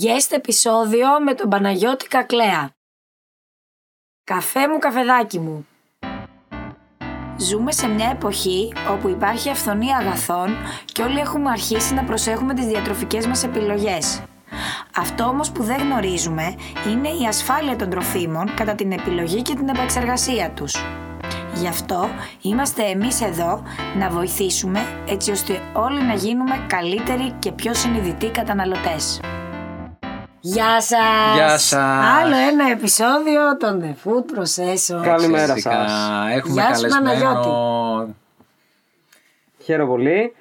Guest 0.00 0.30
επεισόδιο 0.30 1.06
με 1.24 1.34
τον 1.34 1.48
Παναγιώτη 1.48 2.08
Κακλέα. 2.08 2.70
Καφέ 4.24 4.68
μου, 4.68 4.78
καφεδάκι 4.78 5.38
μου. 5.38 5.66
Ζούμε 7.36 7.72
σε 7.72 7.88
μια 7.88 8.10
εποχή 8.10 8.72
όπου 8.90 9.08
υπάρχει 9.08 9.50
αυθονία 9.50 9.96
αγαθών 9.96 10.56
και 10.84 11.02
όλοι 11.02 11.18
έχουμε 11.18 11.50
αρχίσει 11.50 11.94
να 11.94 12.04
προσέχουμε 12.04 12.54
τις 12.54 12.66
διατροφικές 12.66 13.26
μας 13.26 13.44
επιλογές. 13.44 14.22
Αυτό 14.96 15.24
όμως 15.24 15.52
που 15.52 15.62
δεν 15.62 15.78
γνωρίζουμε 15.80 16.54
είναι 16.88 17.08
η 17.08 17.26
ασφάλεια 17.28 17.76
των 17.76 17.90
τροφίμων 17.90 18.54
κατά 18.54 18.74
την 18.74 18.92
επιλογή 18.92 19.42
και 19.42 19.54
την 19.54 19.68
επεξεργασία 19.68 20.50
τους. 20.50 20.74
Γι' 21.54 21.68
αυτό 21.68 22.08
είμαστε 22.42 22.82
εμείς 22.82 23.20
εδώ 23.20 23.62
να 23.98 24.10
βοηθήσουμε 24.10 25.04
έτσι 25.08 25.30
ώστε 25.30 25.60
όλοι 25.72 26.02
να 26.02 26.14
γίνουμε 26.14 26.66
καλύτεροι 26.66 27.32
και 27.38 27.52
πιο 27.52 27.74
συνειδητοί 27.74 28.30
καταναλωτές. 28.30 29.20
Γεια 30.46 30.80
σας! 30.80 31.34
Γεια 31.34 31.58
σας. 31.58 32.04
Άλλο 32.20 32.36
ένα 32.36 32.70
επεισόδιο 32.70 33.56
των 33.56 33.82
The 33.82 34.08
Food 34.08 34.38
Processor. 34.38 35.02
Καλημέρα 35.02 35.52
Φυσικά, 35.54 35.88
σας. 35.88 36.36
Έχουμε 36.36 36.52
Γεια 36.52 36.74
σου, 36.74 36.88
καλεσμένο. 36.88 38.14
Χαίρομαι 39.62 39.88
πολύ. 39.88 40.34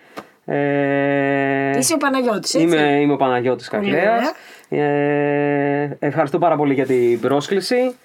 Ε, 0.46 1.78
Είσαι 1.78 1.94
ο 1.94 1.98
Παναγιώτης, 1.98 2.54
έτσι; 2.54 2.68
είμαι, 2.68 3.00
είμαι 3.02 3.14
ο 3.14 3.16
Παναγιώτης 3.16 3.70
Πολύ 3.70 3.92
Κακλέας. 3.92 4.32
Ε, 4.70 5.98
ευχαριστώ 6.00 6.40
πάρα 6.40 6.56
πολύ 6.56 6.74
για 6.74 6.86
την 6.86 7.20
πρόσκληση. 7.20 7.96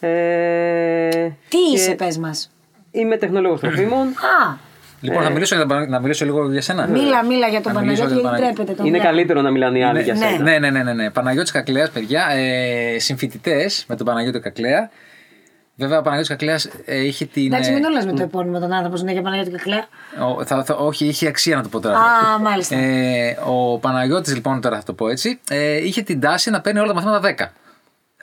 Ε, 0.00 1.28
Τι 1.48 1.56
και 1.58 1.74
είσαι, 1.74 1.94
πες 1.94 2.18
μας; 2.18 2.50
Είμαι 2.90 3.16
τεχνολόγος 3.16 3.60
τροφίμων. 3.60 4.06
Α, 4.06 4.56
Λοιπόν, 5.04 5.22
Ε. 5.22 5.24
να, 5.24 5.30
μιλήσω, 5.30 5.56
για 5.56 5.66
τον- 5.66 5.88
να 5.90 6.00
μιλήσω 6.00 6.24
λίγο 6.24 6.50
για 6.52 6.60
σένα. 6.62 6.86
μίλα, 6.86 7.24
μίλα 7.24 7.46
για 7.48 7.60
τον 7.60 7.72
Να 7.72 7.80
μιλήσω 7.80 8.02
Παναγιώτη 8.02 8.02
για 8.02 8.06
τον 8.06 8.06
γιατί 8.08 8.22
Παναγιώτη. 8.22 8.54
τρέπεται 8.54 8.72
τον 8.74 8.86
Είναι 8.86 8.98
βλέπει. 8.98 9.12
καλύτερο 9.12 9.40
να 9.42 9.50
μιλάνε 9.50 9.78
οι 9.78 9.82
άλλοι 9.84 10.02
για 10.02 10.14
ναι. 10.14 10.18
σένα. 10.26 10.38
Ναι, 10.42 10.58
ναι, 10.58 10.70
ναι, 10.70 10.82
ναι, 10.82 10.92
ναι. 10.92 11.10
Παναγιώτης 11.10 11.50
Κακλέας, 11.50 11.90
παιδιά, 11.90 12.26
ε, 12.30 12.98
συμφοιτητές 12.98 13.84
με 13.88 13.96
τον 13.96 14.06
Παναγιώτη 14.06 14.40
Κακλέα. 14.40 14.90
Βέβαια, 15.76 15.98
ο 15.98 16.02
Παναγιώτης 16.02 16.30
Κακλέας 16.30 16.68
ε, 16.84 17.04
είχε 17.06 17.24
την... 17.24 17.46
Εντάξει, 17.52 17.70
ε, 17.70 17.72
μην 17.74 17.82
το 17.82 17.88
λες 17.88 18.04
με 18.06 18.12
το 18.12 18.22
επώνυμο 18.22 18.58
τον 18.60 18.72
άνθρωπο 18.72 18.96
συνέχεια 18.96 19.22
Παναγιώτη 19.22 19.50
Κακλέα. 19.50 19.84
ο- 20.36 20.44
θα- 20.44 20.64
θα- 20.64 20.74
όχι, 20.74 21.06
είχε 21.06 21.26
αξία 21.28 21.56
να 21.56 21.62
το 21.62 21.68
πω 21.68 21.80
τώρα. 21.80 21.96
Α, 21.98 22.38
μάλιστα. 22.40 22.76
Ε, 22.76 23.38
ο 23.44 23.78
Παναγιώτης, 23.78 24.34
λοιπόν, 24.34 24.60
τώρα 24.60 24.76
θα 24.76 24.82
το 24.82 24.92
πω 24.92 25.08
έτσι, 25.08 25.40
ε, 25.50 25.76
είχε 25.84 26.02
την 26.02 26.20
τάση 26.20 26.50
να 26.50 26.60
παίρνει 26.60 26.78
όλα 26.78 26.88
τα 26.88 26.94
μαθήματα 26.94 27.20
10. 27.20 27.52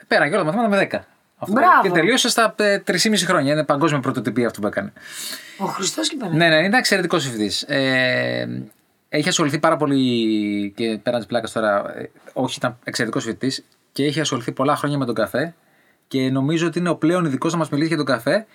Πέραγε 0.08 0.34
όλα 0.34 0.44
τα 0.44 0.52
μαθήματα 0.52 0.68
με 0.68 0.88
10. 0.92 1.04
Αυτό. 1.42 1.54
Μπράβο. 1.54 1.82
Και 1.82 1.90
τελείωσε 1.90 2.28
στα 2.28 2.54
ε, 2.58 2.82
3,5 2.86 2.96
χρόνια. 3.26 3.52
Είναι 3.52 3.64
παγκόσμια 3.64 4.00
πρωτοτυπία 4.00 4.46
αυτό 4.46 4.60
που 4.60 4.66
έκανε. 4.66 4.92
Ο 5.58 5.64
Χριστός 5.64 6.08
και 6.08 6.14
η 6.14 6.18
Παναγιώτη. 6.18 6.48
Ναι, 6.50 6.56
ναι, 6.56 6.64
είναι 6.64 6.78
εξαιρετικός 6.78 7.22
συμφιτή. 7.22 7.52
Ε, 7.66 8.46
έχει 9.08 9.28
ασχοληθεί 9.28 9.58
πάρα 9.58 9.76
πολύ 9.76 10.72
και 10.76 10.98
πέραν 11.02 11.18
της 11.18 11.28
πλάκας 11.28 11.52
τώρα. 11.52 11.98
ε, 11.98 12.10
όχι, 12.32 12.54
ήταν 12.58 12.78
εξαιρετικός 12.84 13.22
συμφιτή 13.22 13.64
και 13.92 14.04
έχει 14.04 14.20
ασχοληθεί 14.20 14.52
πολλά 14.52 14.76
χρόνια 14.76 14.98
με 14.98 15.04
τον 15.04 15.14
καφέ. 15.14 15.54
Και 16.08 16.30
νομίζω 16.30 16.66
ότι 16.66 16.78
είναι 16.78 16.88
ο 16.88 16.96
πλέον 16.96 17.24
ειδικός 17.24 17.52
να 17.52 17.58
μας 17.58 17.68
μιλήσει 17.68 17.88
για 17.88 17.96
τον 17.96 18.06
καφέ. 18.06 18.46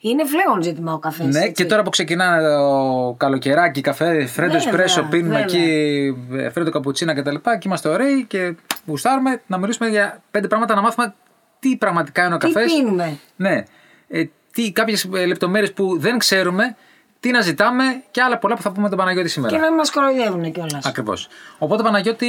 Είναι 0.00 0.24
φλέγον 0.24 0.62
ζήτημα 0.62 0.92
ο 0.92 0.98
καφές. 0.98 1.26
ναι, 1.26 1.38
έτσι. 1.38 1.52
και 1.52 1.64
τώρα 1.64 1.82
που 1.82 1.90
ξεκινά 1.90 2.40
το 2.40 3.14
καλοκαιράκι, 3.16 3.80
καφέ, 3.80 4.26
φρέντο 4.26 4.52
Βέβαια, 4.52 4.68
εσπρέσο, 4.68 5.02
πίνουμε 5.10 5.38
βέβαια. 5.46 5.60
εκεί 5.60 6.16
ε, 6.32 6.50
φρέντο 6.50 6.70
καπουτσίνα 6.70 7.14
κτλ. 7.14 7.34
Και, 7.34 7.40
και 7.58 7.62
είμαστε 7.64 7.88
ωραίοι 7.88 8.24
και 8.24 8.54
γουστάρουμε 8.86 9.42
να 9.46 9.58
μιλήσουμε 9.58 9.88
για 9.88 10.22
πέντε 10.30 10.46
πράγματα 10.48 10.74
να 10.74 10.80
μάθουμε 10.80 11.14
τι 11.60 11.76
πραγματικά 11.76 12.24
είναι 12.24 12.34
ο 12.34 12.38
Τι 12.38 12.52
καφές; 12.52 12.72
πίνουμε. 12.72 13.18
Ναι. 13.36 13.62
Ε, 14.08 14.24
τι, 14.52 14.72
κάποιες 14.72 15.08
ε, 15.14 15.26
λεπτομέρειες 15.26 15.72
που 15.72 15.98
δεν 15.98 16.18
ξέρουμε, 16.18 16.76
τι 17.20 17.30
να 17.30 17.40
ζητάμε 17.40 18.02
και 18.10 18.22
άλλα 18.22 18.38
πολλά 18.38 18.54
που 18.54 18.62
θα 18.62 18.70
πούμε 18.72 18.88
τον 18.88 18.98
Παναγιώτη 18.98 19.28
σήμερα. 19.28 19.54
Και 19.54 19.60
να 19.60 19.66
μην 19.68 19.76
μας 19.76 19.90
κοροϊδεύουν 19.90 20.52
κιόλας. 20.52 20.86
Ακριβώς. 20.86 21.28
Οπότε 21.58 21.82
Παναγιώτη 21.82 22.28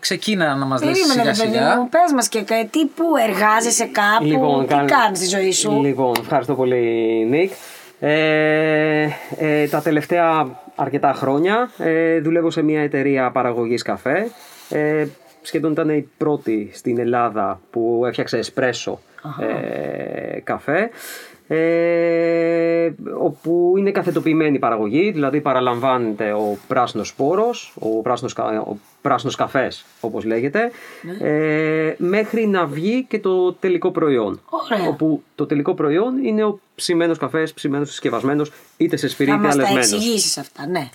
ξεκίνα 0.00 0.54
να 0.54 0.64
μας 0.64 0.82
λες 0.82 0.90
Περίμενε, 0.98 1.20
σιγά 1.34 1.44
ρε 1.44 1.50
παιδί 1.52 1.64
σιγά. 1.64 1.76
μου, 1.80 1.88
πες 1.88 2.12
μας 2.14 2.28
και 2.28 2.42
κα- 2.42 2.66
τι 2.70 2.86
που 2.86 3.04
εργάζεσαι 3.28 3.84
κάπου, 3.84 4.24
Λοιπόν, 4.24 4.66
τι 4.66 4.74
καλ- 4.74 4.90
κάνεις 4.90 5.18
στη 5.18 5.26
ζωή 5.28 5.52
σου; 5.52 5.80
Λοιπόν, 5.82 6.14
ευχαριστώ 6.20 6.54
πολύ, 6.54 6.76
Νίκ. 7.30 7.52
Ε, 8.02 9.08
ε, 9.38 9.66
τα 9.68 9.82
τελευταία 9.82 10.46
αρκετά 10.74 11.12
χρόνια 11.12 11.70
ε, 11.78 12.20
δουλεύω 12.20 12.50
σε 12.50 12.62
μια 12.62 12.80
εταιρεία 12.82 13.30
παραγωγής 13.30 13.82
καφέ. 13.82 14.30
Ε, 15.42 15.46
σχεδόν 15.46 15.72
ήταν 15.72 15.88
η 15.88 16.08
πρώτη 16.18 16.70
στην 16.72 16.98
Ελλάδα 16.98 17.60
που 17.70 18.02
έφτιαξε 18.06 18.38
εσπρέσο 18.38 19.00
ε, 19.40 20.40
καφέ. 20.40 20.90
Ε, 21.52 22.90
όπου 23.18 23.74
είναι 23.76 23.90
καθετοποιημένη 23.90 24.56
η 24.56 24.58
παραγωγή, 24.58 25.10
δηλαδή 25.10 25.40
παραλαμβάνεται 25.40 26.32
ο 26.32 26.58
πράσινος 26.68 27.08
σπόρος, 27.08 27.74
ο 27.78 27.88
πράσινος, 28.02 28.32
κα- 28.32 28.60
ο 28.60 28.76
πράσινος 29.02 29.34
καφές 29.34 29.84
όπως 30.00 30.24
λέγεται, 30.24 30.70
ε, 31.20 31.94
μέχρι 31.98 32.46
να 32.46 32.66
βγει 32.66 33.04
και 33.08 33.18
το 33.20 33.52
τελικό 33.52 33.90
προϊόν. 33.90 34.40
Ωραία. 34.72 34.88
Όπου 34.88 35.22
το 35.34 35.46
τελικό 35.46 35.74
προϊόν 35.74 36.24
είναι 36.24 36.44
ο 36.44 36.60
ψημένος 36.74 37.18
καφές, 37.18 37.52
ψημένος 37.52 37.88
συσκευασμένος, 37.90 38.52
είτε 38.76 38.96
σε 38.96 39.08
σφυρί 39.08 39.30
Θα 39.30 39.36
είτε 39.36 39.46
μας 39.46 39.56
τα 39.56 39.62
αλεσμένος. 39.62 39.92
εξηγήσεις 39.92 40.38
αυτά, 40.38 40.66
ναι. 40.66 40.88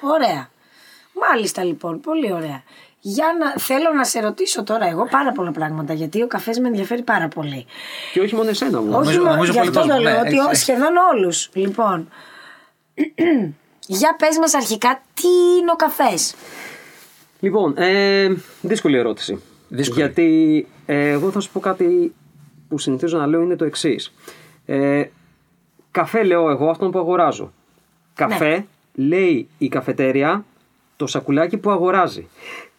Ωραία. 0.00 0.48
Μάλιστα 1.30 1.64
λοιπόν, 1.64 2.00
πολύ 2.00 2.32
ωραία. 2.32 2.62
Για 3.00 3.26
να, 3.38 3.60
θέλω 3.62 3.92
να 3.96 4.04
σε 4.04 4.20
ρωτήσω 4.20 4.62
τώρα 4.62 4.86
εγώ 4.88 5.06
πάρα 5.10 5.32
πολλά 5.32 5.50
πράγματα, 5.52 5.92
γιατί 5.92 6.22
ο 6.22 6.26
καφές 6.26 6.58
με 6.58 6.68
ενδιαφέρει 6.68 7.02
πάρα 7.02 7.28
πολύ. 7.28 7.66
Και 8.12 8.20
όχι 8.20 8.34
μόνο 8.34 8.48
εσένα 8.48 8.80
μου. 8.80 8.86
Όχι, 8.88 8.96
Νομίζω- 8.96 9.22
μα- 9.22 9.30
νομίζω 9.34 9.52
γι' 9.52 9.58
πολύ 9.58 9.68
αυτό 9.68 9.80
το 9.80 9.86
κόσμο. 9.88 10.02
λέω, 10.02 10.12
Ναι, 10.12 10.18
ότι 10.18 10.28
έχεις- 10.28 10.40
ο- 10.40 10.48
έχεις. 10.48 10.58
σχεδόν 10.60 10.92
όλους. 11.14 11.50
Λοιπόν, 11.54 12.08
για 13.86 14.16
πες 14.18 14.38
μας 14.38 14.54
αρχικά 14.54 15.02
τι 15.14 15.28
είναι 15.60 15.70
ο 15.72 15.76
καφές; 15.76 16.34
Λοιπόν, 17.40 17.74
ε, 17.76 18.28
δύσκολη 18.60 18.96
ερώτηση. 18.96 19.42
Δύσκολη. 19.68 20.00
Γιατί 20.00 20.66
ε, 20.86 21.08
εγώ 21.10 21.30
θα 21.30 21.40
σου 21.40 21.50
πω 21.52 21.60
κάτι 21.60 22.14
που 22.68 22.78
συνηθίζω 22.78 23.18
να 23.18 23.26
λέω 23.26 23.40
είναι 23.40 23.56
το 23.56 23.64
εξής. 23.64 24.14
Ε, 24.66 25.04
καφέ 25.90 26.22
λέω 26.22 26.50
εγώ 26.50 26.68
αυτόν 26.70 26.90
που 26.90 26.98
αγοράζω. 26.98 27.52
Καφέ 28.14 28.48
Ναι. 28.48 28.64
λέει 28.94 29.48
η 29.58 29.68
καφετέρια 29.68 30.44
το 30.96 31.06
σακουλάκι 31.06 31.56
που 31.56 31.70
αγοράζει. 31.70 32.28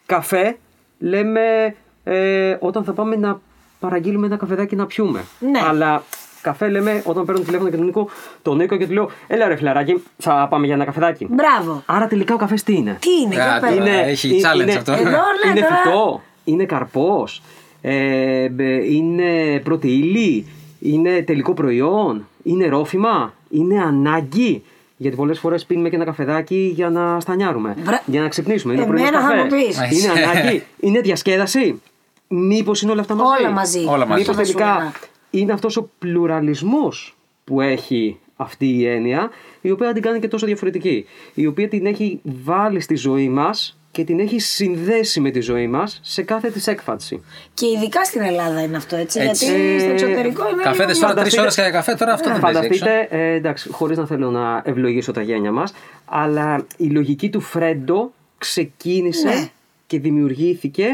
Καφέ 0.08 0.56
λέμε 0.98 1.74
ε, 2.04 2.56
όταν 2.60 2.84
θα 2.84 2.92
πάμε 2.92 3.16
να 3.16 3.40
παραγγείλουμε 3.80 4.26
ένα 4.26 4.36
καφεδάκι 4.36 4.76
να 4.76 4.86
πιούμε. 4.86 5.24
Ναι. 5.38 5.60
Αλλά 5.68 6.02
καφέ 6.42 6.68
λέμε 6.68 7.02
όταν 7.04 7.24
παίρνω 7.24 7.40
τηλέφωνο 7.40 7.70
και 7.70 7.76
τον 7.76 7.84
Νίκο, 7.84 8.08
τον 8.42 8.56
Νίκο 8.56 8.76
και 8.76 8.86
του 8.86 8.92
λέω 8.92 9.10
Έλα 9.26 9.48
ρε 9.48 9.56
φιλαράκι, 9.56 10.02
θα 10.18 10.46
πάμε 10.50 10.66
για 10.66 10.74
ένα 10.74 10.84
καφεδάκι. 10.84 11.26
Μπράβο. 11.30 11.82
Άρα 11.86 12.06
τελικά 12.06 12.34
ο 12.34 12.36
καφές 12.36 12.62
τι 12.62 12.74
είναι; 12.74 12.96
Τι 13.00 13.08
είναι, 13.24 13.34
για 13.34 13.54
Α, 13.56 13.60
πες. 13.60 13.76
τώρα. 13.76 13.90
έχει 13.90 14.40
challenge 14.44 14.74
αυτό. 14.76 14.92
Εδώ, 14.92 15.02
ναι, 15.10 15.50
είναι 15.50 15.60
τώρα. 15.60 15.76
φυτό, 15.82 16.22
είναι 16.44 16.64
καρπός, 16.64 17.42
ε, 17.82 18.48
μπε, 18.48 18.84
είναι 18.84 19.60
πρώτη 19.64 19.88
ύλη, 19.88 20.46
είναι 20.80 21.22
τελικό 21.22 21.54
προϊόν, 21.54 22.26
είναι 22.42 22.68
ρόφημα, 22.68 23.32
είναι 23.50 23.82
ανάγκη. 23.82 24.62
Γιατί 25.00 25.16
πολλές 25.16 25.38
φορές 25.38 25.64
πίνουμε 25.64 25.88
και 25.88 25.96
ένα 25.96 26.04
καφεδάκι 26.04 26.72
για 26.74 26.90
να 26.90 27.20
στανιάρουμε. 27.20 27.74
Μπρα- 27.84 28.02
Για 28.06 28.20
να 28.20 28.28
ξυπνήσουμε. 28.28 28.72
Είναι 28.72 28.82
Εμένα 28.82 29.00
πρωινός 29.10 29.22
θα 29.22 29.36
καφές. 29.36 29.42
μου 29.78 29.88
πεις. 29.88 30.02
Είναι 30.04 30.12
ανάγκη, 30.22 30.62
είναι 30.80 31.00
διασκέδαση. 31.00 31.82
Μήπως 32.28 32.82
είναι 32.82 32.92
όλα 32.92 33.00
αυτά 33.00 33.14
μαζί; 33.14 33.42
Όλα 33.44 33.50
μαζί. 33.52 33.84
Όλα 33.88 34.06
μαζί. 34.06 34.20
Μήπως 34.20 34.36
Θα 34.36 34.44
σου 34.44 34.50
έλεγα. 34.58 34.74
τελικά 34.76 34.92
είναι 35.30 35.52
αυτός 35.52 35.76
ο 35.76 35.90
πλουραλισμός 35.98 37.16
που 37.44 37.60
έχει 37.60 38.18
αυτή 38.36 38.66
η 38.68 38.86
έννοια, 38.86 39.30
η 39.60 39.70
οποία 39.70 39.92
την 39.92 40.02
κάνει 40.02 40.20
και 40.20 40.28
τόσο 40.28 40.46
διαφορετική. 40.46 41.06
Η 41.34 41.46
οποία 41.46 41.68
την 41.68 41.86
έχει 41.86 42.20
βάλει 42.44 42.80
στη 42.80 42.94
ζωή 42.96 43.28
μας 43.28 43.77
και 43.98 44.04
την 44.04 44.20
έχει 44.20 44.38
συνδέσει 44.38 45.20
με 45.20 45.30
τη 45.30 45.40
ζωή 45.40 45.66
μας 45.66 46.00
σε 46.02 46.22
κάθε 46.22 46.50
της 46.50 46.66
έκφανση. 46.66 47.22
Και 47.54 47.66
ειδικά 47.66 48.04
στην 48.04 48.20
Ελλάδα 48.22 48.62
είναι 48.62 48.76
αυτό, 48.76 48.96
έτσι. 48.96 49.20
Έτσι. 49.20 49.44
Γιατί 49.44 49.78
στο 49.80 49.88
Ε, 49.88 49.92
εξωτερικό 49.92 50.48
είναι. 50.48 50.62
Καφέδε 50.62 50.92
λίγο- 50.92 51.00
τώρα 51.06 51.14
τρεις 51.14 51.34
Φανταστείτε- 51.34 51.40
ώρες 51.40 51.54
για 51.54 51.70
καφέ, 51.70 51.94
τώρα 51.94 52.12
αυτό 52.12 52.28
δεν 52.32 52.40
παίζει 52.40 52.58
έξω. 52.58 52.84
Φανταστείτε, 52.84 53.16
ε, 53.30 53.34
εντάξει, 53.34 53.68
χωρίς 53.72 53.96
να 53.98 54.06
θέλω 54.06 54.30
να 54.30 54.62
ευλογήσω 54.64 55.12
τα 55.12 55.22
γένια 55.22 55.52
μας, 55.52 55.72
αλλά 56.04 56.66
η 56.76 56.86
λογική 56.86 57.30
του 57.30 57.40
Φρέντο 57.40 58.12
ξεκίνησε 58.38 59.28
Ναι. 59.28 59.48
και 59.86 59.98
δημιουργήθηκε 59.98 60.86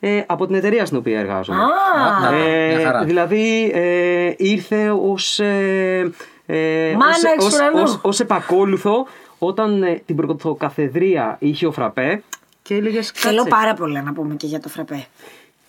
ε, 0.00 0.22
από 0.26 0.46
την 0.46 0.54
εταιρεία 0.54 0.84
στην 0.86 0.98
οποία 0.98 1.18
εργάζομαι. 1.18 1.58
Α, 1.62 2.30
Να, 2.30 2.36
Ε, 2.36 2.74
μια 2.76 2.86
χαρά. 2.86 3.04
δηλαδή 3.04 3.70
ε, 3.74 4.32
ήρθε 4.36 4.90
ως, 4.90 5.38
ε, 5.40 6.10
ε, 6.46 6.92
Μάνα 6.98 7.12
ως, 7.16 7.22
εξ 7.34 7.44
ως, 7.44 7.54
ουρανού. 7.54 7.82
ως, 7.82 7.98
ως 8.02 8.20
επακόλουθο 8.20 9.06
όταν 9.38 9.82
ε, 9.82 10.02
την 10.06 10.16
πρωτοκαθεδρία 10.16 11.36
είχε 11.40 11.66
ο 11.66 11.72
Φραπέ 11.72 12.22
και 12.72 12.78
έλεγες 12.78 13.10
Θέλω 13.14 13.36
κάτσε, 13.36 13.50
πάρα 13.50 13.74
πολλά 13.74 14.02
να 14.02 14.12
πούμε 14.12 14.34
και 14.34 14.46
για 14.46 14.60
το 14.60 14.68
φραπέ. 14.68 15.06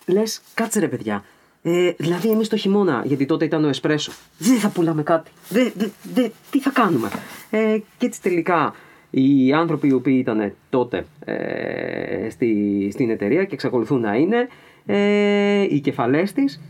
λες 0.06 0.40
κάτσε 0.54 0.80
ρε 0.80 0.88
παιδιά 0.88 1.24
ε, 1.62 1.92
δηλαδή 1.96 2.30
εμείς 2.30 2.48
το 2.48 2.56
χειμώνα, 2.56 3.02
γιατί 3.04 3.26
τότε 3.26 3.44
ήταν 3.44 3.64
ο 3.64 3.68
Εσπρέσο, 3.68 4.12
δεν 4.38 4.58
θα 4.58 4.68
πουλάμε 4.68 5.02
κάτι. 5.02 5.30
Δεν, 5.48 5.72
δεν, 5.76 5.92
δεν, 6.14 6.32
τι 6.50 6.60
θα 6.60 6.70
κάνουμε. 6.70 7.08
Ε, 7.50 7.78
και 7.98 8.06
έτσι 8.06 8.22
τελικά 8.22 8.74
οι 9.10 9.52
άνθρωποι 9.52 9.88
οι 9.88 9.92
οποίοι 9.92 10.16
ήταν 10.18 10.52
τότε 10.70 11.06
ε, 11.24 12.30
στη, 12.30 12.88
στην 12.92 13.10
εταιρεία 13.10 13.44
και 13.44 13.54
εξακολουθούν 13.54 14.00
να 14.00 14.14
είναι, 14.14 14.48
ε, 14.86 15.62
οι 15.62 15.80
κεφαλές 15.80 16.32
της, 16.32 16.60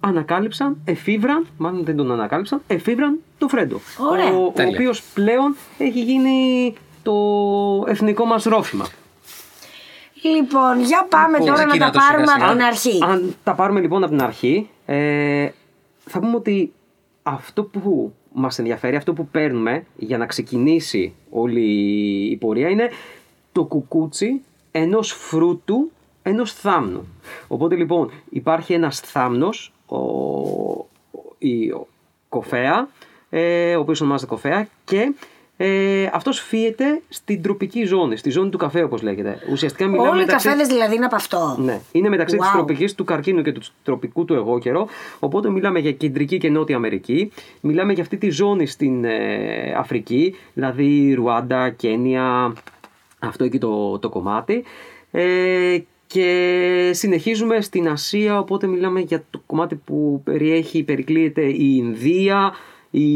ανακάλυψαν, 0.00 0.76
εφήβραν, 0.84 1.46
μάλλον 1.56 1.84
δεν 1.84 1.96
τον 1.96 2.12
ανακάλυψαν, 2.12 2.62
εφήβραν 2.66 3.18
το 3.38 3.48
Φρέντο. 3.48 3.80
Ωραία. 4.10 4.32
Ο, 4.32 4.44
ο 4.44 4.50
Τέλεια. 4.50 4.70
οποίος 4.74 5.02
πλέον 5.14 5.56
έχει 5.78 6.02
γίνει 6.02 6.74
το 7.02 7.14
εθνικό 7.86 8.24
μας 8.24 8.44
ρόφημα. 8.44 8.86
Λοιπόν, 10.22 10.80
για 10.80 11.06
πάμε 11.10 11.38
Λοιπόν, 11.38 11.46
τώρα 11.46 11.60
να 11.60 11.66
ξεκινά 11.66 11.90
τα 11.90 11.92
το 11.92 11.98
πάρουμε 11.98 12.26
σιγά-σιγά. 12.26 12.46
από 12.46 12.56
την 12.56 12.64
αρχή. 12.64 12.98
Αν 13.02 13.34
τα 13.44 13.54
πάρουμε 13.54 13.80
λοιπόν 13.80 14.02
από 14.02 14.12
την 14.12 14.22
αρχή, 14.22 14.68
ε, 14.86 15.48
θα 16.04 16.18
πούμε 16.20 16.36
ότι 16.36 16.72
αυτό 17.22 17.62
που 17.62 18.12
μας 18.32 18.58
ενδιαφέρει, 18.58 18.96
αυτό 18.96 19.12
που 19.12 19.26
παίρνουμε 19.28 19.84
για 19.96 20.18
να 20.18 20.26
ξεκινήσει 20.26 21.14
όλη 21.30 21.62
η 22.30 22.36
πορεία 22.36 22.68
είναι 22.68 22.90
το 23.52 23.64
κουκούτσι 23.64 24.40
ενός 24.70 25.12
φρούτου, 25.12 25.90
ενός 26.22 26.52
θάμνου. 26.52 27.06
Οπότε 27.48 27.74
λοιπόν 27.74 28.10
υπάρχει 28.30 28.72
ένας 28.72 29.00
θάμνος, 29.00 29.72
ο, 29.86 29.98
η 31.38 31.70
ο 31.70 31.86
κοφέα, 32.28 32.88
ε, 33.30 33.76
ο 33.76 33.80
οποίος 33.80 34.00
ονομάζεται 34.00 34.30
κοφέα 34.30 34.68
και 34.84 35.14
ε, 35.60 36.08
αυτός 36.12 36.40
φύεται 36.40 37.00
στην 37.08 37.42
τροπική 37.42 37.84
ζώνη, 37.84 38.16
στη 38.16 38.30
ζώνη 38.30 38.50
του 38.50 38.58
καφέ 38.58 38.82
όπως 38.82 39.02
λέγεται. 39.02 39.38
Ουσιαστικά 39.52 39.86
μιλάμε 39.88 40.08
Όλοι 40.08 40.18
οι 40.18 40.24
μεταξύ- 40.24 40.48
καφέδε 40.48 40.66
δηλαδή 40.68 40.94
είναι 40.96 41.04
από 41.04 41.14
αυτό. 41.16 41.56
ναι, 41.60 41.80
είναι 41.92 42.08
μεταξύ 42.08 42.36
Wow. 42.38 42.42
της 42.42 42.50
τροπικής 42.52 42.94
του 42.94 43.04
καρκίνου 43.04 43.42
και 43.42 43.52
του 43.52 43.60
τροπικού 43.82 44.24
του 44.24 44.34
εγώ 44.34 44.58
καιρό. 44.58 44.88
Οπότε 45.18 45.50
μιλάμε 45.50 45.78
για 45.78 45.92
κεντρική 45.92 46.38
και 46.38 46.48
νότια 46.50 46.76
Αμερική. 46.76 47.32
Μιλάμε 47.60 47.92
για 47.92 48.02
αυτή 48.02 48.16
τη 48.16 48.30
ζώνη 48.30 48.66
στην 48.66 49.04
ε, 49.04 49.74
Αφρική, 49.76 50.34
δηλαδή 50.54 51.12
Ρουάντα, 51.14 51.70
Κένια, 51.70 52.52
αυτό 53.18 53.44
εκεί 53.44 53.58
το, 53.58 53.98
το 53.98 54.08
κομμάτι. 54.08 54.64
Ε, 55.10 55.78
και 56.06 56.90
συνεχίζουμε 56.94 57.60
στην 57.60 57.88
Ασία, 57.88 58.38
οπότε 58.38 58.66
μιλάμε 58.66 59.00
για 59.00 59.24
το 59.30 59.42
κομμάτι 59.46 59.74
που 59.74 60.20
περιέχει, 60.24 60.82
περικλείεται 60.82 61.42
η 61.42 61.74
Ινδία, 61.76 62.52
η 62.90 63.06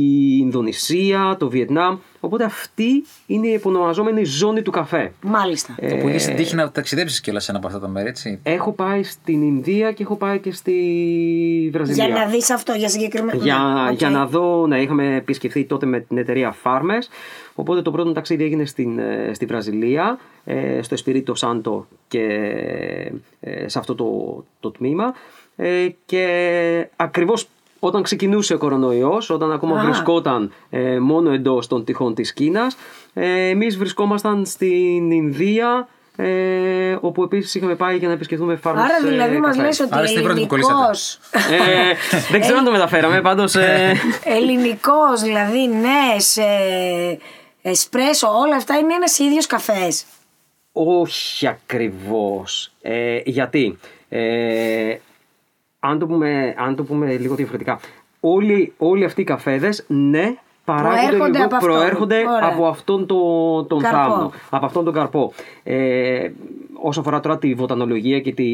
Ινδονησία, 0.41 1.37
το 1.39 1.49
Βιετνάμ. 1.49 1.99
Οπότε 2.21 2.45
αυτή 2.45 3.05
είναι 3.27 3.47
η 3.47 3.53
επωνομαζόμενη 3.53 4.25
ζώνη 4.25 4.63
του 4.63 4.71
καφέ. 4.71 5.13
Μάλιστα. 5.23 5.75
Ε, 5.79 5.89
Το, 5.89 5.97
που 5.97 6.09
είχε 6.09 6.27
την 6.27 6.37
τύχη 6.37 6.55
να 6.55 6.71
ταξιδέψεις 6.71 7.21
κιόλας 7.21 7.45
σε 7.45 7.51
ένα 7.51 7.59
από 7.59 7.69
αυτά 7.69 7.81
τα 7.81 7.89
μέρη, 7.89 8.09
έτσι. 8.09 8.41
Έχω 8.43 8.73
πάει 8.73 9.03
στην 9.03 9.43
Ινδία 9.43 9.93
και 9.93 10.03
έχω 10.03 10.17
πάει 10.17 10.39
και 10.39 10.53
στη 10.53 11.71
Βραζιλία. 11.73 12.07
Για 12.07 12.15
να 12.15 12.27
δεις 12.27 12.51
αυτό, 12.51 12.73
για 12.73 12.89
συγκεκριμένο. 12.89 13.43
Για, 13.43 13.59
Ναι, 13.85 13.91
οκ. 13.91 13.99
για 13.99 14.11
να 14.11 14.27
δω, 14.27 14.67
ναι, 14.67 14.81
είχαμε 14.81 15.15
επισκεφθεί 15.17 15.65
τότε 15.65 15.87
με 15.87 16.01
την 16.01 16.19
εταιρεία 16.19 16.55
Farmers. 16.65 17.07
Οπότε 17.55 17.83
το 17.83 17.91
πρώτο 17.91 18.13
ταξίδι 18.13 18.45
έγινε 18.45 18.65
στην, 18.65 18.99
ε, 18.99 19.31
στη 19.35 19.45
Βραζιλία, 19.47 20.19
ε, 20.45 20.83
στο 20.83 20.97
Espirito 21.05 21.33
Santo 21.39 21.85
και 22.09 22.23
ε, 23.41 23.69
σε 23.69 23.79
αυτό 23.79 23.95
το, 23.95 24.45
το 24.61 24.71
τμήμα. 24.71 25.15
Ε, 25.57 25.89
και 26.07 26.89
ακριβώς 26.97 27.49
όταν 27.85 28.03
ξεκινούσε 28.03 28.55
ο 28.55 28.59
κορονοϊός, 28.59 29.31
όταν 29.31 29.53
ακόμα 29.53 29.81
Α. 29.81 29.85
βρισκόταν 29.85 30.53
ε, 30.71 30.99
μόνο 30.99 31.33
εντός 31.33 31.67
των 31.67 31.85
τυχών 31.85 32.15
της 32.15 32.33
Κίνας, 32.33 32.77
ε, 33.15 33.49
εμείς 33.49 33.77
βρισκόμασταν 33.77 34.47
στην 34.47 35.11
Ινδία, 35.11 35.89
ε, 36.17 36.97
όπου 37.01 37.23
επίσης 37.23 37.55
είχαμε 37.55 37.75
πάει 37.75 37.97
για 37.97 38.09
να 38.09 38.15
επισκεφθούμε 38.15 38.61
Farmers 38.65 38.75
Άρα 38.77 39.01
δηλαδή 39.05 39.35
ε, 39.35 39.39
μας 39.39 39.57
καφέ. 39.57 39.67
λες 39.67 39.81
ότι 39.81 39.89
Άρα 39.93 40.07
στην 40.07 40.23
πρώτη 40.23 40.47
που 40.47 40.55
ελληνικός, 40.55 41.19
Ε, 41.51 41.95
δεν 42.31 42.41
ξέρω 42.41 42.59
αν 42.59 42.65
το 42.65 42.71
μεταφέραμε, 42.71 43.21
πάντως... 43.21 43.55
Ε, 43.55 43.93
ελληνικός 44.25 45.21
δηλαδή, 45.21 45.67
ναι, 45.67 46.17
ε, 46.37 47.17
εσπρέσο, 47.63 48.29
όλα 48.39 48.57
αυτά 48.57 48.79
είναι 48.79 48.95
ένας 48.95 49.19
ίδιος 49.19 49.47
καφές. 49.47 50.05
Όχι 50.73 51.47
ακριβώς. 51.47 52.73
Ε, 52.83 53.21
γιατί, 53.25 53.79
ε, 54.09 54.97
αν, 55.85 55.99
το 55.99 56.07
πούμε, 56.07 56.55
αν 56.59 56.77
το 56.77 56.83
πούμε 56.85 57.17
λίγο 57.17 57.35
διαφορετικά, 57.35 57.81
όλοι, 58.21 58.73
όλοι 58.79 59.05
αυτοί 59.05 59.21
οι 59.21 59.25
καφέδες, 59.25 59.85
ναι, 59.89 60.35
παράγονται 60.65 61.01
Προέρχονται 61.07 61.39
λίγο, 61.39 61.45
από 61.45 61.57
αυτόν. 61.57 61.71
προέρχονται 61.73 62.19
Ωραία. 62.19 62.49
από 62.53 62.67
αυτόν 62.67 63.07
το, 63.07 63.17
τον 63.65 63.81
Καρπό. 63.81 63.99
θάμνο, 63.99 64.33
από 64.51 64.67
αυτόν 64.67 64.85
τον 64.85 64.95
καρπό. 64.95 65.33
Ε, 65.63 66.31
όσο 66.83 67.01
αφορά 67.01 67.21
τώρα 67.21 67.39
τη 67.39 67.55
βοτανολογία 67.55 68.21
και 68.21 68.33
τη, 68.33 68.51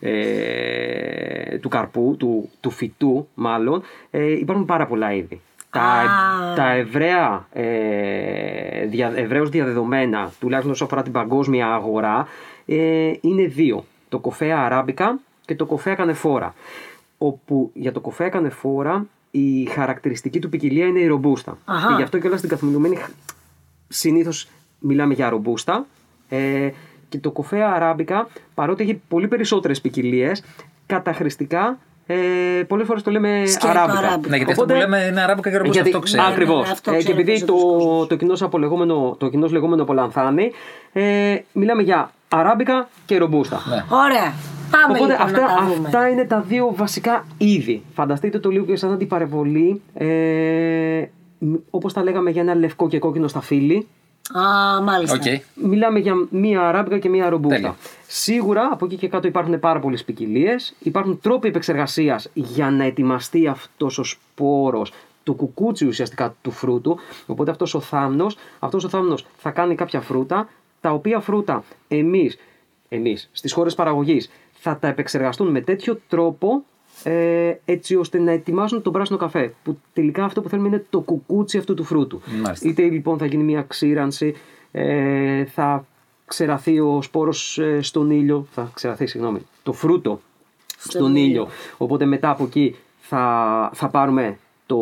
ε, 0.00 1.58
του 1.58 1.68
καρπού, 1.68 2.16
του, 2.18 2.48
του 2.60 2.70
φυτού 2.70 3.28
μάλλον, 3.34 3.82
ε, 4.10 4.32
υπάρχουν 4.38 4.64
πάρα 4.64 4.86
πολλά 4.86 5.12
είδη. 5.12 5.40
Τα, 5.70 5.80
Α. 5.80 6.54
τα 6.54 6.70
ευραία, 6.72 7.46
ε, 7.52 8.86
δια, 8.86 9.12
ευρέως 9.14 9.48
διαδεδομένα, 9.48 10.32
τουλάχιστον 10.40 10.72
όσο 10.72 10.84
αφορά 10.84 11.02
την 11.02 11.12
παγκόσμια 11.12 11.66
αγορά, 11.74 12.26
ε, 12.66 13.12
είναι 13.20 13.44
δύο. 13.44 13.84
Το 14.08 14.18
κοφέα 14.18 14.58
αράμπικα 14.58 15.18
και 15.50 15.56
το 15.56 15.66
κοφέα 15.66 15.94
κανεφόρα. 15.94 16.54
Όπου 17.18 17.70
για 17.74 17.92
το 17.92 18.00
κοφέα 18.00 18.28
κανεφόρα 18.28 19.06
η 19.30 19.64
χαρακτηριστική 19.64 20.38
του 20.38 20.48
ποικιλία 20.48 20.86
είναι 20.86 20.98
η 20.98 21.06
ρομπούστα. 21.06 21.58
Αχα. 21.64 21.88
Και 21.88 21.94
γι' 21.96 22.02
αυτό 22.02 22.18
και 22.18 22.26
όλα 22.26 22.36
στην 22.36 22.48
καθημερινή 22.48 22.98
συνήθως 23.88 24.48
μιλάμε 24.78 25.14
για 25.14 25.28
ρομπούστα. 25.28 25.86
Ε, 26.28 26.70
και 27.08 27.18
το 27.18 27.30
κοφέα 27.30 27.72
αράμπικα, 27.74 28.28
παρότι 28.54 28.82
έχει 28.82 29.00
πολύ 29.08 29.28
περισσότερες 29.28 29.80
ποικιλίες, 29.80 30.42
καταχρηστικά 30.86 31.78
ε, 32.06 32.16
πολλές 32.68 32.86
φορές 32.86 33.02
το 33.02 33.10
λέμε 33.10 33.42
Σκέτο 33.46 33.68
αράμπικα. 33.68 33.98
αράμπικα. 33.98 34.28
Ναι, 34.28 34.36
γιατί 34.36 34.52
αυτό 34.52 34.64
που 34.64 34.72
λέμε 34.72 35.06
είναι 35.10 35.20
αράμπικα 35.20 35.50
και 35.50 35.56
ρομπούστα, 35.56 35.82
Γιατί- 35.82 35.96
αυτό 35.96 36.06
ξέρω. 36.06 36.22
Ακριβώς. 36.32 36.66
Ναι, 36.66 36.72
αυτό 36.72 36.90
Ε, 36.90 36.94
και 36.96 37.02
ξέρω 37.02 37.18
επειδή 37.20 37.38
το, 37.44 37.54
περισσότερους 37.54 38.06
το, 38.08 38.16
κοινός 38.16 38.42
απολεγόμενο, 38.42 39.16
το 39.18 39.28
κοινός 39.28 39.52
λεγόμενο 39.52 39.82
απολανθάνει, 39.82 40.50
ε, 40.92 41.36
μιλάμε 41.52 41.82
για 41.82 42.10
αράμπικα 42.28 42.88
και 43.06 43.18
ρομπούστα. 43.18 43.60
Ναι. 43.68 43.84
Ωραία. 43.88 44.32
Πάμε 44.70 44.98
Οπότε 44.98 45.10
λοιπόν 45.12 45.26
αυτά, 45.26 45.40
να 45.40 45.46
τα 45.46 45.64
δούμε. 45.74 45.86
αυτά 45.86 46.08
είναι 46.08 46.24
τα 46.24 46.40
δύο 46.40 46.72
βασικά 46.76 47.26
είδη. 47.38 47.82
Φανταστείτε 47.94 48.38
το 48.38 48.48
λίγο 48.50 48.64
και 48.64 48.76
σαν 48.76 48.92
αντιπαρεβολή, 48.92 49.80
ε, 49.94 51.04
μ- 51.38 51.54
όπως 51.70 51.92
τα 51.92 52.02
λέγαμε 52.02 52.30
για 52.30 52.42
ένα 52.42 52.54
λευκό 52.54 52.88
και 52.88 52.98
κόκκινο 52.98 53.28
σταφύλι, 53.28 53.86
Α, 54.32 54.82
μάλιστα. 54.82 55.16
Οκ. 55.16 55.40
Μιλάμε 55.66 55.98
για 55.98 56.14
μία 56.30 56.60
αράμπικα 56.68 56.98
και 56.98 57.08
μία 57.08 57.28
ρομπούστα. 57.28 57.56
Τέλεια. 57.56 57.76
Σίγουρα 58.06 58.68
από 58.72 58.84
εκεί 58.84 58.96
και 58.96 59.08
κάτω 59.08 59.26
υπάρχουν 59.26 59.60
πάρα 59.60 59.80
πολλές 59.80 60.04
ποικιλίες. 60.04 60.74
Υπάρχουν 60.78 61.20
τρόποι 61.22 61.48
επεξεργασίας 61.48 62.28
για 62.34 62.70
να 62.70 62.84
ετοιμαστεί 62.84 63.46
αυτός 63.46 63.98
ο 63.98 64.04
σπόρος, 64.04 64.92
το 65.22 65.32
κουκούτσι 65.32 65.86
ουσιαστικά 65.86 66.34
του 66.42 66.50
φρούτου. 66.50 66.98
Οπότε 67.26 67.50
αυτός 67.50 67.74
ο 67.74 67.80
θάμνο, 67.80 68.26
αυτός 68.58 68.84
ο 68.84 68.88
θάμνος 68.88 69.26
θα 69.36 69.50
κάνει 69.50 69.74
κάποια 69.74 70.00
φρούτα, 70.00 70.48
τα 70.80 70.90
οποία 70.90 71.20
φρούτα 71.20 71.64
εμεί 71.88 72.30
εμείς, 72.88 73.28
στις 73.32 73.52
χώρες 73.52 73.74
παραγωγής 73.74 74.30
θα 74.62 74.78
τα 74.78 74.88
επεξεργαστούν 74.88 75.50
με 75.50 75.60
τέτοιο 75.60 76.00
τρόπο 76.08 76.64
ε, 77.02 77.52
έτσι 77.64 77.96
ώστε 77.96 78.18
να 78.18 78.30
ετοιμάσουν 78.30 78.82
τον 78.82 78.92
πράσινο 78.92 79.18
καφέ. 79.18 79.54
Που 79.62 79.78
τελικά 79.92 80.24
αυτό 80.24 80.40
που 80.40 80.48
θέλουμε 80.48 80.68
είναι 80.68 80.84
το 80.90 81.00
κουκούτσι 81.00 81.58
αυτού 81.58 81.74
του 81.74 81.84
φρούτου. 81.84 82.20
Μάλιστα. 82.42 82.68
Είτε 82.68 82.82
λοιπόν 82.82 83.18
θα 83.18 83.26
γίνει 83.26 83.42
μια 83.42 83.62
ξύρανση, 83.62 84.34
ε, 84.70 85.44
θα 85.44 85.84
ξεραθεί 86.26 86.80
ο 86.80 87.02
σπόρος 87.02 87.58
ε, 87.58 87.82
στον 87.82 88.10
ήλιο, 88.10 88.46
θα 88.50 88.70
ξεραθεί 88.74 89.06
συγγνώμη, 89.06 89.46
το 89.62 89.72
φρούτο 89.72 90.20
στον, 90.78 91.16
ήλιο. 91.16 91.24
ήλιο. 91.24 91.48
Οπότε 91.76 92.04
μετά 92.04 92.30
από 92.30 92.44
εκεί 92.44 92.76
θα, 93.00 93.70
θα 93.74 93.88
πάρουμε 93.88 94.38
το, 94.66 94.78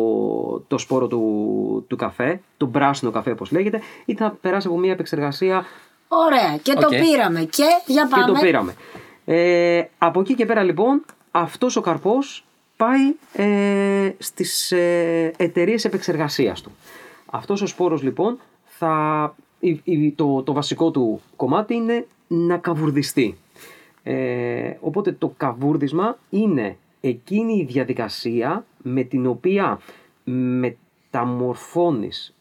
το 0.67 0.77
σπόρο 0.77 1.07
του, 1.07 1.85
του 1.87 1.95
καφέ, 1.95 2.41
τον 2.57 2.71
πράσινο 2.71 3.11
καφέ 3.11 3.31
όπως 3.31 3.51
λέγεται, 3.51 3.81
ή 4.05 4.15
θα 4.15 4.37
περάσει 4.41 4.67
από 4.67 4.77
μια 4.77 4.91
επεξεργασία 4.91 5.65
Ωραία. 6.11 6.57
Και 6.61 6.73
το 6.73 6.87
Οκ. 6.87 7.01
πήραμε. 7.01 7.43
Και 7.43 7.63
για 7.85 8.07
πάμε. 8.07 8.23
και 8.23 8.31
το 8.31 8.39
πήραμε. 8.39 8.75
Ε, 9.31 9.83
από 9.97 10.19
εκεί 10.19 10.35
και 10.35 10.45
πέρα 10.45 10.63
λοιπόν 10.63 11.05
αυτός 11.31 11.75
ο 11.75 11.81
καρπός 11.81 12.43
πάει 12.77 13.13
ε, 13.33 14.11
στις 14.17 14.71
ε, 14.71 15.31
εταιρείες 15.37 15.85
επεξεργασίας 15.85 16.61
του. 16.61 16.71
Αυτός 17.25 17.61
ο 17.61 17.65
σπόρος 17.67 18.01
λοιπόν 18.01 18.39
θα, 18.65 19.35
η- 19.59 19.81
η- 19.83 20.11
το, 20.11 20.43
το 20.43 20.53
βασικό 20.53 20.91
του 20.91 21.21
κομμάτι 21.35 21.73
είναι 21.73 22.05
να 22.27 22.57
καβουρδιστεί. 22.57 23.37
Ε, 24.03 24.73
οπότε 24.79 25.11
το 25.11 25.33
καβούρδισμα 25.37 26.17
είναι 26.29 26.77
εκείνη 27.01 27.53
η 27.53 27.65
διαδικασία 27.65 28.65
με 28.81 29.03
την 29.03 29.27
οποία 29.27 29.79
μεταμορφώνεις 30.23 32.33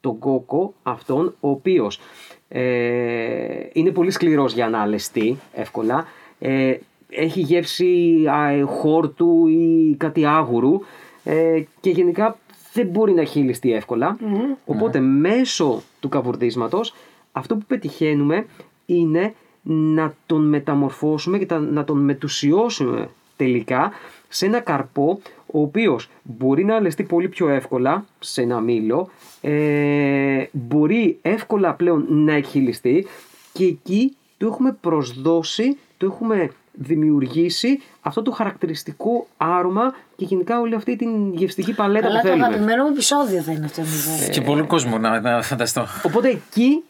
τον 0.00 0.18
κόκο 0.18 0.74
αυτόν, 0.82 1.34
ο 1.40 1.48
οποίος 1.48 2.00
ε, 2.48 3.68
είναι 3.72 3.90
πολύ 3.90 4.10
σκληρός 4.10 4.52
για 4.52 4.68
να 4.68 4.80
αλεστεί 4.80 5.36
εύκολα, 5.54 6.04
ε, 6.40 6.74
έχει 7.10 7.40
γεύση 7.40 8.24
α, 8.30 8.66
χόρτου 8.66 9.46
ή 9.46 9.94
κάτι 9.98 10.24
άγουρου 10.24 10.80
ε, 11.24 11.62
και 11.80 11.90
γενικά 11.90 12.38
δεν 12.72 12.86
μπορεί 12.86 13.12
να 13.12 13.24
χειλιστεί 13.24 13.72
εύκολα. 13.72 14.16
Οπότε 14.64 15.00
μέσω 15.00 15.82
του 16.00 16.08
καβουρδίσματος 16.08 16.94
αυτό 17.32 17.56
που 17.56 17.64
πετυχαίνουμε 17.66 18.46
είναι 18.86 19.34
να 19.62 20.14
τον 20.26 20.48
μεταμορφώσουμε 20.48 21.38
και 21.38 21.46
τα- 21.46 21.58
να 21.58 21.84
τον 21.84 21.98
μετουσιώσουμε 21.98 23.08
τελικά 23.36 23.90
σε 24.28 24.46
ένα 24.46 24.60
καρπό 24.60 25.20
ο 25.46 25.60
οποίος 25.60 26.08
μπορεί 26.22 26.64
να 26.64 26.76
αλεστεί 26.76 27.02
πολύ 27.02 27.28
πιο 27.28 27.48
εύκολα 27.48 28.04
σε 28.18 28.42
ένα 28.42 28.60
μήλο, 28.60 29.08
ε, 29.40 30.44
μπορεί 30.52 31.18
εύκολα 31.22 31.72
πλέον 31.74 32.04
να 32.08 32.32
εκχυλιστεί 32.32 33.06
και 33.52 33.64
εκεί 33.64 34.16
το 34.38 34.46
έχουμε 34.46 34.76
προσδώσει, 34.80 35.76
το 36.00 36.06
έχουμε 36.06 36.50
δημιουργήσει 36.72 37.80
αυτό 38.00 38.22
το 38.22 38.30
χαρακτηριστικό 38.30 39.26
άρωμα 39.36 39.94
και 40.16 40.24
γενικά 40.24 40.60
όλη 40.60 40.74
αυτή 40.74 40.96
την 40.96 41.34
γευστική 41.34 41.72
παλέτα 41.74 42.06
Αλλά 42.06 42.16
που 42.16 42.22
το 42.22 42.28
θέλουμε. 42.28 42.46
αγαπημένο 42.46 42.82
μου 42.84 42.90
επεισόδιο 42.92 43.42
θα 43.42 43.52
είναι 43.52 43.64
αυτό. 43.64 43.80
νομίζω. 43.80 44.30
Και 44.30 44.40
πολλού 44.40 44.66
κόσμου 44.66 44.98
να, 44.98 45.20
να 45.20 45.42
φανταστώ. 45.42 45.86
Οπότε 46.02 46.28
εκεί 46.28 46.82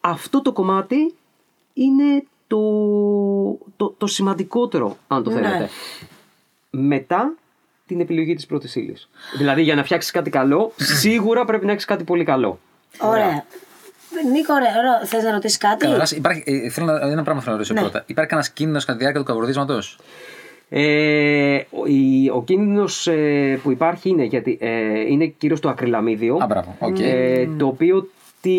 αυτό 0.00 0.42
το 0.42 0.52
κομμάτι 0.52 1.14
είναι 1.74 2.24
το, 2.46 2.58
το, 3.76 3.94
το 3.98 4.06
σημαντικότερο, 4.06 4.96
αν 5.08 5.22
το 5.22 5.30
Ναι. 5.30 5.36
θέλετε. 5.40 5.68
Μετά 6.70 7.34
την 7.86 8.00
επιλογή 8.00 8.34
της 8.34 8.46
πρώτης 8.46 8.76
ύλης. 8.76 9.08
Δηλαδή 9.38 9.62
για 9.62 9.74
να 9.74 9.84
φτιάξεις 9.84 10.10
κάτι 10.10 10.30
καλό, 10.30 10.72
σίγουρα 11.00 11.44
πρέπει 11.44 11.66
να 11.66 11.72
έχεις 11.72 11.84
κάτι 11.84 12.04
πολύ 12.04 12.24
καλό. 12.24 12.58
Ωραία. 13.00 13.44
Νίκο, 14.32 14.54
ωραία, 14.54 14.72
ωραία. 14.78 15.00
Θες 15.04 15.22
να 15.22 15.30
ρωτήσεις 15.32 15.58
κάτι; 15.58 15.84
Καταρχάς, 15.84 16.10
υπάρχει, 16.12 16.42
ε, 16.46 16.68
θέλω 16.70 16.86
να, 16.86 16.92
ένα 17.10 17.22
πράγμα 17.22 17.40
θέλω 17.42 17.52
να 17.56 17.58
ρωτήσω 17.62 17.74
Ναι. 17.74 17.80
πρώτα. 17.80 18.02
Υπάρχει 18.06 18.30
κανένας 18.30 18.50
κίνδυνος 18.52 18.84
κατά 18.84 18.92
τη 18.98 19.02
διάρκεια 19.04 19.22
του 19.24 19.26
καβουρδίσματος; 19.32 19.98
Ε, 20.70 21.56
ο, 21.70 21.86
η- 21.86 22.30
ο 22.34 22.42
κίνδυνος 22.46 23.06
ε, 23.06 23.58
που 23.62 23.70
υπάρχει 23.70 24.08
είναι, 24.08 24.24
γιατί, 24.24 24.58
ε, 24.60 25.00
είναι 25.00 25.26
κυρίως 25.26 25.60
το 25.60 25.68
ακριλαμίδιο. 25.68 26.36
Α, 26.42 26.46
μπράβο. 26.46 26.76
Οκ. 26.78 26.98
Ε, 27.00 27.46
το 27.58 27.66
οποίο 27.66 28.10
τι 28.40 28.58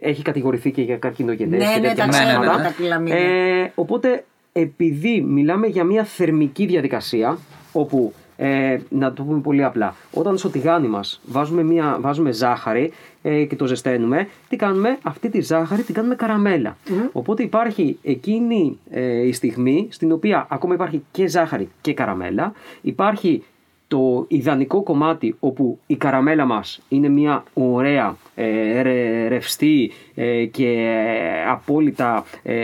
έχει 0.00 0.22
κατηγορηθεί 0.22 0.70
και 0.70 0.82
για 0.82 0.96
καρκινογενές 0.96 1.58
Ναι, 1.66 1.72
και 1.74 1.80
ναι, 1.80 1.88
τέτοια 1.88 2.04
τα 2.04 2.10
ξέρουμε, 2.10 2.32
πράγματα. 2.32 2.62
τα 2.62 2.68
ακριλαμίδια. 2.68 3.18
Ε, 3.18 3.72
οπότε 3.74 4.24
επειδή 4.52 5.20
μιλάμε 5.20 5.66
για 5.66 5.84
μια 5.84 6.04
θερμική 6.04 6.66
διαδικασία 6.66 7.38
όπου 7.72 8.12
ε, 8.36 8.78
να 8.88 9.12
το 9.12 9.22
πούμε 9.22 9.40
πολύ 9.40 9.64
απλά. 9.64 9.94
Όταν 10.12 10.38
στο 10.38 10.48
τηγάνι 10.48 10.88
μας 10.88 11.20
βάζουμε, 11.26 11.62
μια, 11.62 11.96
βάζουμε 12.00 12.32
ζάχαρη 12.32 12.92
ε, 13.22 13.44
και 13.44 13.56
το 13.56 13.66
ζεσταίνουμε 13.66 14.28
τι 14.48 14.56
κάνουμε; 14.56 14.98
Αυτή 15.02 15.28
τη 15.28 15.40
ζάχαρη 15.40 15.82
την 15.82 15.94
κάνουμε 15.94 16.14
καραμέλα. 16.14 16.76
Οπότε 17.12 17.42
υπάρχει 17.42 17.98
εκείνη 18.02 18.78
ε, 18.90 19.26
η 19.26 19.32
στιγμή 19.32 19.86
στην 19.90 20.12
οποία 20.12 20.46
ακόμα 20.50 20.74
υπάρχει 20.74 21.02
και 21.10 21.26
ζάχαρη 21.28 21.68
και 21.80 21.94
καραμέλα. 21.94 22.52
Υπάρχει 22.82 23.42
το 23.88 24.24
ιδανικό 24.28 24.82
κομμάτι 24.82 25.36
όπου 25.40 25.78
η 25.86 25.96
καραμέλα 25.96 26.44
μας 26.44 26.80
είναι 26.88 27.08
μια 27.08 27.44
ωραία 27.54 28.16
ε, 28.34 28.80
ρε- 28.82 29.28
ρευστή 29.28 29.90
ε, 30.14 30.44
και 30.44 30.68
ε, 30.68 31.50
απόλυτα 31.50 32.24
ε, 32.42 32.54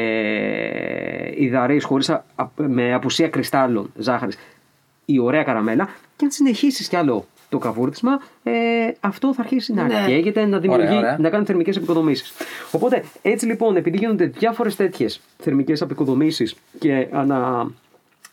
υδαρής 1.36 1.84
χωρίς 1.84 2.10
α- 2.10 2.24
α- 2.34 2.48
με 2.56 2.94
απουσία 2.94 3.28
κρυστάλλων 3.28 3.92
ζάχαρης 3.96 4.38
η 5.04 5.18
ωραία 5.18 5.42
καραμέλα 5.42 5.88
και 6.16 6.24
αν 6.24 6.30
συνεχίσεις 6.30 6.88
κι 6.88 6.96
άλλο 6.96 7.26
το 7.48 7.58
καβούρδισμα 7.58 8.20
ε, 8.42 8.52
αυτό 9.00 9.34
θα 9.34 9.40
αρχίσει 9.42 9.72
να 9.72 9.82
Ναι. 9.82 10.04
καίγεται, 10.06 10.44
να 10.46 10.58
δημιουργεί, 10.58 10.96
ωραία. 10.96 11.16
να 11.20 11.28
κάνει 11.30 11.44
θερμικές 11.44 11.76
επικοδομήσεις. 11.76 12.32
Οπότε 12.70 13.04
έτσι 13.22 13.46
λοιπόν 13.46 13.76
επειδή 13.76 13.96
γίνονται 13.96 14.24
διάφορες 14.26 14.76
τέτοιες 14.76 15.20
θερμικές 15.38 15.80
επικοδομήσεις 15.80 16.54
και 16.78 17.08
ανα, 17.12 17.66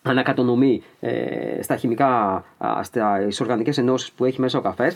ανακατονομή 0.02 0.82
ε, 1.00 1.62
στα 1.62 1.76
χημικά, 1.76 2.08
α, 2.58 2.84
στα, 2.84 3.20
στις 3.22 3.42
οργανικές 3.42 3.78
ενώσεις 3.78 4.12
που 4.12 4.26
έχει 4.26 4.42
μέσα 4.42 4.58
ο 4.58 4.62
καφές, 4.62 4.96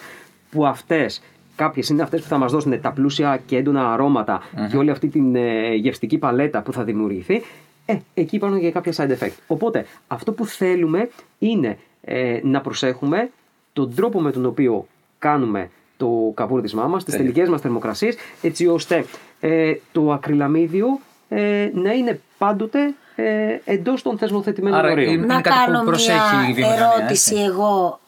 που 0.51 0.65
αυτές 0.65 1.21
κάποιες 1.55 1.89
είναι 1.89 2.01
αυτές 2.01 2.21
που 2.21 2.27
θα 2.27 2.37
μας 2.37 2.51
δώσουν 2.51 2.81
τα 2.81 2.91
πλούσια 2.91 3.39
και 3.45 3.57
έντονα 3.57 3.93
αρώματα 3.93 4.41
και 4.69 4.77
όλη 4.77 4.89
αυτή 4.91 5.07
την 5.07 5.35
ε, 5.35 5.73
γευστική 5.75 6.17
παλέτα 6.17 6.61
που 6.61 6.73
θα 6.73 6.83
δημιουργηθεί, 6.83 7.41
ε, 7.85 7.97
εκεί 8.13 8.35
υπάρχουν 8.35 8.59
και 8.59 8.71
κάποια 8.71 8.93
side 8.95 9.11
effect. 9.23 9.33
Οπότε 9.47 9.85
αυτό 10.07 10.31
που 10.31 10.45
θέλουμε 10.45 11.09
είναι 11.39 11.77
ε, 12.01 12.39
να 12.43 12.61
προσέχουμε 12.61 13.29
τον 13.73 13.95
τρόπο 13.95 14.21
με 14.21 14.31
τον 14.31 14.45
οποίο 14.45 14.87
κάνουμε 15.19 15.69
το 15.97 16.31
καβούρδισμά 16.33 16.87
μας, 16.87 17.03
τις 17.03 17.13
Τέλεια. 17.15 17.31
τελικές 17.31 17.49
μας 17.51 17.61
θερμοκρασίες, 17.61 18.15
έτσι 18.41 18.67
ώστε 18.67 19.05
ε, 19.39 19.73
το 19.91 20.11
ακριλαμίδιο 20.11 20.99
ε, 21.29 21.69
να 21.73 21.91
είναι 21.91 22.19
πάντοτε 22.37 22.93
ε, 23.15 23.57
εντός 23.65 24.01
των 24.01 24.17
θεσμοθετημένων 24.17 24.79
Άρα 24.79 24.91
ορίων. 24.91 25.13
είναι- 25.13 25.25
να 25.25 25.41
κάτι 25.41 25.59
που 25.65 25.71
κάνω 25.71 25.83
προσέχει 25.83 26.35
η 26.35 26.37
μια 26.45 26.53
βιομηχανία, 26.53 26.93
ερώτηση 26.97 27.33
έτσι. 27.35 27.43
εγώ. 27.45 27.99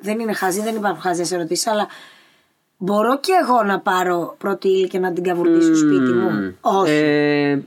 Δεν 0.00 0.18
είναι 0.20 0.32
χαζή, 0.32 0.60
δεν 0.60 0.74
υπάρχουν 0.76 1.00
χαζές 1.00 1.32
ερωτήσεις, 1.32 1.66
αλλά 1.66 1.86
μπορώ 2.76 3.18
και 3.20 3.32
εγώ 3.42 3.62
να 3.62 3.80
πάρω 3.80 4.34
πρώτη 4.38 4.68
ύλη 4.68 4.88
και 4.88 4.98
να 4.98 5.12
την 5.12 5.22
καβουρδίσω 5.24 5.66
στο 5.66 5.76
σπίτι 5.76 6.12
μου; 6.12 6.56
Όχι. 6.60 6.92
Ε, 6.92 7.58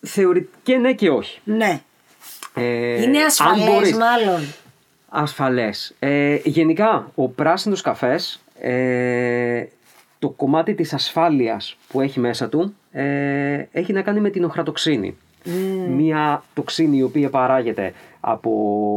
θεωρη... 0.00 0.48
Και 0.62 0.76
ναι 0.76 0.92
και 0.92 1.10
όχι. 1.10 1.40
ναι. 1.44 1.80
Ε, 2.54 3.02
είναι 3.02 3.18
αν 3.18 3.24
ασφαλές 3.26 3.64
μπορείς- 3.64 3.96
μάλλον. 3.96 4.40
Ασφαλές. 5.08 5.94
Ε, 5.98 6.38
γενικά, 6.44 7.10
ο 7.14 7.28
πράσινος 7.28 7.80
καφές, 7.80 8.42
ε, 8.60 9.64
το 10.18 10.28
κομμάτι 10.28 10.74
της 10.74 10.92
ασφάλειας 10.92 11.76
που 11.88 12.00
έχει 12.00 12.20
μέσα 12.20 12.48
του, 12.48 12.74
ε, 12.92 13.64
έχει 13.72 13.92
να 13.92 14.02
κάνει 14.02 14.20
με 14.20 14.30
την 14.30 14.44
οχρατοξίνη. 14.44 15.16
Μία 15.88 16.42
τοξίνη 16.54 16.96
η 16.96 17.02
οποία 17.02 17.30
παράγεται 17.30 17.92
από 18.20 18.50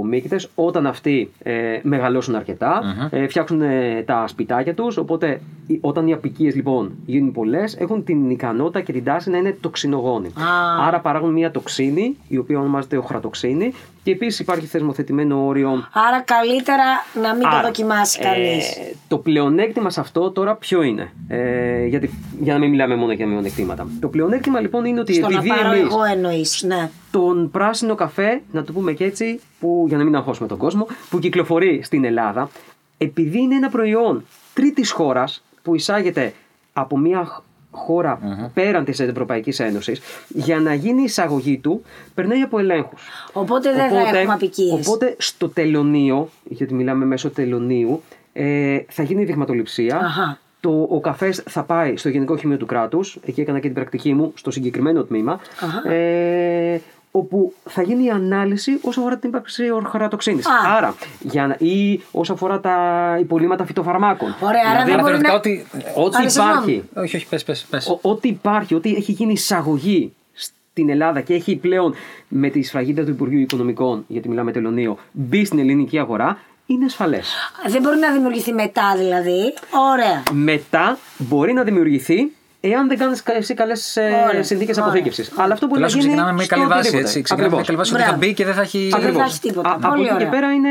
μύκητες 0.05 0.49
όταν 0.55 0.87
αυτοί 0.87 1.31
ε, 1.43 1.79
μεγαλώσουν 1.83 2.35
αρκετά, 2.35 2.81
ε, 3.09 3.27
φτιάξουν 3.27 3.61
ε, 3.61 4.03
τα 4.05 4.27
σπιτάκια 4.27 4.73
τους, 4.73 4.97
οπότε 4.97 5.41
οι- 5.67 5.77
όταν 5.81 6.07
οι 6.07 6.13
απικίες 6.13 6.55
λοιπόν 6.55 6.91
γίνουν 7.05 7.31
πολλές, 7.31 7.75
έχουν 7.79 8.03
την 8.03 8.29
ικανότητα 8.29 8.81
και 8.81 8.91
την 8.91 9.03
τάση 9.03 9.29
να 9.29 9.37
είναι 9.37 9.57
τοξινογόνοι. 9.61 10.27
Α. 10.27 10.87
Άρα 10.87 10.99
παράγουν 10.99 11.31
μία 11.31 11.51
τοξίνη, 11.51 12.17
η 12.27 12.37
οποία 12.37 12.59
ονομάζεται 12.59 12.97
οχρατοξίνη 12.97 13.73
και 14.03 14.11
επίσης 14.11 14.39
υπάρχει 14.39 14.65
θεσμοθετημένο 14.65 15.45
όριο 15.45 15.69
Άρα 15.93 16.21
καλύτερα 16.21 16.83
να 17.21 17.33
μην 17.33 17.41
το 17.41 17.47
Άρα, 17.47 17.61
δοκιμάσει 17.61 18.19
κανείς. 18.19 18.75
ε, 18.77 18.95
το 19.07 19.17
πλεονέκτημα 19.17 19.89
σε 19.89 19.99
αυτό 19.99 20.31
τώρα 20.31 20.55
ποιο 20.55 20.81
είναι; 20.81 21.11
Ε, 21.27 21.85
γιατί, 21.85 22.09
για 22.41 22.53
να 22.53 22.59
μην 22.59 22.69
μιλάμε 22.69 22.95
μόνο 22.95 23.11
για 23.11 23.27
μειονεκτήματα. 23.27 23.87
Το 23.99 24.07
πλεονέκτημα 24.07 24.59
λοιπόν 24.59 24.85
είναι 24.85 24.99
ότι 24.99 25.13
Στο 25.13 25.21
να 25.29 25.37
επειδή 25.37 25.47
πάρω 25.47 25.71
εμείς 25.71 25.81
εγώ 25.93 26.03
εννοείς, 26.03 26.63
ναι. 26.67 26.89
Τον 27.13 27.51
πράσινο 27.51 27.95
καφέ, 27.95 28.41
να 28.51 28.63
το 28.63 28.73
πούμε 28.73 28.91
και 28.93 29.03
έτσι, 29.03 29.39
που, 29.59 29.85
για 29.87 29.97
να 29.97 30.03
μην 30.03 30.15
αγχώσουμε 30.15 30.47
τον 30.47 30.57
κόσμο, 30.57 30.87
που 31.09 31.19
κυκλοφορεί 31.19 31.81
στην 31.83 32.05
Ελλάδα, 32.05 32.49
επειδή 32.97 33.39
είναι 33.39 33.55
ένα 33.55 33.69
προϊόν 33.69 34.25
τρίτης 34.53 34.91
χώρας 34.91 35.43
που 35.63 35.75
εισάγεται 35.75 36.33
από 36.73 36.97
μια 36.97 37.25
χ- 37.25 37.41
χώρα 37.71 38.19
πέραν 38.53 38.85
της 38.85 38.99
Ευρωπαϊκής 38.99 39.59
Ένωσης, 39.59 40.01
για 40.27 40.59
να 40.59 40.73
γίνει 40.73 41.01
η 41.01 41.03
εισαγωγή 41.03 41.57
του, 41.57 41.81
περνάει 42.13 42.41
από 42.41 42.59
ελέγχους. 42.59 43.07
Οπότε 43.33 43.73
δεν 43.73 43.89
θα 43.89 44.17
έχουμε 44.17 44.33
απικίες. 44.33 44.87
Οπότε 44.87 45.15
στο 45.17 45.49
τελωνίο, 45.49 46.29
γιατί 46.43 46.73
μιλάμε 46.73 47.05
μέσω 47.05 47.29
τελωνίου, 47.29 48.03
ε, 48.33 48.79
θα 48.87 49.03
γίνει 49.03 49.21
η 49.21 49.25
δειγματοληψία. 49.25 49.97
Αχα. 49.97 50.37
Το, 50.59 50.87
ο 50.91 50.99
καφές 50.99 51.43
θα 51.49 51.63
πάει 51.63 51.97
στο 51.97 52.09
Γενικό 52.09 52.37
Χημείο 52.37 52.57
του 52.57 52.65
Κράτους, 52.65 53.17
εκεί 53.25 53.41
έκανα 53.41 53.57
και 53.57 53.65
την 53.65 53.75
πρακτική 53.75 54.13
μου, 54.13 54.31
στο 54.35 54.51
συγκεκριμένο 54.51 55.03
τμήμα. 55.03 55.39
Αχα. 55.61 55.91
Ε, 55.91 56.81
όπου 57.15 57.53
θα 57.69 57.81
γίνει 57.81 58.03
η 58.03 58.09
ανάλυση 58.09 58.79
όσο 58.81 58.99
αφορά 58.99 59.17
την 59.17 59.29
ύπαρξη 59.29 59.71
ορχαρατοξίνη. 59.71 60.39
Α. 60.41 60.75
Άρα, 60.77 60.95
για 61.19 61.47
να, 61.47 61.55
ή 61.67 62.01
όσο 62.11 62.33
αφορά 62.33 62.59
τα 62.59 62.77
υπολείμματα 63.19 63.65
φυτοφαρμάκων. 63.65 64.35
Ωραία, 64.39 64.61
άρα 64.71 64.83
Δηλαδή, 64.83 64.91
δεν 64.91 64.99
μπορεί 64.99 65.11
θεωρητικά 65.11 65.31
να... 65.31 65.37
ότι- 65.37 65.65
Ό,τι 66.05 66.17
Άρα, 66.17 66.29
συγγνώμη. 66.29 66.55
υπάρχει, 66.59 66.83
Όχι, 66.95 67.15
όχι, 67.15 67.27
πες, 67.27 67.43
πες, 67.43 67.65
πες. 67.69 67.87
ο- 67.89 67.99
ό,τι 68.01 68.27
υπάρχει, 68.27 68.75
ό,τι 68.75 68.95
έχει 68.95 69.11
γίνει 69.11 69.31
εισαγωγή 69.31 70.13
στην 70.33 70.89
Ελλάδα 70.89 71.21
και 71.21 71.33
έχει 71.33 71.55
πλέον 71.55 71.93
με 72.27 72.49
τη 72.49 72.61
σφραγίδα 72.63 73.03
του 73.03 73.09
Υπουργείου 73.09 73.39
Οικονομικών, 73.39 74.03
γιατί 74.07 74.29
μιλάμε 74.29 74.51
τελωνίο, 74.51 74.97
μπει 75.11 75.45
στην 75.45 75.59
ελληνική 75.59 75.99
αγορά, 75.99 76.37
είναι 76.65 76.85
ασφαλές. 76.85 77.33
Δεν 77.67 77.81
μπορεί 77.81 77.97
να 77.97 78.11
δημιουργηθεί 78.11 78.53
μετά 78.53 78.95
δηλαδή. 78.97 79.53
Ωραία. 79.93 80.23
Μετά 80.31 80.97
μπορεί 81.17 81.53
να 81.53 81.63
δημιουργηθεί 81.63 82.31
εάν 82.65 82.87
δεν 82.87 82.97
κάνεις 82.97 83.23
εσύ 83.25 83.53
καλές 83.53 83.97
Ωραία, 84.29 84.43
συνθήκες 84.43 84.75
ωραία. 84.77 84.87
αποθήκευσης. 84.89 85.31
Αλλά 85.37 85.53
αυτό 85.53 85.67
μπορεί 85.67 85.81
να 85.81 85.87
Τουλάχιστον 85.87 86.01
γίνει. 86.01 86.13
ξεκινάμε 86.13 86.37
με 86.37 86.43
στο 86.43 86.55
καλή 86.55 86.67
βάση. 86.67 86.79
οτιδήποτε. 86.79 87.03
Έτσι. 87.07 87.21
Ξεκινάμε 87.21 87.55
με 87.55 87.61
Ακριβώς. 87.61 87.67
καλή 87.67 87.77
βάση 87.77 87.93
ότι 87.93 88.01
θα 88.03 88.07
Μπράβο. 88.09 88.25
μπει 88.27 88.33
και 88.33 88.45
δεν 88.45 88.53
θα 88.53 88.61
έχει. 88.61 88.77
Και 88.77 88.89
δεν 88.89 88.99
θα 89.01 89.07
Ακριβώς. 89.07 89.31
έχει 89.31 89.39
τίποτα. 89.39 89.69
Α, 89.69 89.73
από 89.73 89.87
Πολύ 89.87 90.01
εκεί 90.01 90.09
και 90.09 90.15
ωραία. 90.15 90.29
πέρα 90.29 90.51
είναι 90.53 90.69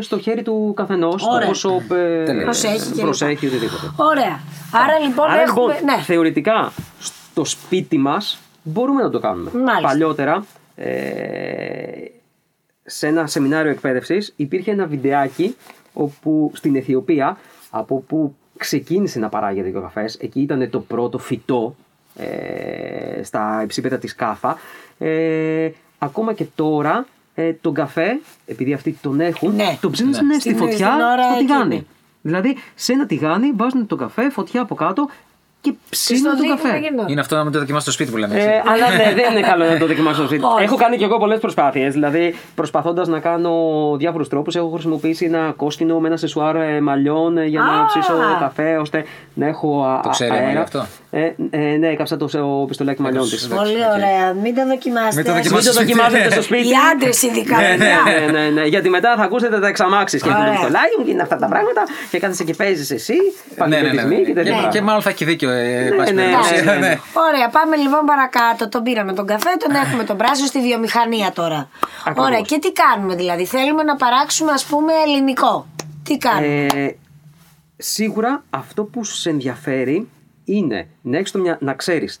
στο 0.00 0.18
χέρι 0.18 0.42
του 0.42 0.72
καθενός 0.76 1.26
Ωραία. 1.26 1.46
πόσο 1.48 1.74
ε, 1.74 2.24
Τέλεια. 2.24 2.42
Προσέχει 2.44 2.90
και 2.90 3.00
προσέχει 3.02 3.46
οτιδήποτε. 3.46 3.86
Ωραία. 3.96 4.40
Άρα 4.72 4.98
λοιπόν 5.06 5.30
Άρα 5.30 5.40
έχουμε. 5.42 5.72
λοιπόν, 5.74 5.84
ναι. 5.96 6.02
θεωρητικά 6.02 6.72
στο 6.98 7.44
σπίτι 7.44 7.98
μας 7.98 8.38
μπορούμε 8.62 9.02
να 9.02 9.10
το 9.10 9.18
κάνουμε. 9.20 9.50
Μάλιστα. 9.54 9.80
Παλιότερα, 9.80 10.44
ε, 10.76 10.90
σε 12.84 13.06
ένα 13.06 13.26
σεμινάριο 13.26 13.70
εκπαίδευσης 13.70 14.32
υπήρχε 14.36 14.70
ένα 14.70 14.86
βιντεάκι 14.86 15.56
όπου 15.92 16.50
στην 16.54 16.76
Αιθιοπία, 16.76 17.36
από 17.70 17.94
όπου 17.94 18.36
ξεκίνησε 18.56 19.18
να 19.18 19.28
παράγεται 19.28 19.70
και 19.70 19.76
ο 19.76 19.80
καφέ, 19.80 20.04
εκεί 20.18 20.40
ήταν 20.40 20.70
το 20.70 20.80
πρώτο 20.80 21.18
φυτό 21.18 21.76
ε, 22.16 23.22
στα 23.22 23.60
υψίπεδα 23.62 23.98
της 23.98 24.14
Κάφα. 24.14 24.56
Ε, 24.98 25.70
ακόμα 25.98 26.32
και 26.32 26.44
τώρα 26.54 27.06
ε, 27.34 27.52
τον 27.52 27.74
καφέ, 27.74 28.20
επειδή 28.46 28.72
αυτοί 28.72 28.92
τον 29.02 29.20
έχουν, 29.20 29.54
Ναι. 29.54 29.78
τον 29.80 29.90
ψήνουν 29.90 30.10
Ναι. 30.26 30.32
στη 30.34 30.40
Στην- 30.40 30.56
φωτιά 30.56 30.76
στην 30.76 31.04
ώρα 31.04 31.28
στο 31.30 31.38
τηγάνι. 31.38 31.74
εκείνη. 31.74 31.86
Δηλαδή 32.22 32.56
σε 32.74 32.92
ένα 32.92 33.06
τηγάνι 33.06 33.52
βάζουν 33.56 33.86
τον 33.86 33.98
καφέ, 33.98 34.30
φωτιά 34.30 34.60
από 34.60 34.74
κάτω 34.74 35.08
και 35.70 35.74
ψήνουν 35.88 36.22
τον 36.22 36.36
δείχνουμε 36.40 36.60
καφέ. 36.62 36.78
και 36.78 36.90
εδώ. 36.92 37.04
Είναι 37.06 37.20
αυτό 37.20 37.36
να 37.36 37.42
μην 37.42 37.52
το 37.52 37.58
δοκιμάσει 37.58 37.82
στο 37.84 37.92
σπίτι 37.92 38.10
που 38.10 38.16
λέμε. 38.16 38.34
έτσι. 38.34 38.48
Ε, 38.48 38.62
αλλά 38.66 38.96
ναι, 38.96 39.12
δεν 39.14 39.32
είναι 39.32 39.40
καλό 39.40 39.64
να 39.64 39.78
το 39.78 39.86
δοκιμάσω 39.86 40.16
στο 40.16 40.26
σπίτι. 40.26 40.44
Όχι. 40.54 40.62
Έχω 40.64 40.76
κάνει 40.76 40.96
και 40.96 41.04
εγώ 41.04 41.18
πολλές 41.18 41.38
προσπάθειες. 41.40 41.92
Δηλαδή, 41.92 42.34
προσπαθώντας 42.54 43.08
να 43.08 43.18
κάνω 43.20 43.52
διάφορους 43.98 44.28
τρόπους, 44.28 44.56
έχω 44.56 44.68
χρησιμοποιήσει 44.68 45.24
ένα 45.24 45.52
κόσκινο 45.56 45.98
με 45.98 46.08
ένα 46.08 46.16
σεσουάρ 46.16 46.56
ε, 46.56 46.80
μαλλιών 46.80 47.38
ε, 47.38 47.44
για 47.44 47.60
να 47.60 47.80
Α. 47.80 47.86
ψήσω 47.86 48.12
καφέ, 48.40 48.76
ώστε 48.76 49.04
να 49.34 49.46
έχω 49.46 49.82
α, 49.84 50.00
Το 50.02 50.08
ξέρει 50.08 50.30
αέρα. 50.30 50.44
μαλλιό 50.44 50.60
αυτό; 50.60 50.86
Ε, 51.10 51.32
ε, 51.50 51.58
ναι, 51.58 51.88
έκαψα 51.88 52.16
το 52.16 52.28
ο 52.42 52.64
πιστολάκι 52.64 53.02
μαλλιών 53.02 53.28
της. 53.28 53.48
Πολύ 53.48 53.76
ωραία. 53.94 54.32
Μην 54.42 54.54
το 54.54 54.66
δοκιμάσετε. 54.66 55.14
Μην 55.16 55.24
το 55.24 55.32
Μην 55.32 55.42
δοκιμάσετε. 55.42 55.72
το 55.74 55.80
δοκιμάζετε 55.80 56.30
στο 56.30 56.42
σπίτι. 56.42 56.68
Οι 56.68 56.72
άντρες 56.92 57.22
ειδικά. 57.22 57.56
παιδιά. 57.56 57.76
ναι, 58.04 58.38
ναι, 58.38 58.48
ναι, 58.48 58.64
γιατί 58.64 58.88
μετά 58.88 59.14
θα 59.16 59.22
ακούσετε 59.22 59.60
τα 59.60 59.66
εξαμάξεις 59.68 60.22
και 60.22 60.28
Ωραία. 60.28 60.44
το 60.44 60.50
πιστολάκι 60.50 60.94
μου 60.98 61.04
και 61.04 61.10
είναι 61.10 61.22
αυτά 61.22 61.36
τα 61.36 61.46
πράγματα 61.46 61.82
και 62.10 62.18
κάθεσαι 62.18 62.44
και 62.44 62.54
παίζεις 62.54 62.90
εσύ, 62.90 63.14
Ναι, 63.56 63.66
ναι, 63.66 63.76
ναι. 63.76 63.88
παγκοσμιοποιητισμοί 63.88 64.24
και 64.26 64.32
τέτοια 64.32 64.42
Και, 64.42 64.56
και 64.56 64.60
πράγματα. 64.60 64.82
μάλλον 64.84 65.02
θα 65.02 65.10
έχει 65.10 65.24
δίκιο. 65.24 65.50
Ε, 65.50 65.88
Ναι, 65.90 65.96
πάση 65.96 66.12
ναι, 66.14 66.22
περιπτώσει. 66.22 66.54
ναι, 66.54 66.72
ναι, 66.72 66.78
ναι. 66.78 66.98
Ωραία, 67.28 67.48
πάμε 67.48 67.76
λοιπόν 67.76 68.00
παρακάτω. 68.06 68.68
Τον 68.68 68.82
πήραμε 68.82 69.12
τον 69.12 69.26
καφέ, 69.26 69.50
τον 69.58 69.74
έχουμε 69.74 70.04
τον 70.04 70.16
πράσινο 70.16 70.46
στη 70.46 70.60
βιομηχανία 70.60 71.32
τώρα. 71.34 71.68
Ακριβώς. 72.04 72.26
Ωραία, 72.28 72.40
και 72.40 72.58
τι 72.58 72.72
κάνουμε 72.72 73.14
δηλαδή; 73.14 73.44
Θέλουμε 73.46 73.82
να 73.82 73.96
παράξουμε 73.96 74.52
ας 74.52 74.64
πούμε 74.64 74.92
ελληνικό. 75.06 75.66
Τι 76.02 76.18
κάνουμε; 76.18 76.66
Ε, 76.74 76.88
σίγουρα 77.76 78.42
αυτό 78.50 78.82
που 78.84 79.04
σε 79.04 79.30
ενδιαφέρει 79.30 80.08
είναι 80.46 80.88
να, 81.02 81.16
έχεις 81.18 81.30
το 81.30 81.38
μια, 81.38 81.58
να 81.60 81.74
ξέρεις 81.74 82.20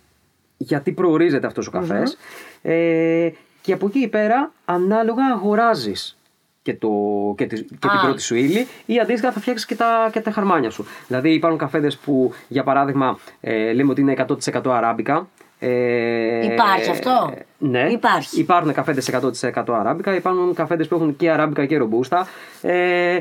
γιατί 0.56 0.92
προορίζεται 0.92 1.46
αυτός 1.46 1.66
ο 1.66 1.70
καφες 1.70 2.18
ε, 2.62 3.28
και 3.62 3.72
από 3.72 3.86
εκεί 3.86 4.08
πέρα 4.08 4.52
ανάλογα 4.64 5.24
αγοράζεις 5.26 6.16
και, 6.62 6.74
το, 6.74 6.88
και, 7.36 7.46
τη- 7.46 7.62
και 7.62 7.76
την 7.80 7.90
Α. 7.90 8.00
πρώτη 8.00 8.22
σου 8.22 8.34
ύλη 8.34 8.66
ή 8.86 8.98
αντίστοιχα 9.00 9.32
θα 9.32 9.40
φτιάξεις 9.40 9.66
και 9.66 9.74
τα, 9.74 10.08
και 10.12 10.20
τα 10.20 10.30
χαρμάνια 10.30 10.70
σου. 10.70 10.86
Δηλαδή 11.06 11.32
υπάρχουν 11.32 11.58
καφέδες 11.58 11.96
που 11.96 12.32
για 12.48 12.62
παράδειγμα 12.62 13.18
ε, 13.40 13.72
λέμε 13.72 13.90
ότι 13.90 14.00
είναι 14.00 14.14
100% 14.52 14.60
αράμπικα. 14.66 15.28
Ε, 15.58 16.44
Υπάρχει 16.52 16.90
αυτό; 16.90 17.32
Ναι. 17.58 17.88
Υπάρχει. 17.90 18.40
Υπάρχουν 18.40 18.72
καφέδες 18.72 19.10
100% 19.52 19.64
αράμπικα, 19.68 20.14
υπάρχουν 20.14 20.54
καφέδες 20.54 20.88
που 20.88 20.94
έχουν 20.94 21.16
και 21.16 21.30
αράμπικα 21.30 21.66
και 21.66 21.76
ρομπούστα. 21.76 22.26
Ε, 22.62 23.18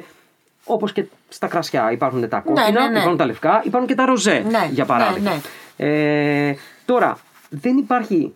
Όπως 0.65 0.91
και 0.91 1.05
στα 1.29 1.48
κρασιά. 1.48 1.91
Υπάρχουν 1.91 2.29
τα 2.29 2.39
κόκκινα, 2.39 2.72
ναι, 2.72 2.88
ναι. 2.88 2.98
υπάρχουν 2.98 3.17
τα 3.17 3.25
λευκά, 3.25 3.62
υπάρχουν 3.65 3.88
και 3.89 3.95
τα 3.95 4.05
ροζέ, 4.05 4.45
Ναι, 4.50 4.69
για 4.72 4.86
παράδειγμα. 4.86 5.31
ναι, 5.31 5.39
Ε, 6.50 6.55
τώρα, 6.86 7.17
δεν 7.50 7.77
υπάρχει 7.77 8.34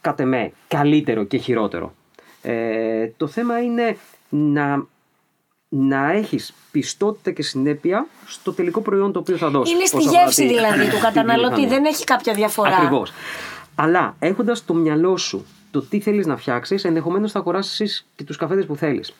κατ' 0.00 0.20
εμέ 0.20 0.52
καλύτερο 0.68 1.24
και 1.24 1.36
χειρότερο. 1.36 1.94
Ε, 2.42 3.06
το 3.16 3.26
θέμα 3.26 3.62
είναι 3.62 3.96
να, 4.28 4.84
να 5.68 6.10
έχεις 6.12 6.54
πιστότητα 6.70 7.30
και 7.30 7.42
συνέπεια 7.42 8.06
στο 8.26 8.52
τελικό 8.52 8.80
προϊόν 8.80 9.12
το 9.12 9.18
οποίο 9.18 9.36
θα 9.36 9.48
δώσεις. 9.50 9.74
Είναι 9.74 9.84
στη 9.84 9.96
όσον 9.96 10.08
αφορά 10.08 10.22
γεύση 10.24 10.42
τη- 10.42 10.48
δηλαδή 10.54 10.84
του 10.84 10.90
την 10.90 11.00
καταναλωτή. 11.00 11.46
βιομηχανία. 11.54 11.68
Δεν 11.68 11.84
έχει 11.92 12.04
κάποια 12.04 12.34
διαφορά. 12.34 12.76
Ακριβώς. 12.76 13.12
Αλλά 13.74 14.16
έχοντας 14.18 14.58
στο 14.58 14.74
μυαλό 14.74 15.16
σου 15.16 15.46
το 15.70 15.82
τι 15.82 16.00
θέλεις 16.00 16.26
να 16.26 16.36
φτιάξεις, 16.36 16.84
ενδεχομένως 16.84 17.32
θα 17.32 17.38
αγοράσεις 17.38 18.06
και 18.16 18.24
τους 18.24 18.36
καφέδες 18.36 18.66
που 18.66 18.76
θέλεις. 18.76 19.12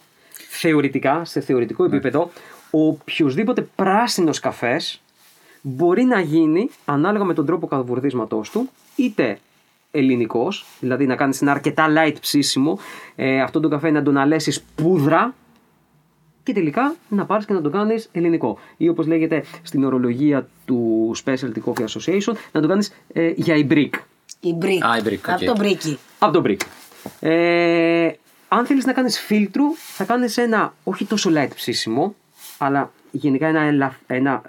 Θεωρητικά, 0.63 1.25
σε 1.25 1.41
θεωρητικό 1.41 1.85
επίπεδο, 1.85 2.31
ο 2.71 2.87
οποιοδήποτε 2.87 3.69
πράσινος 3.75 4.41
καφές 4.41 5.01
μπορεί 5.63 6.05
να 6.05 6.21
γίνει 6.21 6.71
ανάλογα 6.85 7.25
με 7.25 7.35
τον 7.35 7.47
τρόπο 7.47 7.67
καβουρδίσματό 7.67 8.43
του, 8.53 8.69
είτε 8.97 9.39
ελληνικός, 9.91 10.67
δηλαδή 10.81 11.07
να 11.07 11.17
κάνεις 11.17 11.43
ένα 11.43 11.51
αρκετά 11.51 11.87
light 11.97 12.15
ψήσιμο, 12.21 12.79
ε, 13.17 13.41
αυτόν 13.41 13.63
τον 13.63 13.71
καφέ 13.71 13.91
να 13.91 14.03
τον 14.03 14.17
αλέσεις 14.17 14.65
πούδρα 14.75 15.35
και 16.43 16.53
τελικά 16.53 16.95
να 17.09 17.27
πάρεις 17.27 17.47
και 17.47 17.53
να 17.53 17.61
το 17.61 17.71
κάνεις 17.71 18.09
ελληνικό. 18.13 18.59
Ή 18.77 18.89
όπως 18.89 19.07
λέγεται 19.07 19.45
στην 19.63 19.85
ορολογία 19.85 20.49
του 20.65 21.13
Specialty 21.25 21.65
Coffee 21.65 21.85
Association, 21.85 22.35
να 22.53 22.61
το 22.61 22.69
κάνεις 22.69 22.93
ε, 23.13 23.33
για 23.37 23.55
η 23.57 23.67
brick. 23.71 23.91
Η 24.41 24.55
brick. 24.55 24.85
Α, 24.85 24.97
η 24.97 25.03
brick, 25.05 25.19
Από 25.27 25.35
οκ. 25.35 25.45
το 25.45 25.57
μπρίκι. 25.57 25.99
Από 26.19 26.33
το 26.33 26.43
μπρίκι. 26.47 26.61
Ε, 27.21 28.11
αν 28.53 28.67
θέλεις 28.67 28.85
να 28.85 28.93
κάνεις 28.93 29.21
φίλτρου, 29.21 29.65
θα 29.77 30.05
κάνεις 30.05 30.37
ένα 30.37 30.75
όχι 30.85 31.05
τόσο 31.05 31.31
light 31.35 31.49
ψήσιμο, 31.55 32.15
αλλά 32.59 32.91
γενικά 33.11 33.47
ένα, 33.47 33.61
ελα- 33.61 33.99
ένα 34.07 34.43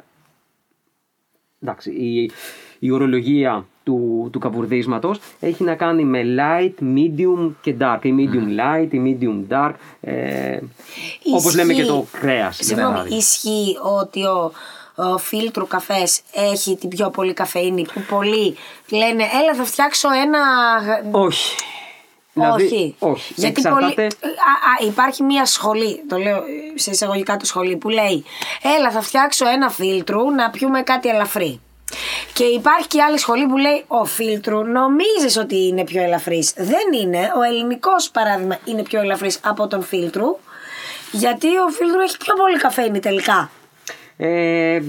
εντάξει, 1.61 1.91
η, 1.91 2.31
η 2.79 2.91
ορολογία 2.91 3.65
του, 3.83 4.29
του 4.31 4.39
καβουρδίσματος 4.39 5.19
έχει 5.39 5.63
να 5.63 5.75
κάνει 5.75 6.03
με 6.03 6.21
light, 6.37 6.83
medium 6.83 7.51
και 7.61 7.75
dark. 7.79 7.99
Η 8.01 8.13
medium 8.17 8.59
light, 8.59 8.87
η 8.93 9.17
medium 9.19 9.53
dark. 9.53 9.71
Ε, 10.01 10.59
όπως 11.35 11.55
λέμε 11.55 11.73
και 11.73 11.85
το 11.85 12.05
κρέας. 12.19 12.55
για 12.55 12.65
Συγγνώμη, 12.65 12.91
παράδειγμα. 12.91 13.17
ισχύει 13.17 13.77
ότι 13.99 14.23
ο, 14.25 14.51
ο 14.95 15.17
φίλτρου 15.17 15.67
καφές 15.67 16.21
έχει 16.33 16.75
την 16.77 16.89
πιο 16.89 17.09
πολύ 17.09 17.33
καφεΐνη 17.33 17.85
που 17.93 18.01
πολλοί 18.09 18.55
λένε 18.89 19.23
έλα 19.41 19.55
θα 19.55 19.63
φτιάξω 19.63 20.07
ένα... 20.25 20.39
Όχι. 21.11 21.55
Δηλαδή, 22.33 22.63
όχι. 22.63 22.95
όχι. 22.99 23.33
Γιατί 23.35 23.61
Εξαρτάται... 23.61 23.93
πολλοί- 23.93 24.13
α, 24.25 24.85
α, 24.85 24.87
υπάρχει 24.87 25.23
μια 25.23 25.45
σχολή, 25.45 26.03
το 26.07 26.17
λέω 26.17 26.43
σε 26.75 26.91
εισαγωγικά 26.91 27.37
το 27.37 27.45
σχολή, 27.45 27.75
που 27.75 27.89
λέει 27.89 28.23
Έλα, 28.77 28.91
θα 28.91 29.01
φτιάξω 29.01 29.47
ένα 29.47 29.69
φίλτρου 29.69 30.31
να 30.31 30.49
πιούμε 30.49 30.81
κάτι 30.81 31.09
ελαφρύ. 31.09 31.59
Και 32.33 32.43
υπάρχει 32.43 32.87
και 32.87 33.01
άλλη 33.01 33.17
σχολή 33.17 33.45
που 33.45 33.57
λέει 33.57 33.83
Ο 33.87 34.05
φίλτρου 34.05 34.63
νομίζεις 34.63 35.37
ότι 35.37 35.67
είναι 35.67 35.83
πιο 35.83 36.03
ελαφρύς. 36.03 36.53
Δεν 36.57 37.01
είναι. 37.01 37.31
Ο 37.37 37.41
ελληνικός 37.41 38.09
παράδειγμα 38.09 38.57
είναι 38.65 38.83
πιο 38.83 38.99
ελαφρύς 38.99 39.39
από 39.43 39.67
τον 39.67 39.83
φίλτρου. 39.83 40.37
Γιατί 41.11 41.47
ο 41.47 41.67
φίλτρου 41.69 41.99
έχει 41.99 42.17
πιο 42.17 42.33
πολύ 42.33 42.57
καφέινη 42.57 42.99
τελικά. 42.99 43.51
Ε, 44.17 44.81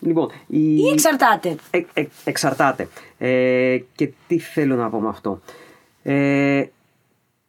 λοιπόν, 0.00 0.30
η... 0.46 0.74
Ή 0.76 0.88
εξαρτάται. 0.92 1.56
Ε, 1.70 1.80
ε, 1.94 2.04
εξαρτάται. 2.24 2.88
Ε, 3.18 3.78
και 3.94 4.08
τι 4.26 4.38
θέλω 4.38 4.74
να 4.76 4.88
πω 4.88 5.00
με 5.00 5.08
αυτό. 5.08 5.40
Ε, 6.02 6.64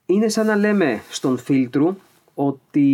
είναι 0.10 0.28
σαν 0.30 0.46
να 0.46 0.56
λέμε 0.56 1.02
στον 1.10 1.38
φίλτρου 1.38 1.98
ότι... 2.34 2.88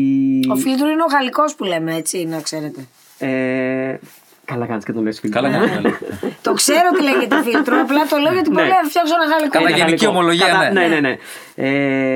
Ο 0.52 0.56
φίλτρου 0.56 0.88
είναι 0.88 1.02
ο 1.02 1.12
γαλλικός 1.12 1.56
που 1.56 1.64
λέμε 1.64 1.96
έτσι, 1.96 2.26
να 2.26 2.42
ξέρετε. 2.42 2.86
Ε, 3.20 3.98
καλά 4.46 4.66
κάνεις 4.66 4.86
και 4.86 4.92
τον 4.92 5.04
λες 5.04 5.20
φίλτρο. 5.20 5.42
Καλά, 5.42 5.58
καλά. 5.68 6.00
το 6.42 6.54
ξέρω 6.54 6.90
τι 6.98 7.04
λέγεται 7.04 7.42
φίλτρο, 7.44 7.82
απλά 7.82 8.06
το 8.10 8.18
λέω 8.18 8.34
γιατί 8.34 8.50
Ναι. 8.50 8.56
πολλοί 8.56 8.70
θα 8.70 8.90
φτιάξω 8.90 9.14
ένα 9.22 9.34
γαλλικό. 9.34 9.50
Καλά, 9.58 9.70
Είναι 9.70 9.78
γενική 9.78 10.06
γαλλικό. 10.06 10.20
ομολογία, 10.20 10.46
Κατά- 10.46 10.72
ναι. 10.72 10.88
ναι, 10.88 11.00
ναι, 11.00 11.00
ναι. 11.00 11.18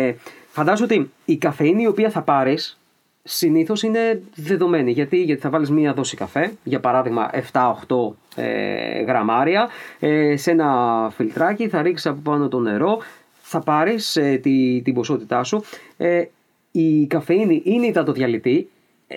Ε, 0.08 0.16
φαντάζομαι 0.52 0.94
ότι 0.94 1.12
η 1.26 1.38
καφεΐνη 1.38 1.82
η 1.82 1.88
οποία 1.88 2.10
θα 2.10 2.22
πάρεις 2.22 2.78
συνήθως 3.24 3.84
είναι 3.84 4.22
δεδομένη. 4.36 4.92
Γιατί, 4.92 5.18
Γιατί 5.24 5.42
θα 5.42 5.50
βάλεις 5.50 5.70
μία 5.70 5.94
δόση 5.94 6.16
καφέ, 6.16 6.54
για 6.64 6.80
παράδειγμα 6.80 7.30
7-8 7.52 8.16
ε, 8.36 9.02
γραμμάρια, 9.02 9.68
ε, 10.00 10.38
σε 10.38 10.52
ένα 10.52 11.12
φιλτράκι, 11.16 11.68
θα 11.70 11.82
ρίξεις 11.82 12.06
από 12.12 12.20
πάνω 12.24 12.48
το 12.48 12.60
νερό, 12.60 13.02
θα 13.50 13.60
πάρεις 13.60 14.16
ε, 14.16 14.40
τη, 14.42 14.82
την 14.82 14.94
ποσότητά 14.94 15.44
σου. 15.44 15.64
Ε, 15.98 16.24
η 16.72 17.08
καφεΐνη 17.08 17.62
είναι 17.66 17.86
υδατοδιαλυτή 17.86 18.70
ε, 19.08 19.16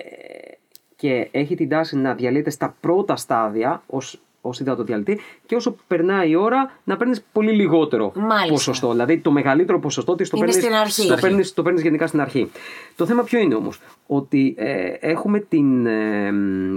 και 0.97 1.29
έχει 1.31 1.55
την 1.55 1.69
τάση 1.69 1.97
να 1.97 2.15
διαλύεται 2.15 2.51
στα 2.51 2.77
πρώτα 2.81 3.17
στάδια 3.17 3.83
ως, 3.87 4.21
ως 4.41 4.61
υδατοδιαλυτή 4.61 5.21
και 5.47 5.55
όσο 5.55 5.77
περνάει 5.87 6.31
η 6.31 6.35
ώρα 6.35 6.71
να 6.85 6.97
παίρνεις 6.97 7.23
πολύ 7.33 7.53
λιγότερο 7.53 8.13
Μάλιστα. 8.15 8.53
ποσοστό. 8.53 8.91
Δηλαδή 8.91 9.19
το 9.19 9.31
μεγαλύτερο 9.31 9.81
ποσοστό 9.81 10.15
της 10.15 10.31
το 10.31 10.37
Είναι 10.37 10.47
παίρνεις, 10.47 10.65
στην 10.65 10.77
αρχή. 10.77 11.09
Το 11.09 11.17
παίρνεις, 11.21 11.55
το 11.55 11.63
παίρνεις 11.63 11.83
γενικά 11.83 12.07
στην 12.07 12.21
αρχή. 12.21 12.51
Το 12.97 13.07
θέμα 13.07 13.23
ποιο 13.23 13.39
είναι 13.39 13.55
όμως, 13.55 13.81
ότι 14.07 14.55
ε, 14.59 14.95
έχουμε 15.01 15.41
την, 15.41 15.87
ε, 15.87 16.33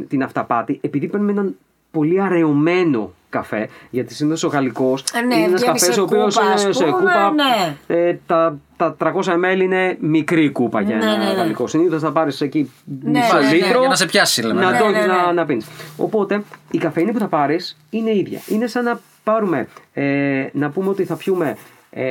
την 0.08 0.24
αυταπάτη 0.24 0.78
επειδή 0.82 1.08
παίρνουμε 1.08 1.32
έναν 1.32 1.56
πολύ 1.96 2.22
αραιωμένο 2.22 3.14
καφέ, 3.30 3.70
γιατί 3.90 4.14
συνήθως 4.14 4.44
ο 4.44 4.48
γαλλικός 4.48 5.04
Ε, 5.14 5.22
ναι, 5.22 5.36
είναι 5.36 5.44
ένας 5.46 5.62
βγαίνει 5.62 5.78
καφές 5.80 5.94
σε 5.94 6.00
ο 6.00 6.04
οποίος 6.04 6.36
κούπα, 6.36 6.52
ας 6.52 6.64
είναι 6.64 6.74
σε 6.74 6.84
πούμε, 6.84 6.96
κούπα 6.98 7.32
ναι. 7.32 7.76
ε, 7.88 8.18
τα, 8.26 8.58
τα 8.78 8.96
300 9.00 9.12
ml 9.14 9.60
είναι 9.62 9.98
μικρή 10.00 10.50
κούπα 10.50 10.82
για 10.82 10.96
Ναι, 10.96 11.04
ένα 11.04 11.18
ναι, 11.18 11.26
ναι. 11.26 11.32
γαλλικό. 11.34 11.68
Συνήθως 11.68 12.02
θα 12.02 12.12
πάρεις 12.12 12.42
εκεί 12.42 12.72
Ναι, 13.04 13.20
μισό 13.20 13.38
ναι, 13.38 13.48
ναι. 13.48 13.54
λίτρο 13.54 13.80
Για 13.80 13.88
να 13.90 13.96
σε 13.96 14.06
πιάσει, 14.06 14.42
λέμε. 14.42 14.62
να 14.62 14.72
Ναι, 14.72 14.78
το 14.78 14.88
ναι, 14.88 14.98
έχεις 14.98 15.08
ναι. 15.08 15.14
να, 15.14 15.34
να 15.34 15.46
πίνεις. 15.46 15.68
Οπότε 15.98 16.44
η 16.72 16.78
καφεΐνη 16.78 17.12
που 17.12 17.20
θα 17.20 17.28
πάρεις 17.28 17.78
είναι 17.90 18.16
ίδια. 18.16 18.40
Είναι 18.48 18.68
σαν 18.68 18.84
να 18.84 19.00
πάρουμε, 19.24 19.68
ε, 19.94 20.48
να 20.52 20.70
πούμε 20.70 20.90
ότι 20.90 21.04
θα 21.06 21.16
πιούμε 21.16 21.58
ε, 21.90 22.04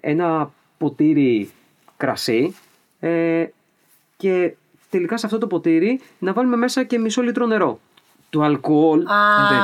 ένα 0.00 0.50
ποτήρι 0.78 1.50
κρασί 1.96 2.54
ε, 3.00 3.44
και 4.16 4.52
τελικά 4.90 5.16
σε 5.16 5.26
αυτό 5.26 5.38
το 5.38 5.46
ποτήρι 5.46 6.00
να 6.18 6.32
βάλουμε 6.32 6.56
μέσα 6.56 6.84
και 6.84 6.98
μισό 6.98 7.22
λίτρο 7.22 7.46
νερό. 7.46 7.80
Το 8.30 8.42
αλκοόλ 8.42 9.00
Α, 9.00 9.14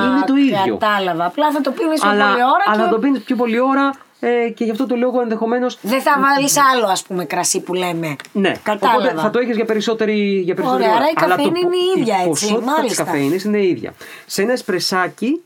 είναι 0.06 0.24
το 0.26 0.34
ίδιο. 0.36 0.76
Κατάλαβα. 0.78 1.24
Απλά 1.24 1.50
θα 1.50 1.60
το 1.60 1.70
πίνεις 1.70 2.00
πιο 2.00 2.10
Αλλά, 2.10 2.24
πολλή 2.28 2.42
ώρα 2.42 2.64
αλλά 2.74 2.84
και 2.84 2.90
το 2.90 2.98
πίνεις 2.98 3.20
πιο 3.22 3.36
πολλή 3.36 3.60
ώρα 3.60 3.90
ε, 4.20 4.48
και 4.50 4.64
γι' 4.64 4.70
αυτό 4.70 4.86
το 4.86 4.96
λόγο 4.96 5.20
ενδεχομένως 5.20 5.78
δεν 5.82 6.00
θα 6.00 6.12
βάλεις 6.20 6.56
άλλο 6.72 6.86
ας 6.86 7.02
πούμε 7.02 7.24
κρασί 7.24 7.60
που 7.60 7.74
λέμε. 7.74 8.16
Ναι, 8.32 8.52
Κατάλαβα. 8.62 8.98
οπότε 9.04 9.20
θα 9.20 9.30
το 9.30 9.38
έχεις 9.38 9.56
για 9.56 9.64
περισσότερη, 9.64 10.40
για 10.44 10.54
περισσότερη 10.54 10.84
Ωραία, 10.84 10.96
ώρα. 10.96 11.04
άρα 11.04 11.10
η 11.10 11.24
Αλλά 11.24 11.34
καφέινη 11.36 11.60
το- 11.60 11.66
είναι 11.66 11.76
η 11.76 12.00
ίδια, 12.00 12.14
έτσι, 12.16 12.28
ποσότητα 12.28 12.58
της 12.64 12.76
μάλιστα. 12.76 13.04
καφέινης 13.04 13.44
είναι 13.44 13.58
η 13.58 13.68
ίδια. 13.68 13.94
Σε 14.26 14.42
ένα 14.42 14.52
εσπρεσάκι, 14.52 15.42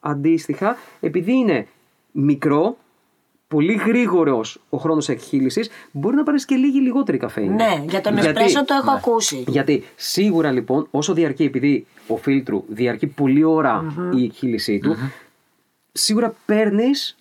αντίστοιχα, 0.00 0.76
επειδή 1.00 1.32
είναι 1.32 1.66
μικρό, 2.10 2.76
πολύ 3.56 3.72
γρήγορος 3.86 4.60
ο 4.70 4.76
χρόνος 4.76 5.08
εκχύλησης, 5.08 5.70
μπορεί 5.90 6.16
να 6.16 6.22
πάρεις 6.22 6.44
και 6.44 6.54
λίγη 6.54 6.80
λιγότερη 6.80 7.18
καφέινη. 7.18 7.54
Ναι, 7.54 7.82
για 7.88 8.00
τον 8.00 8.12
Γιατί- 8.12 8.28
εσπρέσο 8.28 8.64
το 8.64 8.74
έχω 8.82 8.90
ακούσει. 8.90 9.44
γιατί 9.48 9.84
σίγουρα 9.96 10.50
λοιπόν, 10.50 10.86
όσο 10.90 11.12
διαρκεί, 11.14 11.44
επειδή 11.44 11.86
ο 12.06 12.16
φίλτρου 12.16 12.64
διαρκεί 12.68 13.06
πολλή 13.06 13.44
ώρα 13.44 13.84
η 14.16 14.24
εκχύλησή 14.24 14.78
του, 14.78 14.96
σίγουρα 15.92 16.34
παίρνεις. 16.46 17.16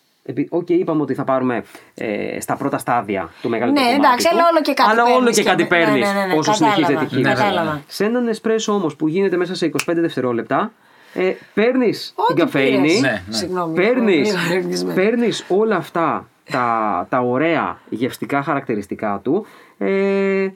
Οκ, 0.50 0.70
είπαμε 0.70 1.02
ότι 1.02 1.14
θα 1.14 1.24
πάρουμε 1.24 1.64
ε, 1.96 2.40
στα 2.40 2.56
πρώτα 2.56 2.78
στάδια 2.78 3.30
το 3.42 3.50
μεγαλύτερο 3.50 3.86
Ναι, 3.86 3.92
κομμάτι 3.92 4.08
εντάξει, 4.08 4.28
του, 4.30 4.36
αλλά 4.36 4.48
όλο 4.52 4.62
και 4.62 4.74
κάτι 4.74 4.90
Αλλά 4.92 5.04
όλο 5.04 5.14
παίρνεις 5.16 5.36
και 5.36 5.42
και 5.44 5.50
κάτι 5.50 5.62
με- 5.62 5.68
παίρνεις 5.68 6.08
ναι, 6.14 6.20
ναι, 6.20 6.26
ναι, 6.26 6.34
όσο 6.38 6.52
κατάλαβα, 6.52 6.56
συνεχίζεται 6.76 6.94
η 6.94 7.04
εκχύληση. 7.04 7.30
κατάλαβα. 7.34 7.82
Σε 7.88 8.06
έναν 8.06 8.28
εσπρέσο 8.28 8.74
όμως 8.74 8.96
που 8.96 9.08
γίνεται 9.08 9.38
μέσα 9.38 9.56
σε 9.56 9.66
25 9.66 10.02
δευτερόλεπτα, 10.02 10.72
Ε, 11.14 11.32
Παίρνεις 11.54 12.14
την 12.16 12.24
Ό,τι 12.30 12.42
καφέινη, 12.42 12.82
πήρες. 12.88 13.00
Ναι, 13.00 13.24
ναι. 13.28 13.36
Συγγνώμη. 13.36 13.76
παίρνεις, 13.76 14.30
είμαι 14.30 14.40
λίγο 14.42 14.54
εγκλεισμένη. 14.56 14.94
παίρνεις 14.96 15.46
όλα 15.48 15.76
αυτά 15.76 16.30
τα, 16.52 17.08
τα 17.10 17.20
ωραία 17.20 17.80
γευστικά 17.90 18.44
χαρακτηριστικά 18.44 19.20
του 19.24 19.46
ε, 19.78 20.48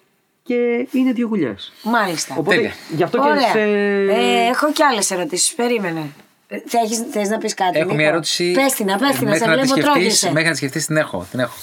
και 0.43 0.87
είναι 0.91 1.11
δύο 1.11 1.27
γουλιές. 1.27 1.73
Μάλιστα. 1.83 2.35
Οπότε 2.37 2.55
Τέλεια. 2.55 2.71
γι' 2.95 3.03
αυτό 3.03 3.21
Ωραία. 3.21 3.35
και 3.35 3.41
σε... 3.51 3.59
Ε, 3.59 4.47
έχω 4.49 4.71
και 4.71 4.83
άλλες 4.83 5.11
ερωτήσεις. 5.11 5.53
Περίμενε. 5.53 6.01
Ε, 6.47 6.57
Θες, 6.65 7.05
θες 7.11 7.29
να 7.29 7.37
πεις 7.37 7.53
κάτι. 7.53 7.77
Έχω 7.77 7.85
Νίκο; 7.85 7.97
μια 7.97 8.07
ερώτηση. 8.07 8.51
Πες 8.51 8.73
την, 8.73 8.85
πες 8.85 9.17
την, 9.17 9.25
να 9.25 9.29
μέχρι 9.29 9.37
σε 9.37 9.45
να 9.45 9.51
τη 9.51 9.51
βλέπω 9.53 9.67
σκεφτείς- 9.67 9.83
τρώγεσαι. 9.93 10.27
Μέχρι 10.31 10.43
να 10.45 10.51
τη 10.51 10.57
σκεφτείς, 10.57 10.85
την 10.85 10.97
έχω. 10.97 11.27
Την 11.31 11.39
έχω. 11.39 11.55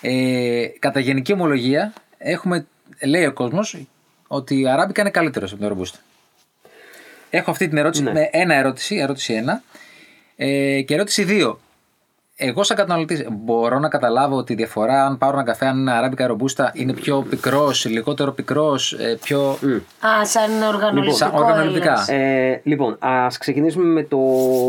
Ε, 0.00 0.66
κατά 0.78 1.00
γενική 1.00 1.32
ομολογία, 1.32 1.92
έχουμε, 2.18 2.66
λέει 3.04 3.24
ο 3.26 3.32
κόσμος 3.32 3.86
ότι 4.26 4.60
η 4.60 4.68
Αράμπικα 4.68 5.00
είναι 5.00 5.10
καλύτερος 5.10 5.50
από 5.52 5.60
τον 5.60 5.68
Ρομπούστα. 5.68 5.98
Έχω 7.36 7.50
αυτή 7.50 7.68
την 7.68 7.76
ερώτηση 7.78 8.02
Ναι. 8.02 8.12
με 8.12 8.28
ένα 8.32 8.54
ερώτηση, 8.54 8.96
ερώτηση 8.96 9.32
ένα. 9.34 9.62
Ε, 10.36 10.80
και 10.80 10.94
ερώτηση 10.94 11.24
δύο. 11.24 11.58
Εγώ, 12.38 12.62
σαν 12.62 12.76
καταναλωτής, 12.76 13.26
μπορώ 13.30 13.78
να 13.78 13.88
καταλάβω 13.88 14.36
ότι 14.36 14.52
η 14.52 14.56
διαφορά, 14.56 15.04
αν 15.06 15.18
πάρω 15.18 15.32
ένα 15.36 15.44
καφέ, 15.44 15.66
αν 15.66 15.78
είναι 15.78 15.92
Αράμπικα 15.92 16.26
Ρομπούστα, 16.26 16.70
είναι 16.74 16.92
πιο 16.92 17.26
πικρός, 17.30 17.84
λιγότερο 17.84 18.32
πικρός, 18.32 18.96
πιο. 19.22 19.50
Α, 20.06 20.24
σαν 20.26 20.62
οργανοληπτικό. 20.62 21.16
σαν 21.16 21.30
οργανοληπτικά. 21.34 21.92
έλεγες. 22.08 22.08
Ε, 22.08 22.60
λοιπόν, 22.64 22.96
ας 22.98 23.38
ξεκινήσουμε 23.38 23.84
με 23.84 24.02
το, 24.02 24.18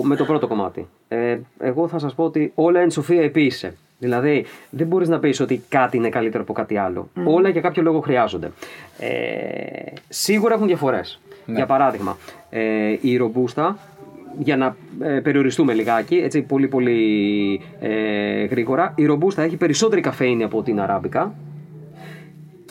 με 0.04 0.16
το 0.16 0.26
πρώτο 0.26 0.48
κομμάτι. 0.48 0.88
Ε, 1.08 1.38
εγώ 1.60 1.88
θα 1.88 2.00
σας 2.00 2.14
πω 2.14 2.24
ότι 2.24 2.52
όλα 2.56 2.80
εν 2.80 2.92
σοφία 2.92 3.22
επίησε. 3.24 3.76
Δηλαδή, 4.00 4.46
δεν 4.70 4.88
μπορείς 4.88 5.08
να 5.08 5.20
πεις 5.20 5.40
ότι 5.40 5.64
κάτι 5.70 5.98
είναι 5.98 6.10
καλύτερο 6.10 6.44
από 6.44 6.54
κάτι 6.54 6.78
άλλο. 6.78 7.10
Όλα 7.26 7.50
για 7.50 7.62
κάποιο 7.62 7.82
λόγο 7.84 8.00
χρειάζονται. 8.00 8.52
Ε, 9.00 9.08
σίγουρα 10.10 10.54
έχουν 10.54 10.70
διαφορές. 11.48 11.56
Για 11.56 11.66
παράδειγμα, 11.66 12.18
ε, 12.50 12.98
η 13.02 13.18
ρομπούστα, 13.18 13.78
για 14.40 14.58
να 14.58 14.76
ε, 15.00 15.20
περιοριστούμε 15.20 15.74
λιγάκι, 15.74 16.16
έτσι 16.16 16.42
πολύ 16.42 16.68
πολύ 16.68 17.62
ε, 17.80 18.44
γρήγορα, 18.46 18.94
η 18.96 19.06
ρομπούστα 19.06 19.42
έχει 19.42 19.56
περισσότερη 19.56 20.02
καφέινη 20.02 20.44
από 20.44 20.62
την 20.62 20.80
αράμπικα 20.80 21.34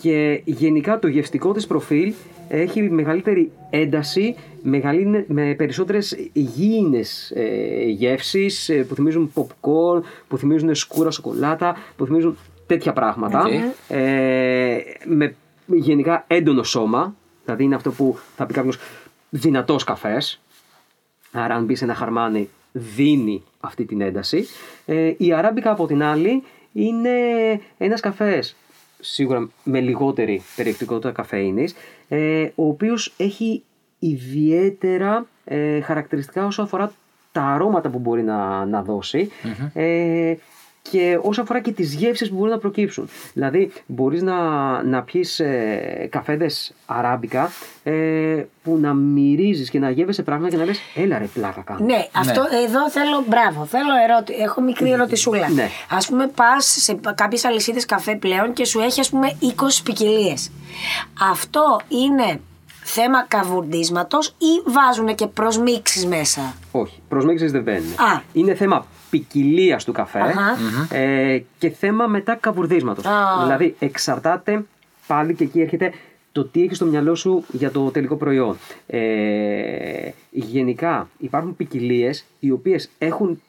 και 0.00 0.40
γενικά 0.44 0.98
το 0.98 1.08
γευστικό 1.08 1.52
της 1.52 1.66
προφίλ 1.66 2.12
έχει 2.48 2.82
μεγαλύτερη 2.82 3.50
ένταση, 3.70 4.36
μεγαλύτερη, 4.62 5.24
με 5.28 5.54
περισσότερες 5.54 6.16
γήινες 6.32 7.30
ε, 7.34 7.84
γεύσεις 7.86 8.68
ε, 8.68 8.74
που 8.74 8.94
θυμίζουν 8.94 9.32
popcorn, 9.34 10.00
που 10.28 10.38
θυμίζουν 10.38 10.74
σκούρα 10.74 11.10
σοκολάτα, 11.10 11.76
που 11.96 12.06
θυμίζουν 12.06 12.36
τέτοια 12.66 12.92
πράγματα. 12.92 13.44
Οκ. 13.44 13.52
Ε, 13.88 14.78
με 15.04 15.34
γενικά 15.66 16.24
έντονο 16.26 16.62
σώμα, 16.62 17.14
δηλαδή 17.46 17.64
είναι 17.64 17.74
αυτό 17.74 17.90
που 17.92 18.18
θα 18.36 18.46
πει 18.46 18.54
κάποιος 18.54 18.78
δυνατός 19.30 19.84
καφές. 19.84 20.40
Άρα 21.32 21.54
αν 21.54 21.64
μπει 21.64 21.78
σε 21.78 21.84
ένα 21.84 21.94
χαρμάνι 21.94 22.48
δίνει 22.72 23.42
αυτή 23.60 23.84
την 23.84 24.00
ένταση. 24.00 24.46
Ε, 24.86 25.14
η 25.16 25.32
αράμπικα 25.32 25.70
από 25.70 25.86
την 25.86 26.02
άλλη 26.02 26.42
είναι 26.72 27.10
ένας 27.78 28.00
καφές 28.00 28.56
σίγουρα 29.00 29.48
με 29.64 29.80
λιγότερη 29.80 30.42
περιεκτικότητα 30.56 31.12
καφέινης 31.12 31.74
ε, 32.08 32.48
ο 32.54 32.68
οποίος 32.68 33.14
έχει 33.16 33.62
ιδιαίτερα 33.98 35.26
ε, 35.44 35.80
χαρακτηριστικά 35.80 36.46
όσο 36.46 36.62
αφορά 36.62 36.92
τα 37.32 37.42
αρώματα 37.42 37.88
που 37.88 37.98
μπορεί 37.98 38.22
να, 38.22 38.64
να 38.64 38.82
δωσει 38.82 39.30
ε, 39.72 40.34
και 40.90 41.18
όσο 41.22 41.42
αφορά 41.42 41.60
και 41.60 41.72
τις 41.72 41.94
γεύσεις 41.94 42.28
που 42.28 42.34
μπορούν 42.34 42.50
να 42.50 42.58
προκύψουν. 42.58 43.08
Δηλαδή 43.32 43.72
μπορείς 43.86 44.22
να, 44.22 44.36
να 44.82 45.02
πιεις 45.02 45.40
ε, 45.40 46.08
καφέδες 46.10 46.74
αράμπικα 46.86 47.50
ε, 47.82 48.44
που 48.62 48.78
να 48.80 48.94
μυρίζεις 48.94 49.70
και 49.70 49.78
να 49.78 49.90
γεύεσαι 49.90 50.22
πράγματα 50.22 50.50
και 50.50 50.56
να 50.56 50.64
λες 50.64 50.80
έλα 50.94 51.18
ρε 51.18 51.24
πλάκα 51.24 51.60
κάνω. 51.60 51.84
Ναι, 51.84 52.06
αυτό 52.12 52.40
εδώ 52.64 52.90
θέλω, 52.90 53.24
μπράβο, 53.26 53.64
θέλω 53.64 53.92
ερώτη, 54.04 54.34
έχω 54.34 54.60
μικρή 54.60 54.90
ερωτησούλα. 54.90 55.48
Ναι. 55.48 55.68
Ας 55.90 56.06
πούμε 56.06 56.26
πας 56.26 56.76
σε 56.80 56.98
κάποιες 57.14 57.44
αλυσίδες 57.44 57.84
καφέ 57.84 58.14
πλέον 58.14 58.52
και 58.52 58.64
σου 58.64 58.80
έχει 58.80 59.00
ας 59.00 59.10
πούμε 59.10 59.36
20 59.40 59.46
ποικιλίες. 59.84 60.50
Αυτό 61.30 61.80
είναι 61.88 62.40
θέμα 62.84 63.24
καβουρντίσματος 63.28 64.28
ή 64.28 64.70
βάζουν 64.70 65.14
και 65.14 65.26
προσμίξεις 65.26 66.06
μέσα; 66.06 66.54
Όχι, 66.72 67.00
προσμίξεις 67.08 67.52
δεν 67.52 67.62
μπαίνουν. 67.62 67.92
Α. 67.92 68.20
Είναι 68.32 68.54
θέμα 68.54 68.86
ποικιλίας 69.10 69.84
του 69.84 69.92
καφέ 69.92 70.20
Αχα. 70.20 70.56
ε, 70.96 71.42
και 71.58 71.70
θέμα 71.70 72.06
μετά 72.06 72.34
καβουρδίσματος. 72.34 73.04
Α. 73.04 73.42
Δηλαδή 73.42 73.74
εξαρτάται 73.78 74.64
πάλι 75.06 75.34
και 75.34 75.44
εκεί 75.44 75.60
έρχεται 75.60 75.92
το 76.32 76.44
τι 76.44 76.62
έχει 76.62 76.74
στο 76.74 76.84
μυαλό 76.86 77.14
σου 77.14 77.44
για 77.52 77.70
το 77.70 77.90
τελικό 77.90 78.16
προϊόν. 78.16 78.56
Ε, 78.86 80.10
γενικά 80.30 81.08
υπάρχουν 81.18 81.56
ποικιλίες 81.56 82.24
οι 82.40 82.50
οποίες 82.50 82.90
έχουν 82.98 83.42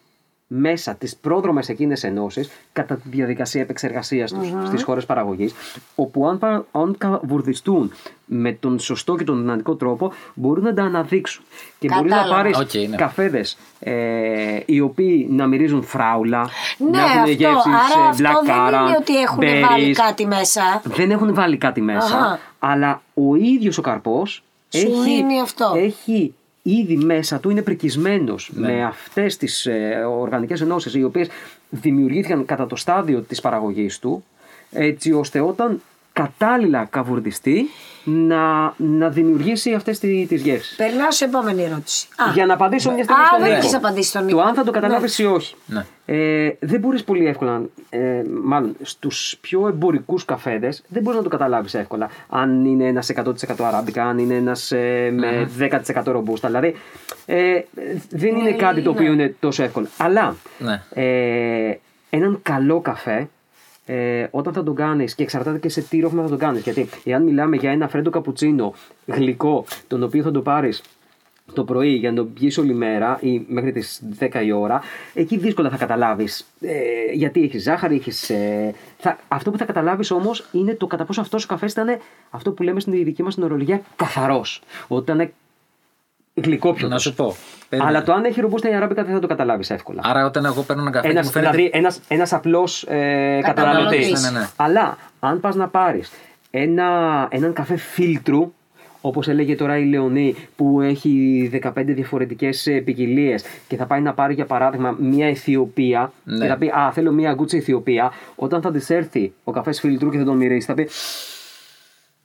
μέσα 0.50 0.96
τις 0.96 1.16
πρόδρομες 1.16 1.70
εκείνες 1.70 2.04
ενώσεις 2.04 2.50
κατά 2.74 2.96
τη 2.96 3.10
διαδικασία 3.10 3.62
επεξεργασίας 3.62 4.32
τους 4.34 4.48
στις 4.68 4.84
χώρες 4.84 5.06
παραγωγής 5.06 5.54
όπου 5.96 6.28
αν, 6.28 6.38
πα- 6.38 6.66
αν 6.72 6.96
καβουρδιστούν 6.98 7.92
με 8.26 8.52
τον 8.52 8.80
σωστό 8.80 9.16
και 9.16 9.24
τον 9.24 9.40
δυνητικό 9.42 9.76
τρόπο 9.76 10.12
μπορούν 10.34 10.64
να 10.64 10.74
τα 10.74 10.84
αναδείξουν 10.84 11.44
και 11.80 11.88
μπορείς 11.94 12.12
να 12.12 12.18
Κατάλαβα. 12.18 12.42
πάρεις 12.42 12.58
Οκ, 12.60 12.90
ναι. 12.90 12.96
καφέδες 12.96 13.58
ε, 13.80 14.60
οι 14.66 14.80
οποίοι 14.80 15.28
να 15.32 15.48
μυρίζουν 15.48 15.84
φράουλα 15.84 16.50
Ναι, 16.78 16.90
να 16.90 17.00
έχουν 17.04 17.18
αυτό. 17.20 17.32
γεύσεις 17.32 17.66
Άρα 17.94 18.06
ε, 18.06 18.10
αυτό 18.10 18.24
black 18.24 18.46
δεν 18.46 18.56
currant, 18.56 18.88
είναι 18.88 18.98
ότι 19.00 19.22
έχουν 19.22 19.40
berries. 19.42 19.70
βάλει 19.70 19.94
κάτι 19.94 20.26
μέσα. 20.28 20.82
δεν 20.84 21.12
έχουν 21.12 21.34
βάλει 21.34 21.58
κάτι 21.58 21.82
μέσα 21.82 22.06
Αχα. 22.18 22.40
αλλά 22.60 23.02
ο 23.14 23.36
ίδιος 23.36 23.78
ο 23.78 23.82
καρπός 23.82 24.44
Σου 24.70 24.88
έχει, 24.88 25.04
δίνει 25.04 25.42
αυτό. 25.42 25.74
έχει 25.78 26.34
ήδη 26.70 26.96
μέσα 26.96 27.40
του 27.40 27.50
είναι 27.50 27.62
πρικισμένος 27.62 28.52
Ναι. 28.54 28.68
με 28.68 28.84
αυτές 28.84 29.38
τις 29.38 29.66
ε, 29.66 30.04
οργανικές 30.20 30.62
ενώσεις 30.62 30.94
οι 30.94 31.04
οποίες 31.04 31.28
δημιουργήθηκαν 31.70 32.46
κατά 32.46 32.68
το 32.68 32.76
στάδιο 32.76 33.22
της 33.22 33.42
παραγωγής 33.42 34.00
του 34.00 34.24
έτσι 34.72 35.12
ώστε 35.14 35.40
όταν 35.40 35.82
κατάλληλα 36.22 36.86
καβουρδιστεί 36.90 37.70
να, 38.04 38.74
να 38.78 39.10
δημιουργήσει 39.10 39.74
αυτές 39.74 40.00
τι- 40.00 40.26
τις 40.28 40.42
γεύσεις. 40.42 40.76
Περνάω 40.76 41.12
σε 41.12 41.26
επόμενη 41.26 41.64
ερώτηση. 41.64 42.08
Α, 42.16 42.32
Για 42.34 42.46
να 42.46 42.54
απαντήσω 42.54 42.92
μια 42.92 43.04
στιγμή 43.04 43.22
Α, 43.24 43.26
στον 43.28 43.40
δεν 43.40 43.48
Νίκο. 43.50 43.60
έχεις 43.62 43.74
απαντήσει 43.76 44.10
στον 44.10 44.26
Νίκο. 44.26 44.38
Το 44.38 44.44
αν 44.44 44.54
θα 44.54 44.64
το 44.64 44.72
καταλάβεις 44.72 45.20
ή 45.20 45.26
όχι. 45.26 45.56
Ναι. 45.66 45.86
Ε, 46.06 46.50
δεν 46.60 46.80
μπορείς 46.80 47.04
πολύ 47.04 47.28
εύκολα, 47.28 47.62
ε, 47.90 48.22
μάλλον 48.44 48.76
στους 48.82 49.38
πιο 49.42 49.68
εμπορικούς 49.68 50.26
καφέδες, 50.26 50.84
δεν 50.88 51.02
μπορείς 51.02 51.18
να 51.18 51.24
το 51.24 51.30
καταλάβεις 51.30 51.74
εύκολα. 51.74 52.10
Αν 52.30 52.66
είναι 52.66 52.86
ένας 52.88 53.10
100% 53.10 53.66
αράμπικα, 53.66 54.04
αν 54.06 54.18
είναι 54.18 54.34
ένας 54.36 54.72
ε, 54.72 55.10
με 55.14 55.50
10% 55.58 56.12
ρομπούστα. 56.12 56.48
Δηλαδή, 56.48 56.76
ε, 57.26 57.62
δεν 58.10 58.36
είναι 58.36 58.52
κάτι 58.52 58.82
το 58.82 58.90
οποίο 58.90 59.12
είναι 59.12 59.36
τόσο 59.40 59.64
εύκολο. 59.64 59.88
Αλλά 59.98 60.36
Ναι. 60.60 60.82
ε, 60.94 61.78
έναν 62.10 62.40
καλό 62.44 62.80
καφέ, 62.80 63.30
ε, 63.90 64.28
όταν 64.32 64.54
θα 64.54 64.64
τον 64.64 64.76
κάνεις 64.76 65.16
και 65.16 65.24
εξαρτάται 65.24 65.60
και 65.60 65.70
σε 65.70 65.82
τι 65.82 66.00
ρόφημα 66.00 66.22
θα 66.24 66.30
τον 66.30 66.38
κάνεις. 66.38 66.62
Γιατί 66.62 66.90
εάν 67.04 67.24
μιλάμε 67.24 67.56
για 67.56 67.72
ένα 67.72 67.88
φρέντο 67.88 68.10
καπουτσίνο 68.10 68.74
γλυκό, 69.06 69.66
τον 69.88 70.04
οποίο 70.04 70.24
θα 70.24 70.32
το 70.32 70.42
πάρεις 70.42 70.82
το 71.54 71.64
πρωί 71.64 71.94
για 71.94 72.10
να 72.10 72.16
τον 72.16 72.34
πιείς 72.34 72.58
όλη 72.58 72.74
μέρα 72.74 73.18
ή 73.22 73.46
μέχρι 73.48 73.72
τις 73.72 74.02
10 74.20 74.44
η 74.46 74.52
ώρα, 74.52 74.82
εκεί 75.14 75.38
δύσκολα 75.38 75.70
θα 75.70 75.78
καταλάβεις 75.78 76.48
ε, 76.62 76.78
γιατί 77.14 77.44
έχεις 77.44 77.64
ζάχαρη, 77.64 77.96
έχεις... 77.96 78.30
Ε, 78.30 78.74
θα, 78.98 79.18
αυτό 79.28 79.52
που 79.52 79.58
θα 79.58 79.66
καταλάβεις 79.66 80.12
όμως 80.12 80.46
είναι 80.52 80.74
το 80.74 80.88
κατά 80.88 81.06
πόσο 81.06 81.22
αυτός 81.22 81.44
ο 81.44 81.48
καφές 81.48 81.72
ήταν 81.72 82.00
αυτό 82.30 82.52
που 82.52 82.64
λέμε 82.64 82.80
στην 82.80 82.94
δική 83.04 83.24
μας 83.24 83.34
στην 83.34 83.46
ορολογία 83.46 83.82
καθαρός. 83.96 84.62
Όταν 84.88 85.32
είναι 86.38 86.48
γλυκόπιωτος. 86.48 86.90
Να 86.90 86.98
σου 87.00 87.14
πω. 87.14 87.36
Περίμενε. 87.70 87.96
Αλλά 87.96 88.06
το 88.06 88.14
αν 88.14 88.24
έχει 88.24 88.42
ρομπούστα 88.42 88.70
ή 88.70 88.74
αράμπικα 88.74 89.04
δεν 89.04 89.14
θα 89.14 89.20
το 89.20 89.28
καταλάβεις 89.28 89.70
εύκολα. 89.70 90.02
Άρα, 90.04 90.26
όταν 90.26 90.46
εγώ 90.46 90.62
παίρνω 90.62 90.82
ένα 90.82 90.92
καφέ. 90.92 91.08
Ένας, 91.08 91.20
και 91.22 91.26
μου 91.28 91.32
φαίνεται... 91.34 91.52
Δηλαδή 91.58 91.78
ένας, 91.78 92.00
ένας 92.08 92.34
απλός 92.34 92.84
ε, 92.84 93.40
Καταναλωτής. 93.44 93.44
καταναλωτής. 93.44 94.22
Ναι, 94.22 94.30
ναι, 94.30 94.40
ναι. 94.40 94.48
Αλλά 94.56 94.98
αν 95.20 95.40
πας 95.40 95.56
να 95.56 95.68
πάρεις 95.68 96.12
ένα, 96.52 96.88
έναν 97.32 97.54
καφέ 97.54 97.76
φίλτρου, 97.76 98.54
όπως 99.02 99.28
έλεγε 99.28 99.56
τώρα 99.56 99.78
η 99.78 99.86
Λεωνή 99.86 100.36
που 100.56 100.82
έχει 100.82 101.50
15 101.64 101.72
διαφορετικές 101.86 102.68
ε, 102.68 102.72
ποικιλίες 102.80 103.44
και 103.68 103.76
θα 103.76 103.86
πάει 103.86 104.02
να 104.02 104.14
πάρει 104.14 104.34
για 104.34 104.46
παράδειγμα 104.46 104.96
μια 105.00 105.28
Αιθιοπία 105.28 106.12
Ναι. 106.24 106.38
και 106.38 106.48
θα 106.48 106.58
πει 106.58 106.68
«Α, 106.78 106.92
θέλω 106.94 107.12
μια 107.12 107.34
γκούτσα 107.34 107.58
Αιθιοπία». 107.58 108.12
Όταν 108.36 108.62
θα 108.62 108.72
της 108.72 108.90
έρθει 108.90 109.34
ο 109.44 109.52
καφές 109.52 109.80
φίλτρου 109.80 110.10
και 110.10 110.18
θα 110.18 110.24
τον 110.24 110.38
μυρίσει 110.38 110.68
θα 110.68 110.74
πει 110.74 110.90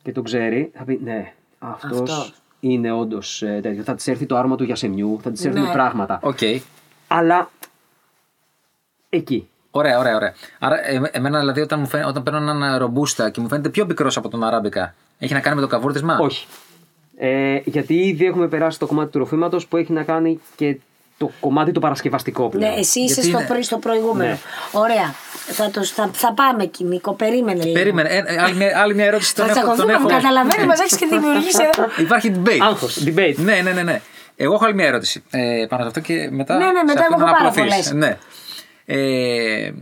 και 0.02 0.12
τον 0.12 0.24
ξέρει, 0.24 0.70
θα 0.74 0.84
πει 0.84 1.00
«Ναι, 1.04 1.32
αυτός, 1.58 2.00
Αυτός. 2.00 2.34
Είναι 2.64 2.92
όντως 2.92 3.38
τέτοιο». 3.62 3.82
Θα 3.82 3.94
της 3.94 4.06
έρθει 4.08 4.26
το 4.26 4.36
άρωμα 4.36 4.56
του 4.56 4.64
γιασεμιού, 4.64 5.20
θα 5.22 5.30
της 5.30 5.44
έρθουν 5.44 5.62
Ναι. 5.62 5.72
πράγματα. 5.72 6.18
Οκ. 6.22 6.38
Αλλά 7.08 7.50
εκεί. 9.08 9.48
Ωραία, 9.70 9.98
ωραία, 9.98 10.16
ωραία. 10.16 10.34
Άρα, 10.58 10.88
ε, 10.88 11.00
εμένα 11.12 11.38
δηλαδή, 11.38 11.60
όταν, 11.60 11.80
μου 11.80 11.86
φαίνεται, 11.86 12.08
όταν 12.08 12.22
παίρνω 12.22 12.38
έναν 12.50 12.78
ρομπούστα 12.78 13.30
και 13.30 13.40
μου 13.40 13.48
φαίνεται 13.48 13.68
πιο 13.68 13.86
πικρός 13.86 14.16
από 14.16 14.28
τον 14.28 14.44
αράμπικα, 14.44 14.94
έχει 15.18 15.32
να 15.32 15.40
κάνει 15.40 15.54
με 15.56 15.62
το 15.62 15.66
καβούρδισμα. 15.66 16.18
Όχι. 16.20 16.46
Ε, 17.16 17.60
γιατί 17.64 17.94
ήδη 17.94 18.26
έχουμε 18.26 18.48
περάσει 18.48 18.78
το 18.78 18.86
κομμάτι 18.86 19.10
του 19.10 19.18
ροφήματος 19.18 19.60
που 19.68 19.76
έχει 19.76 19.92
να 19.92 20.02
κάνει 20.02 20.40
και 20.56 20.78
το 21.18 21.30
κομμάτι 21.40 21.72
το 21.72 21.80
παρασκευαστικό 21.80 22.48
πλέον. 22.48 22.72
Ναι, 22.72 22.78
εσύ 22.78 23.00
είσαι 23.00 23.12
Γιατί 23.14 23.28
στο, 23.28 23.38
είναι- 23.38 23.48
πρι- 23.48 23.64
στο 23.64 23.78
προηγούμενο. 23.78 24.30
Ναι. 24.30 24.38
Ωραία. 24.72 25.14
Θα, 25.46 25.70
το, 25.70 25.84
θα, 25.84 26.10
θα 26.12 26.32
πάμε 26.32 26.62
εκεί, 26.62 26.84
Νίκο. 26.84 27.12
Περίμενε 27.14 27.62
λίγο. 27.62 27.72
Περίμενε. 27.74 28.08
Ε, 28.08 28.22
ε, 28.26 28.42
άλλη, 28.42 28.54
μια, 28.54 28.80
άλλη 28.80 28.94
μια 28.94 29.04
ερώτηση. 29.04 29.32
Θα 29.34 29.42
Τον 29.42 29.50
έχω, 29.50 29.54
τον 29.60 29.64
τσακωθούμε, 29.64 29.92
έχω. 29.92 30.02
μου 30.02 30.08
καταλαβαίνει, 30.08 30.66
μας 30.66 30.80
έχεις 30.80 30.96
και 30.96 31.06
δημιουργήσει 31.10 31.58
εδώ. 31.74 31.88
Υπάρχει 31.96 32.32
debate. 32.44 32.58
Άγχος, 32.62 33.02
debate. 33.06 33.34
Ναι, 33.36 33.60
ναι, 33.62 33.70
ναι. 33.72 33.82
ναι. 33.82 34.00
Εγώ 34.36 34.54
έχω 34.54 34.64
άλλη 34.64 34.74
μια 34.74 34.86
ερώτηση. 34.86 35.22
Ε, 35.30 35.66
πάνω 35.68 35.82
σε 35.82 35.88
αυτό 35.88 36.00
και 36.00 36.28
μετά. 36.30 36.56
Ναι, 36.58 36.64
ναι, 36.64 36.70
σε 36.78 36.84
μετά 36.84 37.00
αυτό 37.00 37.14
εγώ 37.14 37.22
να 37.24 37.28
έχω 37.30 37.36
πάρα 37.38 37.48
απλωθείς. 37.48 37.90
πολλές. 37.90 37.92
Ναι. 37.92 38.16
Ε, 38.86 39.72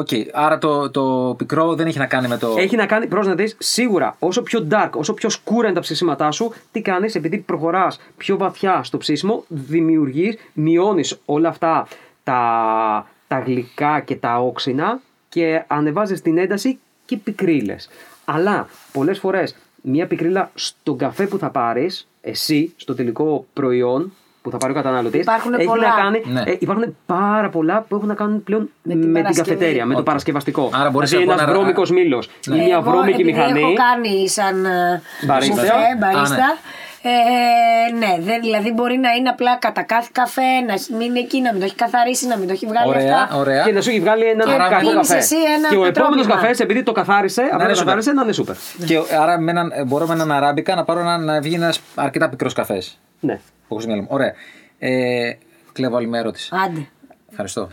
Οκ, 0.00 0.08
άρα 0.32 0.58
το, 0.58 0.90
το 0.90 1.34
πικρό 1.38 1.74
δεν 1.74 1.86
έχει 1.86 1.98
να 1.98 2.06
κάνει 2.06 2.28
με 2.28 2.38
το. 2.38 2.54
Έχει 2.58 2.76
να 2.76 2.86
κάνει, 2.86 3.06
πρόσεχε 3.06 3.34
να 3.34 3.42
δεις, 3.42 3.56
σίγουρα 3.58 4.16
όσο 4.18 4.42
πιο 4.42 4.66
dark, 4.70 4.90
όσο 4.94 5.14
πιο 5.14 5.28
σκούρα 5.28 5.66
είναι 5.66 5.74
τα 5.74 5.80
ψήσιματά 5.80 6.30
σου, 6.30 6.52
τι 6.72 6.80
κάνεις, 6.80 7.14
επειδή 7.14 7.38
προχωράς 7.38 8.00
πιο 8.16 8.36
βαθιά 8.36 8.82
στο 8.82 8.98
ψήσιμο, 8.98 9.44
δημιουργείς, 9.48 10.36
μειώνεις 10.52 11.18
όλα 11.24 11.48
αυτά 11.48 11.86
τα, 12.24 13.10
τα 13.28 13.38
γλυκά 13.38 14.00
και 14.00 14.16
τα 14.16 14.38
όξινα 14.40 15.00
και 15.28 15.64
ανεβάζεις 15.66 16.22
την 16.22 16.38
ένταση 16.38 16.78
και 17.04 17.16
πικρίλες. 17.16 17.88
Αλλά 18.24 18.68
πολλές 18.92 19.18
φορές 19.18 19.56
μια 19.82 20.06
πικρίλα 20.06 20.50
στον 20.54 20.98
καφέ 20.98 21.26
που 21.26 21.38
θα 21.38 21.50
πάρεις, 21.50 22.08
εσύ, 22.20 22.72
στο 22.76 22.94
τελικό 22.94 23.46
προϊόν 23.52 24.12
που 24.42 24.50
θα 24.50 24.56
πάρει 24.56 24.72
ο 24.72 24.74
καταναλωτής. 24.74 25.20
Υπάρχουν 25.20 25.54
έχει 25.54 25.64
πολλά. 25.66 25.88
να 25.88 25.94
κάνει. 26.02 26.22
Ναι. 26.26 26.42
ε, 26.46 26.56
υπάρχουν 26.58 26.96
πάρα 27.06 27.48
πολλά 27.48 27.84
που 27.88 27.94
έχουν 27.94 28.08
να 28.08 28.14
κάνουν 28.14 28.42
πλέον 28.44 28.70
με 28.82 28.92
την 28.92 29.00
την, 29.02 29.12
Παρασκευή. 29.12 29.48
καφετέρια, 29.50 29.86
με 29.86 29.92
το 29.94 29.98
Οκ. 30.00 30.04
παρασκευαστικό. 30.06 30.70
Άρα 30.72 30.90
μπορείς 30.90 31.10
δηλαδή 31.10 31.26
να 31.28 31.32
ένας 31.32 31.44
πω 31.44 31.50
να- 31.52 31.58
βρώμικος 31.58 31.90
μήλος 31.90 32.26
ή 32.26 32.50
μια 32.50 32.62
Εγώ, 32.76 32.90
βρώμικη 32.90 33.10
επειδή 33.20 33.32
μηχανή. 33.32 33.60
έχω 33.60 33.72
κάνει 33.72 34.28
σαν 34.28 34.64
ε, 34.64 35.02
Μπαρίστα. 35.26 35.54
μπουφέ, 35.54 35.66
Α, 35.68 35.96
μπαρίστα. 36.00 36.56
Ε, 37.02 37.92
ναι, 37.98 38.16
δεν, 38.20 38.40
δηλαδή 38.40 38.72
μπορεί 38.72 38.96
να 38.96 39.10
είναι 39.12 39.28
απλά 39.28 39.56
κατά 39.56 39.82
κάθε 39.82 40.08
καφέ, 40.12 40.60
να 40.66 40.96
μην 40.98 41.00
είναι 41.08 41.18
εκεί, 41.18 41.40
να 41.40 41.50
μην 41.52 41.60
το 41.60 41.66
έχει 41.66 41.74
καθαρίσει, 41.74 42.26
να 42.26 42.36
μην 42.38 42.46
το 42.46 42.52
έχει 42.52 42.66
βγάλει 42.66 42.88
Ωραία, 42.88 43.16
αυτά. 43.22 43.36
ωραία. 43.36 43.64
Και 43.64 43.72
να 43.72 43.80
σου 43.80 43.90
έχει 43.90 44.00
βγάλει 44.00 44.24
έναν 44.24 44.46
Και 44.48 44.56
κακό 44.56 44.78
πίνεις 44.78 44.94
καφέ. 44.94 45.16
εσύ 45.16 45.36
ένα 45.56 45.68
και 45.68 45.76
ο 45.76 45.84
επόμενος 45.84 46.16
πετρόπλημα. 46.16 46.34
καφές, 46.34 46.60
επειδή 46.60 46.82
το 46.82 46.92
καθάρισε, 46.92 47.42
απλά 47.42 47.64
είναι 47.64 47.72
το 47.72 47.80
super. 47.80 47.84
καθάρισε, 47.84 48.12
να 48.12 48.22
είναι 48.22 48.32
σούπερ. 48.32 48.54
Και 48.86 48.98
άρα 49.20 49.38
με 49.38 49.50
έναν, 49.50 49.70
ε, 49.74 49.84
μπορώ 49.84 50.06
με 50.06 50.14
έναν 50.14 50.32
αράμπικα 50.32 50.74
να 50.74 50.84
πάρω 50.84 51.00
ένα, 51.00 51.18
να 51.18 51.40
βγει 51.40 51.54
ένας 51.54 51.80
αρκετά 51.94 52.28
πικρός 52.28 52.52
καφές. 52.52 52.98
Ναι. 53.20 53.34
Που 53.34 53.40
έχω 53.74 53.80
στο 53.80 53.88
μυαλό 53.88 54.02
μου. 54.02 54.08
Ωραία. 54.10 54.32
Ε, 54.78 55.32
κλέβω 55.72 55.96
άλλη 55.96 56.06
μια 56.06 56.18
ερώτηση. 56.18 56.50
Άντε. 56.64 56.86
Ευχαριστώ. 57.30 57.68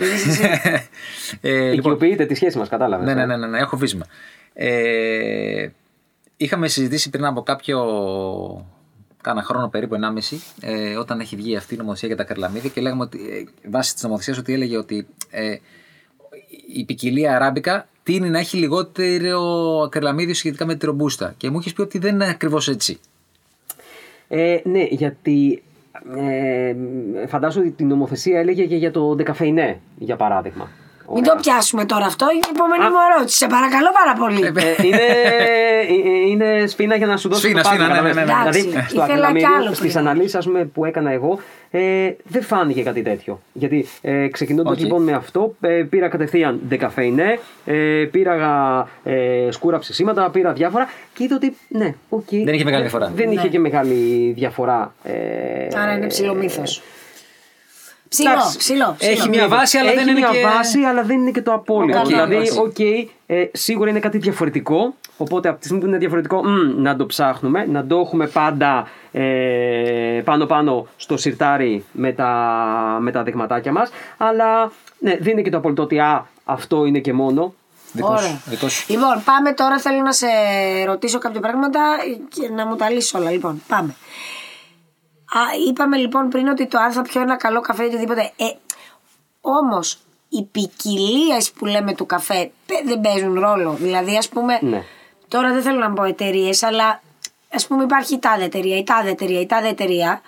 ε, 1.41 1.69
λοιπόν, 1.73 1.91
Οικειοποιείται 1.91 2.25
τη 2.25 2.35
σχέση 2.35 2.57
μας, 2.57 2.69
κατάλαβες. 2.69 3.05
ναι, 3.07 3.13
ναι, 3.13 3.25
ναι, 3.25 3.37
ναι, 3.37 3.47
ναι, 3.47 3.57
έχω 3.59 3.77
βίσμα. 3.77 4.05
Ε, 4.53 5.67
είχαμε 6.37 6.67
συζητήσει 6.67 7.09
πριν 7.09 7.25
από 7.25 7.41
κάποιο. 7.41 7.79
Κάνα 9.27 9.43
χρόνο 9.43 9.67
περίπου, 9.67 9.95
1,5, 9.95 10.37
ε, 10.61 10.95
όταν 10.95 11.19
έχει 11.19 11.35
βγει 11.35 11.55
αυτή 11.55 11.73
η 11.73 11.77
νομοθεσία 11.77 12.07
για 12.07 12.17
τα 12.17 12.23
καρλαμίδια 12.23 12.69
και 12.69 12.81
λέγαμε 12.81 13.03
ότι 13.03 13.19
ε, 13.29 13.69
βάσει 13.69 13.93
της 13.93 14.03
νομοθεσίας 14.03 14.37
ότι 14.37 14.53
έλεγε 14.53 14.77
ότι 14.77 15.07
ε, 15.29 15.55
η 16.73 16.85
ποικιλία 16.85 17.35
αράμπικα 17.35 17.87
τείνει 18.03 18.29
να 18.29 18.39
έχει 18.39 18.57
λιγότερο 18.57 19.41
ακριλαμίδιο 19.85 20.33
σχετικά 20.33 20.65
με 20.65 20.75
τη 20.75 20.85
ρομπούστα. 20.85 21.33
Και 21.37 21.49
μου 21.49 21.59
είχε 21.59 21.73
πει 21.73 21.81
ότι 21.81 21.97
δεν 21.97 22.13
είναι 22.13 22.29
ακριβώς 22.29 22.67
έτσι. 22.67 22.99
Ε, 24.27 24.59
ναι, 24.63 24.83
γιατί 24.89 25.63
ε, 26.17 26.75
φαντάζομαι 27.27 27.65
ότι 27.65 27.75
την 27.75 27.87
νομοθεσία 27.87 28.39
έλεγε 28.39 28.65
και 28.65 28.75
για 28.75 28.91
το 28.91 29.15
ντεκαφεϊνέ, 29.15 29.79
για 29.97 30.15
παράδειγμα. 30.15 30.69
Μην 31.13 31.23
το 31.23 31.35
πιάσουμε 31.41 31.85
τώρα 31.85 32.05
αυτό, 32.05 32.25
είναι 32.33 32.45
η 32.47 32.51
επόμενη 32.55 32.83
μου 32.83 32.99
ερώτηση. 33.13 33.37
Σε 33.37 33.47
παρακαλώ 33.47 33.87
πάρα 33.99 34.13
πολύ. 34.21 34.43
Ε, 34.67 34.85
είναι, 34.87 35.05
ε, 35.27 36.29
είναι 36.29 36.67
σφήνα 36.67 36.95
για 36.95 37.07
να 37.07 37.17
σου 37.17 37.29
δώσω 37.29 37.41
Σφήνα, 37.41 37.61
το 37.61 37.69
πάτημα, 37.69 37.85
σφήνα, 37.85 38.01
ναι, 38.01 38.07
ναι, 38.07 38.13
ναι, 38.13 38.25
ναι. 38.25 38.31
Εντάξει, 38.41 38.61
Δηλαδή, 38.61 38.85
στο 38.89 39.03
ήθελα 39.03 39.07
κι 39.07 39.21
άλλο 39.21 39.31
ακριλαμίδιο, 39.33 39.73
στις 39.73 39.93
πριν. 39.93 40.07
αναλύσεις 40.07 40.35
ας 40.35 40.45
πούμε, 40.45 40.63
που 40.65 40.85
έκανα 40.85 41.11
εγώ, 41.11 41.39
ε, 41.71 42.09
δεν 42.23 42.41
φάνηκε 42.43 42.81
κάτι 42.81 43.01
τέτοιο. 43.01 43.41
Γιατί 43.53 43.85
ε, 44.01 44.27
ξεκινώντας 44.27 44.73
Οκ. 44.73 44.79
λοιπόν 44.79 45.03
με 45.03 45.11
αυτό, 45.13 45.55
ε, 45.61 45.67
πήρα 45.89 46.07
κατευθείαν 46.07 46.59
ντεκαφεϊνέ, 46.67 47.39
ε, 47.65 47.73
πήρα 48.11 48.87
ε, 49.03 49.47
σκούρα 49.51 49.79
ψησίματα, 49.79 50.29
πήρα 50.29 50.53
διάφορα 50.53 50.87
και 51.13 51.23
είδα 51.23 51.35
ότι 51.35 51.55
ναι, 51.67 51.93
οκ. 52.09 52.29
Δεν 52.29 52.53
είχε 52.53 52.63
μεγάλη 52.63 52.81
διαφορά. 52.81 53.11
Δεν 53.15 53.31
είχε 53.31 53.41
Ναι. 53.41 53.47
και 53.47 53.59
μεγάλη 53.59 54.31
διαφορά. 54.35 54.93
Ε, 55.03 55.13
Άρα 55.81 55.93
είναι 55.93 56.07
ψιλο 56.07 56.33
μύθος. 56.33 56.81
Ψιλο, 58.09 58.31
Εντάξει, 58.31 58.57
ψιλο. 58.57 58.95
έχει 58.99 59.17
ψιλο. 59.17 59.35
μια 59.35 59.47
βάση, 59.47 59.77
αλλά 59.77 59.89
έχει 59.91 59.97
δεν 59.99 60.07
είναι 60.07 60.19
μια 60.19 60.29
και- 60.31 60.41
βάση, 60.41 60.79
αλλά 60.81 61.03
δεν 61.03 61.19
είναι 61.19 61.31
και 61.31 61.41
το 61.41 61.53
απόλυτο. 61.53 61.99
Οκ, 61.99 62.05
δηλαδή, 62.07 62.35
βάση. 62.37 62.59
οκ, 62.59 62.79
ε, 63.25 63.49
σίγουρα 63.53 63.89
είναι 63.89 63.99
κάτι 63.99 64.17
διαφορετικό. 64.17 64.93
Οπότε 65.17 65.49
από 65.49 65.57
τη 65.59 65.63
στιγμή 65.65 65.81
που 65.83 65.87
είναι 65.89 65.97
διαφορετικό, 65.97 66.43
μμ, 66.45 66.81
να 66.81 66.95
το 66.95 67.05
ψάχνουμε, 67.05 67.65
να 67.65 67.85
το 67.85 67.97
έχουμε 67.99 68.27
πάντα 68.27 68.87
ε, 69.11 70.21
πάνω-πάνω 70.23 70.87
στο 70.97 71.17
σιρτάρι 71.17 71.85
με 71.91 72.11
τα, 72.11 72.31
με 73.01 73.11
τα 73.11 73.23
δειγματάκια 73.23 73.71
μας. 73.71 73.89
Αλλά 74.17 74.71
ναι, 74.99 75.17
δεν 75.19 75.31
είναι 75.31 75.41
και 75.41 75.49
το 75.49 75.57
απόλυτο 75.57 75.81
ότι 75.83 75.99
α, 75.99 76.27
αυτό 76.45 76.85
είναι 76.85 76.99
και 76.99 77.13
μόνο. 77.13 77.53
Δικό 77.91 78.07
σου. 78.07 78.13
Ωραία. 78.25 78.39
δικός 78.45 78.73
σου. 78.73 78.85
Λοιπόν, 78.93 79.21
πάμε 79.25 79.51
τώρα. 79.53 79.79
Θέλω 79.79 80.01
να 80.01 80.11
σε 80.11 80.27
ρωτήσω 80.85 81.17
κάποια 81.17 81.39
πράγματα 81.39 81.79
και 82.29 82.49
να 82.55 82.65
μου 82.65 82.75
τα 82.75 82.89
λύσεις 82.89 83.13
όλα. 83.13 83.29
Λοιπόν, 83.31 83.61
πάμε. 83.67 83.95
Α, 85.33 85.39
είπαμε 85.67 85.97
λοιπόν 85.97 86.29
πριν 86.29 86.47
ότι 86.47 86.67
το 86.67 86.77
αν 86.79 86.91
θα 86.91 87.01
πιω 87.01 87.21
ένα 87.21 87.35
καλό 87.37 87.61
καφέ 87.61 87.83
ή 87.83 87.87
οτιδήποτε. 87.87 88.21
Ε, 88.35 88.45
Όμως, 89.41 89.97
οι 90.29 90.43
ποικιλίες 90.43 91.51
που 91.51 91.65
λέμε 91.65 91.93
του 91.93 92.05
καφέ 92.05 92.51
παι- 92.65 92.83
δεν 92.85 93.01
παίζουν 93.01 93.39
ρόλο. 93.39 93.73
Δηλαδή, 93.73 94.17
ας 94.17 94.29
πούμε. 94.29 94.59
Ναι. 94.61 94.83
Τώρα 95.27 95.53
δεν 95.53 95.61
θέλω 95.61 95.79
να 95.79 95.91
πω 95.93 96.03
εταιρείες, 96.03 96.63
αλλά 96.63 97.01
ας 97.53 97.67
πούμε 97.67 97.83
υπάρχει 97.83 98.13
η 98.13 98.19
τάδε 98.19 98.43
εταιρεία, 98.43 98.77
η 98.77 98.83
τάδε 98.83 99.09
εταιρεία, 99.09 99.39
η 99.41 99.45
τάδε 99.45 99.67
εταιρεία. 99.67 100.21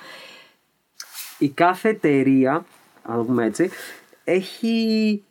Η 1.38 1.50
κάθε 1.50 1.90
εταιρεία, 1.90 2.66
αν 3.04 3.18
το 3.18 3.24
πούμε 3.24 3.46
έτσι, 3.46 3.70
έχει 4.24 5.24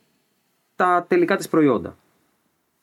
τα 0.75 1.05
τελικά 1.07 1.37
της 1.37 1.49
προϊόντα. 1.49 1.95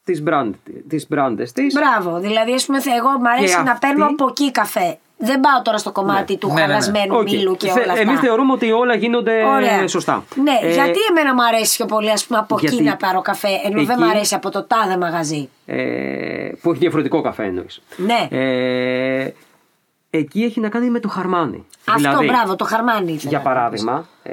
Τις, 0.03 0.23
brand, 0.27 0.51
τις 0.87 1.07
μπράντες 1.07 1.51
της. 1.51 1.73
Μπράβο. 1.73 2.19
Δηλαδή, 2.19 2.53
ας 2.53 2.65
πούμε, 2.65 2.81
θε- 2.81 2.93
εγώ 2.97 3.09
μου 3.09 3.29
αρέσει 3.29 3.55
Και 3.55 3.61
να 3.61 3.71
αυτή- 3.71 3.87
παίρνω 3.87 4.05
από 4.05 4.27
εκεί 4.27 4.51
καφέ. 4.51 4.99
Δεν 5.19 5.39
πάω 5.39 5.61
τώρα 5.61 5.77
στο 5.77 5.91
κομμάτι 5.91 6.37
του 6.37 6.47
Ναι, 6.47 6.53
ναι, 6.53 6.59
ναι. 6.59 6.65
χαλασμένου 6.67 7.15
Οκ. 7.17 7.29
μήλου 7.29 7.55
και 7.55 7.67
Θε- 7.67 7.83
όλα 7.83 7.91
αυτά. 7.93 8.01
Εμείς 8.09 8.19
θεωρούμε 8.19 8.51
ότι 8.53 8.71
όλα 8.71 8.95
γίνονται 8.95 9.43
Ωραία. 9.45 9.87
σωστά. 9.87 10.23
Ναι, 10.43 10.51
Ε, 10.69 10.73
γιατί 10.73 10.99
εμένα 11.09 11.33
μου 11.33 11.43
αρέσει 11.45 11.75
πιο 11.75 11.85
πολύ 11.85 12.11
ας 12.11 12.25
πούμε, 12.25 12.39
από 12.39 12.55
εκεί 12.55 12.67
γιατί 12.67 12.83
να 12.83 12.95
πάρω 12.95 13.21
καφέ, 13.21 13.47
ενώ 13.47 13.83
δεν 13.85 13.89
εκεί- 13.89 14.03
μου 14.03 14.09
αρέσει 14.09 14.35
από 14.35 14.49
το 14.49 14.63
τάδε 14.63 14.97
μαγαζί. 14.97 15.49
ε, 15.65 16.49
που 16.61 16.69
έχει 16.69 16.79
διαφορετικό 16.79 17.21
καφέ 17.21 17.43
εννοείς. 17.43 17.81
Ναι. 17.97 18.27
Ε, 18.37 19.33
εκεί 20.09 20.43
έχει 20.43 20.59
να 20.59 20.69
κάνει 20.69 20.89
με 20.89 20.99
το 20.99 21.07
χαρμάνι. 21.07 21.65
Αυτό, 21.85 22.01
δηλαδή, 22.01 22.25
μπράβο, 22.27 22.55
το 22.55 22.65
χαρμάνι 22.65 23.11
ήθελα. 23.11 23.29
Για 23.29 23.37
να 23.37 23.43
πεις. 23.43 23.53
παράδειγμα, 23.53 24.07
ε, 24.23 24.31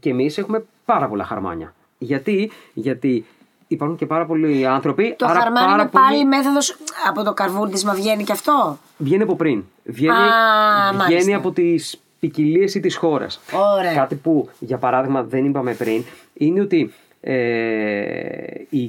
και 0.00 0.10
εμείς 0.10 0.38
έχουμε 0.38 0.64
πάρα 0.84 1.08
πολλά 1.08 1.24
χαρμάνια. 1.24 1.74
Γιατί, 1.98 2.50
γιατί 2.74 3.26
υπάρχουν 3.72 3.96
και 3.96 4.06
πάρα 4.06 4.26
πολλοί 4.26 4.66
άνθρωποι. 4.66 5.14
Το 5.18 5.26
άρα 5.26 5.40
χαρμάνι 5.40 5.66
πάρα 5.66 5.82
είναι 5.82 5.90
πολλοί- 5.90 6.06
πάλι 6.08 6.24
μέθοδος 6.24 6.76
από 7.08 7.22
το 7.22 7.32
καρβούρδισμα 7.32 7.92
βγαίνει 7.94 8.24
και 8.24 8.32
αυτό; 8.32 8.78
Βγαίνει 8.98 9.22
από 9.22 9.36
πριν. 9.36 9.64
Βγαίνει, 9.84 10.12
Α, 10.12 10.92
μάλιστα. 10.94 11.04
βγαίνει 11.06 11.34
από 11.34 11.50
τις 11.50 12.00
ποικιλίες 12.20 12.74
ή 12.74 12.80
τις 12.80 12.96
χώρες. 12.96 13.40
Ωραία. 13.78 13.94
Κάτι 13.94 14.14
που, 14.14 14.48
για 14.58 14.78
παράδειγμα, 14.78 15.22
δεν 15.22 15.44
είπαμε 15.44 15.74
πριν, 15.74 16.02
είναι 16.34 16.60
ότι 16.60 16.92
ε, 17.20 18.44
η, 18.70 18.82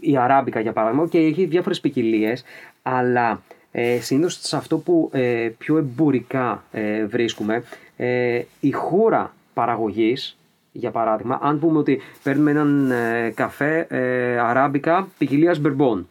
η 0.00 0.16
αράμπικα, 0.16 0.60
για 0.60 0.72
παράδειγμα, 0.72 1.06
και 1.06 1.18
έχει 1.18 1.44
διάφορες 1.44 1.80
ποικιλίες, 1.80 2.44
αλλά 2.82 3.42
ε, 3.72 4.00
συνήθως 4.00 4.38
σε 4.42 4.56
αυτό 4.56 4.76
που 4.78 5.10
ε, 5.12 5.48
πιο 5.58 5.76
εμπορικά 5.78 6.64
ε, 6.72 7.04
βρίσκουμε, 7.04 7.64
ε, 7.96 8.40
η 8.60 8.70
χώρα 8.72 9.34
παραγωγής, 9.54 10.36
για 10.76 10.90
παράδειγμα, 10.90 11.38
αν 11.42 11.58
πούμε 11.58 11.78
ότι 11.78 12.00
παίρνουμε 12.22 12.50
έναν 12.50 12.90
ε, 12.90 13.32
καφέ 13.34 13.86
ε, 13.88 14.38
αράμπικα 14.38 15.08
ποικιλία 15.18 15.54
bourbon, 15.60 16.08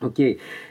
OK. 0.00 0.16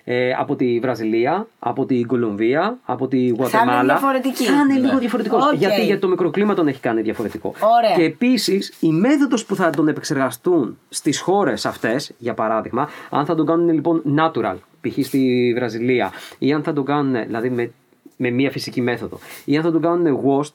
Ε, 0.03 0.33
από 0.39 0.55
τη 0.55 0.79
Βραζιλία, 0.79 1.47
από 1.59 1.85
την 1.85 2.07
Κολομβία, 2.07 2.77
από 2.85 3.07
τη 3.07 3.27
Γουατεμάλα. 3.27 3.93
διαφορετική. 3.93 4.43
Θα 4.43 4.53
είναι 4.53 4.73
Ναι. 4.73 4.79
λίγο 4.87 4.97
διαφορετικός. 4.99 5.45
Οκ. 5.45 5.53
Γιατί, 5.57 5.85
γιατί 5.85 6.01
το 6.01 6.07
μικροκλίμα 6.07 6.53
τον 6.53 6.67
έχει 6.67 6.79
κάνει 6.79 7.01
διαφορετικό. 7.01 7.53
Ωραία. 7.77 7.95
Και 7.95 8.03
επίσης 8.03 8.73
η 8.79 8.89
μέθοδος 8.91 9.45
που 9.45 9.55
θα 9.55 9.69
τον 9.69 9.87
επεξεργαστούν 9.87 10.77
στις 10.89 11.19
χώρες 11.19 11.65
αυτές, 11.65 12.11
για 12.17 12.33
παράδειγμα, 12.33 12.89
αν 13.09 13.25
θα 13.25 13.35
τον 13.35 13.45
κάνουν 13.45 13.69
λοιπόν 13.73 14.01
natural, 14.17 14.55
π.χ. 14.81 15.05
στη 15.05 15.51
Βραζιλία, 15.55 16.11
ή 16.39 16.53
αν 16.53 16.63
θα 16.63 16.73
τον 16.73 16.85
κάνουν 16.85 17.25
δηλαδή 17.25 17.49
με, 17.49 17.71
με 18.17 18.29
μία 18.29 18.51
φυσική 18.51 18.81
μέθοδο, 18.81 19.19
ή 19.45 19.57
αν 19.57 19.63
θα 19.63 19.71
τον 19.71 19.81
κάνουν 19.81 20.19
washed, 20.25 20.53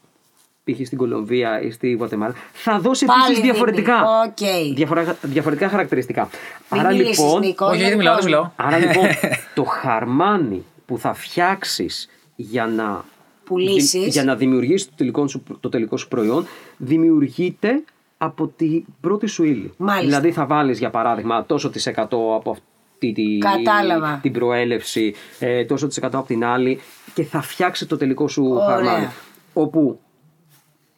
π.χ. 0.71 0.87
στην 0.87 0.99
Κολομβία 0.99 1.61
ή 1.61 1.71
στη 1.71 1.93
Γουατεμάλα, 1.93 2.35
θα 2.53 2.79
δώσει 2.79 3.05
Πάλι 3.05 3.21
επίσης 3.23 3.41
δίνει. 3.41 3.51
διαφορετικά, 3.53 3.95
Οκ. 4.27 4.75
διαφορα- 4.75 5.17
διαφορετικά 5.23 5.69
χαρακτηριστικά. 5.69 6.29
Μην 6.73 6.81
Άρα 6.81 6.91
μιλήσεις, 6.91 7.19
λοιπόν, 7.19 7.41
Νίκο, 7.41 7.67
Όχι, 7.67 7.79
είναι 7.81 7.89
δεν 7.89 7.99
μιλάω, 7.99 8.15
δεν 8.15 8.25
δικό 8.25 8.37
μιλάω. 8.37 8.45
μου. 8.45 8.53
Άρα 8.67 8.79
λοιπόν 8.79 9.05
το 9.55 9.65
χαρμάνι 9.65 10.65
που 10.87 10.99
θα 10.99 11.15
φτιάξεις 11.15 12.09
για 12.37 12.67
να, 12.67 13.05
Πουλήσεις. 13.45 13.91
δη- 14.03 14.09
για 14.13 14.25
να 14.25 14.35
δημιουργήσει 14.37 14.87
το 14.87 14.93
τελικό, 14.97 15.29
σου, 15.29 15.43
το 15.61 15.69
τελικό 15.69 15.97
σου 15.97 16.09
προϊόν 16.09 16.47
δημιουργείται 16.77 17.83
από 18.19 18.47
την 18.57 18.85
πρώτη 19.01 19.27
σου 19.27 19.45
ύλη. 19.45 19.73
Μάλιστα. 19.77 20.07
Δηλαδή 20.07 20.33
θα 20.33 20.47
βάλεις 20.47 20.79
για 20.79 20.91
παράδειγμα 20.91 21.47
τόσο 21.47 21.71
της 21.71 21.87
εκατό 21.87 22.35
από 22.37 22.51
αυτή 22.51 23.13
τη, 23.13 23.39
Κατάλαβα. 23.39 24.19
την 24.23 24.33
προέλευση, 24.33 25.15
ε, 25.39 25.65
τόσο 25.65 25.87
της 25.87 25.97
εκατό 25.97 26.19
από 26.19 26.27
την 26.27 26.45
άλλη 26.45 26.81
και 27.15 27.23
θα 27.25 27.41
φτιάξει 27.41 27.87
το 27.87 27.97
τελικό 27.97 28.29
σου 28.29 28.45
Ωραία. 28.45 28.67
χαρμάνι. 28.67 29.07
Όπου 29.53 30.01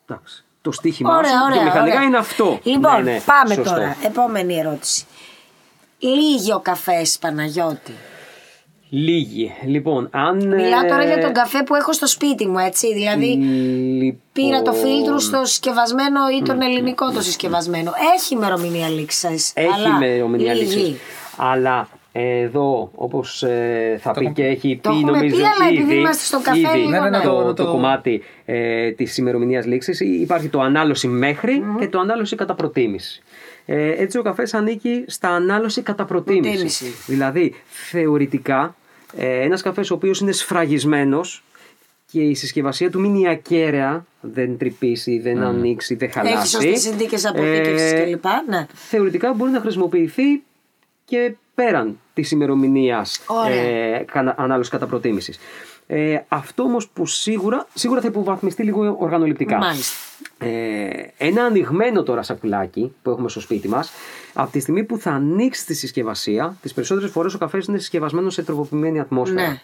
εντάξει, 0.08 0.44
το 0.62 0.72
στίχημά 0.72 1.16
Ωραία, 1.16 1.30
σου 1.30 1.36
ωραία. 1.44 1.58
και 1.58 1.64
μηχανικά 1.64 1.94
ωραία. 1.96 2.06
είναι 2.06 2.16
αυτό. 2.16 2.58
Λοιπόν, 2.62 3.02
Ναι, 3.04 3.10
ναι, 3.12 3.20
πάμε 3.24 3.54
σωστό. 3.54 3.70
τώρα. 3.70 3.96
Επόμενη 4.04 4.54
ερώτηση. 4.58 5.04
Λίγιο 5.98 6.60
καφέ, 6.60 7.02
Παναγιώτη. 7.20 7.94
Λίγοι. 8.90 9.52
Λοιπόν, 9.66 10.08
αν. 10.12 10.36
Μιλάω 10.46 10.80
τώρα 10.88 11.02
ε, 11.02 11.06
για 11.06 11.20
τον 11.20 11.32
καφέ 11.32 11.62
που 11.62 11.74
έχω 11.74 11.92
στο 11.92 12.06
σπίτι 12.06 12.46
μου, 12.46 12.58
έτσι. 12.58 12.94
Δηλαδή, 12.94 13.26
λοιπόν, 13.26 14.20
πήρα 14.32 14.62
το 14.62 14.72
φίλτρο 14.72 15.18
στο 15.18 15.44
συσκευασμένο 15.44 16.20
ή 16.38 16.42
τον 16.42 16.60
ελληνικό 16.62 17.10
το 17.12 17.22
συσκευασμένο. 17.22 17.92
Έχει 18.16 18.34
ημερομηνία 18.34 18.88
λήξης. 18.88 19.50
Έχει 19.54 19.68
αλλά 19.72 19.88
ημερομηνία 19.88 20.54
λίγη. 20.54 20.74
λήξης. 20.76 21.00
Αλλά 21.36 21.88
εδώ, 22.20 22.90
όπως 22.94 23.44
θα 23.98 24.12
πει 24.12 24.32
και 24.32 24.44
έχει 24.44 24.78
Το 24.82 24.90
πει, 24.90 24.96
έχουμε 24.96 25.10
νομίζω 25.10 25.36
πει, 25.36 25.42
αλλά 25.42 25.70
επειδή 25.70 25.82
ήδη, 25.90 25.94
είμαστε 25.94 26.24
στο 26.24 26.40
καφέ, 26.40 26.58
ήδη 26.58 26.76
λίγο 26.78 26.90
Ναι, 26.90 26.98
ναι, 27.00 27.08
ναι, 27.08 27.20
το, 27.24 27.30
το- 27.36 27.42
το 27.54 27.64
το- 27.64 27.70
κομμάτι 27.70 28.22
ε, 28.44 28.90
της 28.90 29.16
ημερομηνίας 29.18 29.66
λήξης, 29.66 30.00
υπάρχει 30.00 30.48
το 30.48 30.60
ανάλωση 30.60 31.08
μέχρι 31.08 31.62
και 31.78 31.88
το 31.88 31.98
ανάλωση 31.98 32.36
κατά 32.36 32.54
προτίμηση. 32.54 33.22
Ε, 33.66 33.90
έτσι 34.02 34.18
ο 34.18 34.22
καφές 34.22 34.54
ανήκει 34.54 35.04
στα 35.06 35.28
ανάλωση 35.28 35.82
κατά 35.82 36.04
προτίμηση. 36.04 36.48
Προτίμηση. 36.50 36.84
Δηλαδή, 37.06 37.54
θεωρητικά, 37.90 38.74
ε, 39.16 39.40
ένας 39.40 39.62
καφές 39.62 39.90
ο 39.90 39.94
οποίος 39.94 40.20
είναι 40.20 40.32
σφραγισμένος 40.32 41.42
και 42.10 42.20
η 42.20 42.34
συσκευασία 42.34 42.90
του 42.90 43.00
μείνει 43.00 43.28
ακέραια, 43.28 44.04
δεν 44.20 44.58
τρυπήσει, 44.58 45.18
δεν 45.18 45.42
ανοίξει, 45.42 45.94
δεν 45.94 46.10
χαλάσει. 46.10 46.36
Έχει 46.36 46.46
σωστές 46.48 46.80
συνθήκες 46.80 47.26
αποθήκευσης 47.26 47.92
Ε, 47.92 48.00
κλπ. 48.10 48.24
Ναι. 48.48 48.66
θεωρητικά 48.74 49.32
μπορεί 49.32 49.50
να 49.50 49.60
χρησιμοποιηθεί 49.60 50.42
και 51.08 51.34
πέραν 51.54 51.98
της 52.14 52.30
ημερομηνίας 52.30 53.20
Ωραία. 53.26 53.54
ε, 53.62 54.04
κανα- 54.12 54.34
ανάλωση 54.38 54.70
κατά 54.70 54.86
προτίμησης. 54.86 55.38
Ε, 55.86 56.18
αυτό 56.28 56.62
όμως 56.62 56.88
που 56.88 57.06
σίγουρα, 57.06 57.66
σίγουρα 57.74 58.00
θα 58.00 58.06
υποβαθμιστεί 58.06 58.62
λίγο 58.62 58.96
οργανοληπτικά. 58.98 59.56
Μάλιστα. 59.58 59.96
Ε, 60.38 60.88
ένα 61.18 61.44
ανοιγμένο 61.44 62.02
τώρα 62.02 62.22
σακουλάκι 62.22 62.94
που 63.02 63.10
έχουμε 63.10 63.28
στο 63.28 63.40
σπίτι 63.40 63.68
μας, 63.68 63.90
από 64.34 64.50
τη 64.52 64.60
στιγμή 64.60 64.84
που 64.84 64.98
θα 64.98 65.10
ανοίξει 65.10 65.66
τη 65.66 65.74
συσκευασία, 65.74 66.56
τις 66.62 66.74
περισσότερες 66.74 67.10
φορές 67.10 67.34
ο 67.34 67.38
καφές 67.38 67.66
είναι 67.66 67.78
συσκευασμένο 67.78 68.30
σε 68.30 68.42
τροποποιημένη 68.42 69.00
ατμόσφαιρα. 69.00 69.48
Ναι. 69.48 69.60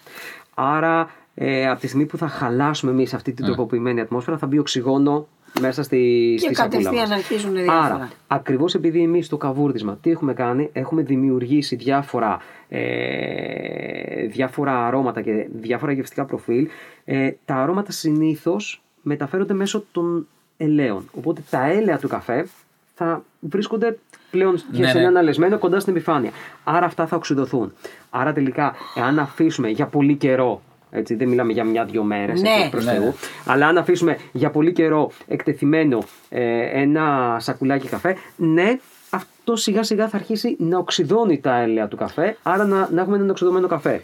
Άρα, 0.53 1.09
ε, 1.35 1.69
από 1.69 1.79
τη 1.79 1.87
στιγμή 1.87 2.05
που 2.05 2.17
θα 2.17 2.27
χαλάσουμε 2.27 2.91
εμείς 2.91 3.13
αυτή 3.13 3.33
την 3.33 3.45
τροποποιημένη 3.45 4.01
ατμόσφαιρα, 4.01 4.37
θα 4.37 4.47
μπει 4.47 4.57
οξυγόνο 4.57 5.27
μέσα 5.59 5.83
στη, 5.83 6.31
Και 6.39 6.45
στη 6.45 6.55
σακούλα 6.55 6.77
κατευθείαν 6.81 7.09
μας. 7.09 7.17
αρχίζουν 7.17 7.53
διάφορα. 7.53 7.83
Άρα, 7.95 8.09
ακριβώς 8.27 8.75
επειδή 8.75 9.01
εμείς 9.01 9.25
στο 9.25 9.37
καβούρδισμα 9.37 9.97
τι 10.01 10.11
έχουμε 10.11 10.33
κάνει, 10.33 10.69
έχουμε 10.73 11.01
δημιουργήσει 11.01 11.75
διάφορα, 11.75 12.37
ε, 12.69 14.25
διάφορα 14.27 14.85
αρώματα 14.87 15.21
και 15.21 15.47
διάφορα 15.53 15.91
γευστικά 15.91 16.25
προφίλ. 16.25 16.67
Ε, 17.05 17.31
τα 17.45 17.55
αρώματα 17.55 17.91
συνήθως 17.91 18.81
μεταφέρονται 19.01 19.53
μέσω 19.53 19.83
των 19.91 20.27
ελαίων. 20.57 21.09
Οπότε 21.17 21.41
τα 21.49 21.65
έλαια 21.65 21.97
του 21.97 22.07
καφέ 22.07 22.47
θα 22.93 23.23
βρίσκονται 23.39 23.97
πλέον 24.31 24.55
και 24.55 24.81
Ναι, 24.81 24.87
σε 24.87 24.93
ναι. 24.93 24.99
ένα 24.99 25.07
αναλεσμένο 25.07 25.57
κοντά 25.57 25.79
στην 25.79 25.95
επιφάνεια. 25.95 26.31
Άρα 26.63 26.85
αυτά 26.85 27.07
θα 27.07 27.15
οξυδωθούν. 27.15 27.73
Άρα 28.09 28.33
τελικά, 28.33 28.73
εάν 28.95 29.19
αφήσουμε 29.19 29.69
για 29.69 29.85
πολύ 29.85 30.15
καιρό, 30.15 30.61
έτσι, 30.95 31.15
δεν 31.15 31.27
μιλάμε 31.27 31.51
για 31.51 31.63
μια-δυο 31.63 32.03
μέρες 32.03 32.41
Ναι. 32.41 32.67
προς 32.71 32.85
Ναι, 32.85 32.91
ναι. 32.91 32.97
Θεού, 32.97 33.13
αλλά 33.45 33.67
αν 33.67 33.77
αφήσουμε 33.77 34.17
για 34.31 34.49
πολύ 34.49 34.71
καιρό 34.73 35.11
εκτεθειμένο 35.27 36.03
ε, 36.29 36.81
ένα 36.81 37.35
σακουλάκι 37.39 37.87
καφέ, 37.87 38.15
ναι, 38.35 38.77
αυτό 39.09 39.55
σιγά 39.55 39.83
σιγά 39.83 40.07
θα 40.07 40.17
αρχίσει 40.17 40.55
να 40.59 40.77
οξυδώνει 40.77 41.39
τα 41.39 41.57
έλαια 41.57 41.87
του 41.87 41.97
καφέ, 41.97 42.37
άρα 42.43 42.65
να, 42.65 42.89
να 42.91 43.01
έχουμε 43.01 43.15
έναν 43.15 43.29
οξυδωμένο 43.29 43.67
καφέ. 43.67 44.01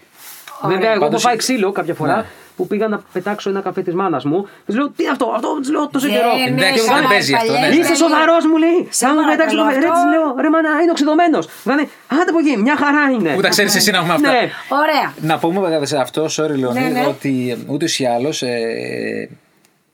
Ωραία. 0.63 0.75
Βέβαια, 0.77 0.91
εγώ 0.91 0.99
έχω 1.01 1.03
Πάντως- 1.09 1.21
φάει 1.21 1.35
ξύλο 1.35 1.71
κάποια 1.71 1.93
φορά 1.93 2.15
Ναι. 2.15 2.25
που 2.55 2.67
πήγα 2.67 2.87
να 2.87 3.01
πετάξω 3.13 3.49
ένα 3.49 3.61
καφέ 3.61 3.81
της 3.81 3.93
μάνας 3.93 4.23
μου. 4.25 4.47
Της 4.65 4.75
λέω, 4.75 4.89
Τι 4.89 5.03
είναι 5.03 5.11
αυτό, 5.11 5.31
αυτό 5.35 5.59
της 5.59 5.69
λέω 5.69 5.87
τόσο 5.89 6.07
Δεν 6.07 6.15
καιρό. 6.15 6.31
είναι 6.47 6.49
Εντάξει, 6.61 6.73
Και 6.73 6.79
μου 6.81 6.85
δεν 6.85 6.95
κάνει, 6.95 7.07
παίζει 7.07 7.33
αυτό, 7.33 7.51
ναι. 7.51 7.57
παλιές 7.59 7.75
Είσαι 7.77 7.87
δεν 7.87 7.95
σοβαρός, 7.95 8.45
μου 8.45 8.57
λέει. 8.57 8.79
Σε 8.89 9.05
Θα 9.05 9.11
μου 9.13 9.19
πετάξεις 9.29 9.57
το 9.57 9.63
παρακαλώ, 9.63 9.63
καφέ. 9.63 9.79
Ρε, 9.79 9.87
αυτό- 9.91 10.01
της 10.01 10.03
λέω, 10.13 10.27
ρε 10.43 10.49
μάνα, 10.53 10.69
είναι 10.81 10.91
οξυδωμένο. 10.95 11.39
Δηλαδή, 11.63 11.83
άντε 12.19 12.29
από 12.33 12.39
εκεί, 12.43 12.53
μια 12.67 12.75
χαρά 12.83 13.03
είναι. 13.15 13.31
Πού 13.37 13.41
τα 13.41 13.49
ξέρεις 13.55 13.75
εσύ 13.75 13.91
να 13.91 13.97
έχουμε 13.97 14.13
αυτά. 14.13 14.31
Ναι. 14.31 14.43
Ωραία. 14.83 15.07
Να 15.29 15.35
πούμε 15.41 15.59
βέβαια 15.59 15.85
σε 15.85 15.97
αυτό, 16.05 16.21
sorry 16.37 16.55
Λεωνίδη, 16.63 16.91
Ναι, 16.93 16.99
ναι. 16.99 17.05
ότι 17.13 17.33
ούτως 17.73 17.99
ή 17.99 18.05
άλλως 18.15 18.43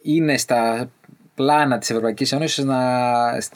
είναι 0.02 0.38
στα 0.38 0.90
πλάνα 1.36 1.78
της 1.78 1.90
Ευρωπαϊκής 1.90 2.32
Ένωσης 2.32 2.64
να. 2.64 2.78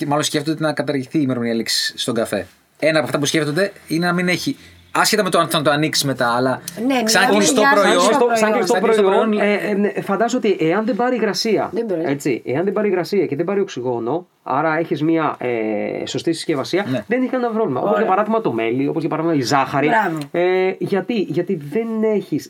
Μάλλον 0.08 0.24
σκέφτονται 0.24 0.64
να 0.64 0.74
καταργηθεί 0.74 1.18
η 1.18 1.22
ημερομηνία 1.24 1.54
λήξης 1.56 1.94
στον 1.98 2.14
καφέ. 2.14 2.48
Ένα 2.80 2.98
από 2.98 3.06
αυτά 3.06 3.20
που 3.20 3.26
σκέφτονται 3.26 3.72
είναι 3.88 4.06
να 4.06 4.14
μην 4.14 4.28
έχει. 4.28 4.58
Άσχετα 4.92 5.24
με 5.24 5.30
το 5.30 5.40
αν 5.40 5.48
θα 5.48 5.62
το 5.62 5.70
ανοίξεις 5.72 6.04
μετά, 6.06 6.36
αλλά 6.36 6.62
Ναι, 6.88 6.94
σαν 7.08 7.22
μιλάμε 7.22 7.36
κλειστό 7.38 7.62
για 7.62 7.70
προϊόν. 7.74 7.92
κλειστό 7.98 8.12
Σαν 8.12 8.18
κλειστό- 8.20 8.38
Σαν 8.38 8.50
προϊόν. 8.50 8.54
κλειστό 8.58 8.74
Σαν 8.74 8.82
κλειστό 8.84 9.04
προϊόν, 9.04 9.30
προϊόν, 9.30 9.48
ε, 9.50 9.70
ε, 9.70 9.74
ναι, 9.74 9.92
φαντάζομαι 10.02 10.48
ότι 10.48 10.66
εάν 10.66 10.86
δεν 10.86 10.96
πάρει 10.96 11.16
υγρασία. 11.16 11.70
Δεν 11.74 11.86
πειράζει. 11.86 12.06
Έτσι, 12.12 12.42
εάν 12.46 12.64
δεν 12.64 12.74
πάρει 12.74 12.88
υγρασία 12.88 13.26
και 13.26 13.36
δεν 13.36 13.46
πάρει 13.46 13.60
οξυγόνο, 13.60 14.28
άρα 14.44 14.78
έχεις 14.78 15.04
μια 15.04 15.36
ε, 15.40 16.06
σωστή 16.06 16.34
συσκευασία, 16.34 16.86
Ναι. 16.90 17.04
δεν 17.08 17.22
έχει 17.22 17.30
κανένα 17.32 17.52
πρόβλημα. 17.54 17.82
Όπως 17.82 17.98
για 17.98 18.06
παράδειγμα 18.08 18.42
το 18.42 18.52
μέλι, 18.52 18.88
όπως 18.88 19.02
για 19.02 19.10
παράδειγμα 19.10 19.38
η 19.38 19.42
ζάχαρη. 19.42 19.88
Μπράβο. 19.88 20.18
Ε, 20.32 20.76
γιατί, 20.80 21.14
γιατί 21.14 21.56
δεν 21.72 21.88
έχεις. 22.16 22.50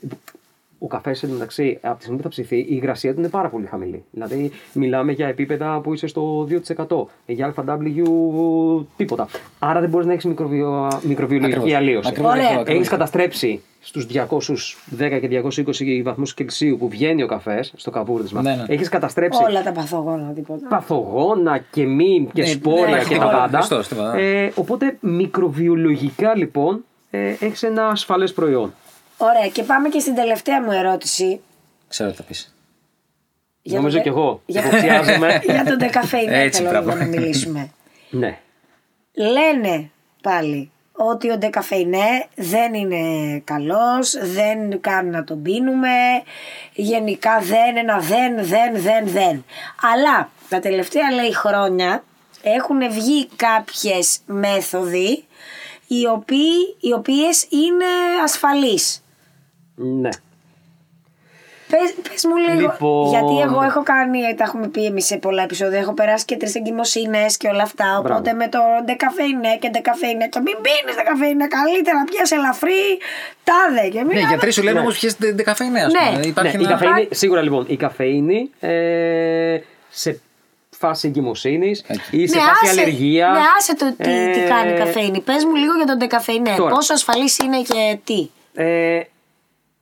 Ο 0.83 0.87
καφές 0.87 1.23
εντωμεταξύ, 1.23 1.77
από 1.81 1.95
τη 1.95 2.01
στιγμή 2.01 2.17
που 2.17 2.23
θα 2.23 2.29
ψηθεί, 2.29 2.57
η 2.57 2.67
υγρασία 2.69 3.13
του 3.13 3.19
είναι 3.19 3.29
πάρα 3.29 3.49
πολύ 3.49 3.65
χαμηλή. 3.65 4.03
Δηλαδή, 4.11 4.51
μιλάμε 4.73 5.11
για 5.11 5.27
επίπεδα 5.27 5.79
που 5.79 5.93
είσαι 5.93 6.07
στο 6.07 6.47
2%. 6.49 7.07
Για 7.25 7.53
ΑW 7.55 8.85
τίποτα. 8.97 9.27
Άρα 9.59 9.79
δεν 9.79 9.89
μπορείς 9.89 10.05
να 10.07 10.13
έχεις 10.13 10.25
μικροβιολογική 10.25 11.45
Ακριβώς. 11.57 11.73
αλλίωση. 11.73 12.09
Ακριβώς, 12.09 12.31
Ωραία. 12.31 12.41
ακριβώς, 12.43 12.61
ακριβώς. 12.61 12.75
Έχεις 12.79 12.89
καταστρέψει 12.89 13.61
στους 13.79 14.05
210 14.05 15.19
και 15.19 15.27
220 15.27 16.01
βαθμούς 16.03 16.33
Κελσίου 16.33 16.77
που 16.77 16.89
βγαίνει 16.89 17.23
ο 17.23 17.27
καφές 17.27 17.73
στο 17.75 17.91
καβούρδισμα. 17.91 18.41
Ναι, 18.41 18.55
ναι. 18.55 18.63
Έχεις 18.67 18.89
καταστρέψει 18.89 19.43
Όλα 19.43 19.63
τα 19.63 19.71
παθογόνα, 19.71 20.31
τίποτα. 20.35 20.67
παθογόνα 20.67 21.57
και 21.71 21.85
μη 21.85 22.29
και 22.33 22.41
Ναι, 22.41 22.47
σπόρια 22.47 22.85
ναι, 22.85 22.97
και 22.97 23.03
τα 23.03 23.09
τίποτα, 23.09 23.37
πάντα. 23.37 23.57
Χριστός, 23.57 23.87
τίποτα. 23.87 24.17
Ε, 24.17 24.51
οπότε 24.55 24.97
μικροβιολογικά 24.99 26.35
λοιπόν 26.37 26.83
ε, 27.09 27.27
έχεις 27.39 27.63
ένα 27.63 27.87
ασφαλές 27.87 28.33
προϊόν. 28.33 28.73
Ωραία, 29.21 29.47
και 29.47 29.63
πάμε 29.63 29.89
και 29.89 29.99
στην 29.99 30.15
τελευταία 30.15 30.61
μου 30.61 30.71
ερώτηση. 30.71 31.41
Ξέρω 31.87 32.09
τι 32.09 32.15
θα 32.15 32.23
πεις. 32.23 32.55
Για 33.61 33.77
Νομίζω 33.77 33.95
τον 33.95 34.03
κι 34.03 34.09
τε- 34.09 34.17
εγώ. 34.19 34.41
Για, 34.45 34.61
Υποψιάζομαι. 34.65 35.41
για 35.53 35.63
τον 35.65 35.77
ντεκαφέινε 35.77 36.41
Έτσι, 36.41 36.57
θέλω 36.57 36.69
μπράβο. 36.69 36.89
λίγο 36.91 37.01
να 37.01 37.07
μιλήσουμε. 37.07 37.69
ναι. 38.09 38.37
Λένε 39.13 39.89
πάλι 40.21 40.71
ότι 40.93 41.31
ο 41.31 41.37
ντεκαφέινε 41.37 42.25
δεν 42.35 42.73
είναι 42.73 43.39
καλός, 43.43 44.17
δεν 44.21 44.81
κάνει 44.81 45.09
να 45.09 45.23
τον 45.23 45.41
πίνουμε, 45.41 45.89
γενικά 46.73 47.39
δεν, 47.39 47.77
ένα 47.77 47.99
δεν, 47.99 48.45
δεν, 48.45 48.81
δεν, 48.81 49.07
δεν. 49.07 49.45
Αλλά 49.93 50.29
τα 50.49 50.59
τελευταία 50.59 51.11
λέει 51.11 51.33
χρόνια 51.35 52.03
έχουν 52.43 52.91
βγει 52.91 53.27
κάποιες 53.35 54.19
μέθοδοι 54.25 55.23
οι, 55.87 56.07
οποίοι, 56.07 56.75
οι 56.79 56.93
οποίες 56.93 57.43
είναι 57.49 57.85
ασφαλείς. 58.23 59.03
Ναι. 59.81 60.09
Πες, 61.71 62.09
πες 62.09 62.25
μου 62.25 62.35
λίγο, 62.37 62.59
Λοιπόν. 62.71 63.09
γιατί 63.09 63.39
εγώ 63.49 63.61
έχω 63.61 63.83
κάνει, 63.83 64.19
τα 64.37 64.43
έχουμε 64.43 64.67
πει 64.67 64.85
εμείς 64.85 65.05
σε 65.05 65.17
πολλά 65.17 65.43
επεισόδια, 65.43 65.79
έχω 65.79 65.93
περάσει 65.93 66.25
και 66.25 66.37
τρεις 66.37 66.55
εγκυμοσύνες 66.55 67.37
και 67.37 67.47
όλα 67.47 67.63
αυτά, 67.63 67.97
οπότε 67.97 68.19
Μπράβο. 68.21 68.35
με 68.37 68.47
το 68.47 68.59
ντεκαφέινε 68.85 69.57
και 69.59 69.69
ντεκαφέινε 69.69 70.27
και 70.27 70.39
μην 70.39 70.55
πίνεις 70.61 70.95
ντεκαφέινε, 70.95 71.47
καλύτερα 71.47 72.03
πιες 72.03 72.31
ελαφρύ, 72.31 72.81
τάδε 73.43 73.87
και 73.89 73.97
μην... 74.03 74.13
Ναι, 74.17 74.19
οι 74.19 74.25
γιατροί 74.27 74.51
σου 74.51 74.63
λένε 74.63 74.73
Ναι. 74.73 74.79
όμως 74.79 74.99
πιέστε 74.99 75.31
καφέινε, 75.31 75.79
ας 75.81 75.91
Ναι. 75.93 76.11
πούμε. 76.11 76.25
Υπάρχει 76.25 76.57
ναι, 76.57 76.63
η 76.63 76.65
ένα- 76.65 76.77
καφέινη, 76.77 77.07
σίγουρα 77.11 77.41
λοιπόν, 77.41 77.65
η 77.67 77.75
καφέινη 77.77 78.49
ε, 78.59 79.57
σε 79.89 80.19
φάση 80.69 81.07
εγκυμοσύνης 81.07 81.83
ή 82.11 82.27
σε 82.27 82.39
φάση 82.39 82.67
αλλεργίας. 82.79 83.27
Ναι, 83.29 83.39
άσε 83.57 83.75
το 83.75 83.85
τι, 83.97 84.03
τι 84.33 84.39
ε, 84.41 84.47
κάνει 84.47 84.71
η 84.71 84.77
καφέινη. 84.77 85.21
Πες 85.21 85.43
μου 85.45 85.55
λίγο 85.55 85.73
για 85.75 85.85
τον 85.85 85.97
ντεκαφεϊνέ, 85.97 86.53
Τώρα. 86.57 86.75
πόσο 86.75 86.93
ασφαλής 86.93 87.37
είναι 87.37 87.61
και 87.61 87.97
τι. 88.03 88.29
Ε, 88.53 88.99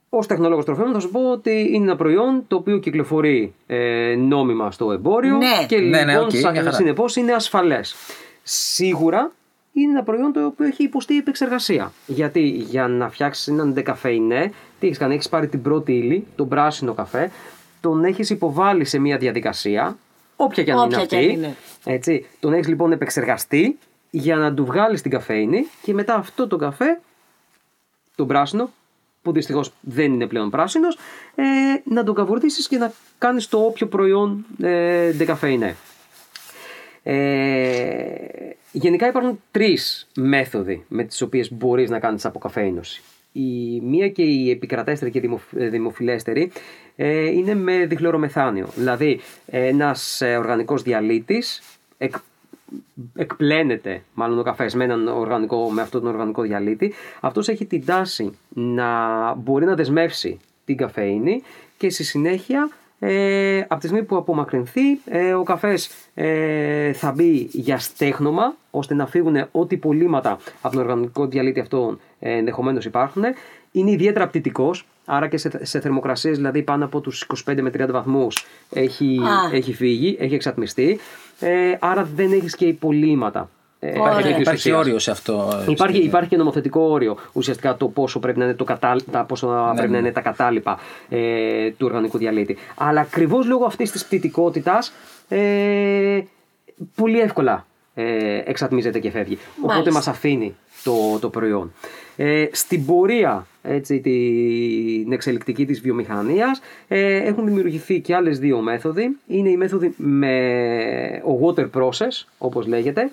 Ως 0.10 0.20
τεχνολόγος 0.26 0.66
τροφίμων 0.66 0.94
θα 0.94 1.00
σου 1.00 1.10
πω 1.12 1.32
ότι 1.32 1.70
είναι 1.74 1.84
ένα 1.84 1.96
προϊόν 1.96 2.44
το 2.48 2.56
οποίο 2.56 2.78
κυκλοφορεί 2.78 3.54
ε, 3.68 4.16
νόμιμα 4.18 4.72
στο 4.72 4.92
εμπόριο 4.92 5.38
Ναι. 5.38 5.66
και 5.68 5.78
Ναι, 5.80 6.04
ναι, 6.04 6.12
λοιπόν 6.12 6.24
οκ, 6.28 6.32
σαν- 6.32 6.52
μια 6.52 6.62
χαρά. 6.64 6.76
συνεπώς 6.76 7.16
είναι 7.16 7.32
ασφαλές. 7.34 7.96
Σίγουρα 8.44 9.32
είναι 9.74 9.92
ένα 9.92 10.04
προϊόν 10.04 10.34
το 10.34 10.46
οποίο 10.46 10.66
έχει 10.66 10.84
υποστεί 10.84 11.18
επεξεργασία. 11.18 11.92
Γιατί 12.06 12.42
για 12.48 12.88
να 12.88 13.10
φτιάξεις 13.10 13.48
έναν 13.48 13.74
ντεκαφεϊνέ, 13.74 14.52
τι 14.80 14.86
έχεις 14.88 14.98
κάνει, 14.98 15.14
έχεις 15.14 15.30
πάρει 15.30 15.48
την 15.48 15.62
πρώτη 15.62 15.92
ύλη, 15.94 16.26
τον 16.36 16.48
πράσινο 16.48 16.94
καφέ, 16.94 17.32
τον 17.82 18.04
έχεις 18.04 18.30
υποβάλει 18.30 18.86
σε 18.86 19.00
μια 19.00 19.18
διαδικασία, 19.18 19.98
όποια 20.36 20.64
και 20.64 20.72
αν 20.72 20.78
είναι 20.78 20.86
Όποια 20.86 21.06
και 21.06 21.16
αν 21.16 21.22
αυτή. 21.24 21.34
είναι. 21.34 21.56
Έτσι, 21.84 22.26
τον 22.40 22.54
έχεις 22.54 22.68
λοιπόν 22.68 22.92
επεξεργαστεί 22.92 23.78
για 24.10 24.36
να 24.36 24.54
του 24.54 24.66
βγάλεις 24.66 25.02
την 25.02 25.12
καφέινη 25.12 25.68
και 25.82 25.94
μετά 25.94 26.16
αυτό 26.16 26.48
το 26.48 26.56
καφέ 26.58 27.00
τον 28.16 28.28
πράσινο, 28.28 28.70
που 29.22 29.32
δυστυχώς 29.32 29.74
δεν 29.82 30.14
είναι 30.14 30.28
πλέον 30.28 30.50
πράσινος, 30.50 30.98
ε, 31.36 31.44
να 31.84 32.04
τον 32.04 32.16
καβουρδίσει 32.16 32.68
και 32.68 32.78
να 32.78 32.92
κάνεις 33.18 33.48
το 33.48 33.58
όποιο 33.58 33.88
προϊόν 33.88 34.46
ε, 34.62 35.12
ντεκαφέινε. 35.12 35.76
Ε, 37.04 37.20
γενικά 38.72 39.08
υπάρχουν 39.08 39.42
τρεις 39.52 40.08
μέθοδοι 40.16 40.86
με 40.88 41.04
τις 41.04 41.22
οποίες 41.22 41.52
μπορείς 41.54 41.90
να 41.90 42.00
κάνεις 42.00 42.26
αποκαφέινωση. 42.26 43.02
Η 43.32 43.82
μία 43.82 44.10
και 44.10 44.22
η 44.22 44.50
επικρατέστερη 44.50 45.12
και 45.12 45.20
δημοφ- 45.20 45.54
ε, 45.58 45.68
δημοφιλέστερη 45.70 46.52
ε, 46.96 47.26
είναι 47.26 47.56
με 47.56 47.86
διχλωρομεθάνιο. 47.86 48.68
Δηλαδή 48.76 49.20
ένας 49.46 50.22
ε, 50.22 50.38
οργανικός 50.38 50.82
διαλύτης 50.82 51.62
εκ 51.98 52.16
εκπλένεται 53.16 54.02
μάλλον 54.14 54.40
ο 54.40 54.44
καφές 54.44 54.76
με, 54.76 54.84
έναν 54.84 55.08
οργανικό, 55.08 55.70
με 55.70 55.82
αυτόν 55.82 56.02
τον 56.02 56.10
οργανικό 56.10 56.42
διαλύτη, 56.42 56.94
αυτός 57.20 57.48
έχει 57.48 57.66
την 57.66 57.86
τάση 57.86 58.38
να 58.50 59.34
μπορεί 59.34 59.66
να 59.66 59.76
δεσμεύσει 59.76 60.40
την 60.66 60.78
καφέινη 60.78 61.42
και 61.78 61.90
στη 61.90 62.04
συνέχεια 62.04 62.70
ε, 63.00 63.60
από 63.60 63.80
τη 63.80 63.88
στιγμή 63.88 64.04
που 64.04 64.16
απομακρυνθεί 64.16 65.00
ε, 65.06 65.34
ο 65.34 65.44
καφές 65.44 65.90
ε, 66.14 66.94
θα 66.94 67.12
μπει 67.12 67.50
για 67.52 67.80
στέγνομα 67.80 68.56
ώστε 68.72 68.94
να 68.94 69.06
φύγουν 69.06 69.48
ό,τι 69.52 69.78
πολύματα 69.78 70.38
από 70.62 70.76
τον 70.76 70.84
οργανικό 70.84 71.28
διαλύτη 71.28 71.60
αυτό 71.60 71.98
ε, 72.20 72.32
ενδεχομένως 72.38 72.86
υπάρχουν. 72.86 73.24
Είναι 73.72 73.92
ιδιαίτερα 73.92 74.28
πτυτικός, 74.28 74.86
άρα 75.06 75.28
και 75.28 75.38
σε, 75.38 75.66
σε 75.66 75.80
θερμοκρασίες 75.80 76.36
δηλαδή 76.36 76.62
πάνω 76.62 76.86
από 76.86 77.02
τους 77.02 77.28
25 77.48 77.62
με 77.62 77.70
30 77.78 77.88
βαθμούς 77.90 78.46
έχει, 78.74 79.20
έχει 79.52 79.74
φύγει, 79.74 80.18
έχει 80.20 80.36
εξατμιστεί. 80.36 81.00
Ε, 81.40 81.78
άρα 81.80 82.10
δεν 82.16 82.32
έχεις 82.32 82.56
και 82.56 82.66
υπολείμματα. 82.66 83.50
Ε, 83.80 83.90
Υπάρχει, 83.90 84.42
υπάρχει 84.42 84.72
όριο 84.72 85.00
σε 85.00 85.12
αυτό. 85.12 85.64
Υπάρχει, 85.68 85.98
υπάρχει 85.98 86.30
και 86.30 86.38
νομοθετικό 86.38 86.82
όριο 86.82 87.18
ουσιαστικά 87.34 87.78
το 87.78 87.88
πόσο 87.88 88.20
πρέπει 88.20 88.40
να 88.40 88.46
είναι, 88.46 88.54
το 88.54 88.64
κατα... 88.64 88.96
τα, 89.12 89.24
πόσο 89.24 89.48
ναι, 89.48 89.76
πρέπει 89.76 89.92
να 89.92 89.98
είναι 89.98 90.12
τα 90.12 90.22
κατάλοιπα 90.22 90.80
ε, 91.10 91.70
του 91.72 91.86
οργανικού 91.86 92.18
διαλύτη. 92.18 92.58
Αλλά 92.76 93.02
ακριβώς 93.02 93.46
λόγω 93.46 93.66
αυτής 93.66 93.92
της 93.92 94.06
πτυτικότητα 94.06 94.80
ε, 95.28 96.22
πολύ 96.96 97.20
εύκολα 97.20 97.66
ε, 97.94 98.42
εξατμίζεται 98.46 99.00
και 99.00 99.12
φεύγει. 99.12 99.38
Μάλιστα. 99.38 99.74
Οπότε 99.74 99.92
μας 99.92 100.08
αφήνει 100.08 100.56
το, 100.84 101.20
το 101.20 101.30
προϊόν. 101.30 101.74
Ε, 102.16 102.46
στην 102.52 102.86
πορεία 102.86 103.48
έτσι, 103.62 104.00
την 104.00 105.12
εξελικτική 105.12 105.66
της 105.66 105.82
βιομηχανίας 105.82 106.62
ε, 106.88 107.16
έχουν 107.16 107.46
δημιουργηθεί 107.46 108.00
και 108.00 108.16
άλλες 108.16 108.40
δύο 108.40 108.60
μέθοδοι. 108.60 109.18
Είναι 109.28 109.50
η 109.50 109.58
μέθοδη 109.58 109.94
με 109.98 111.22
ο 111.26 111.40
water 111.46 111.70
process 111.74 112.26
όπως 112.38 112.68
λέγεται 112.68 113.12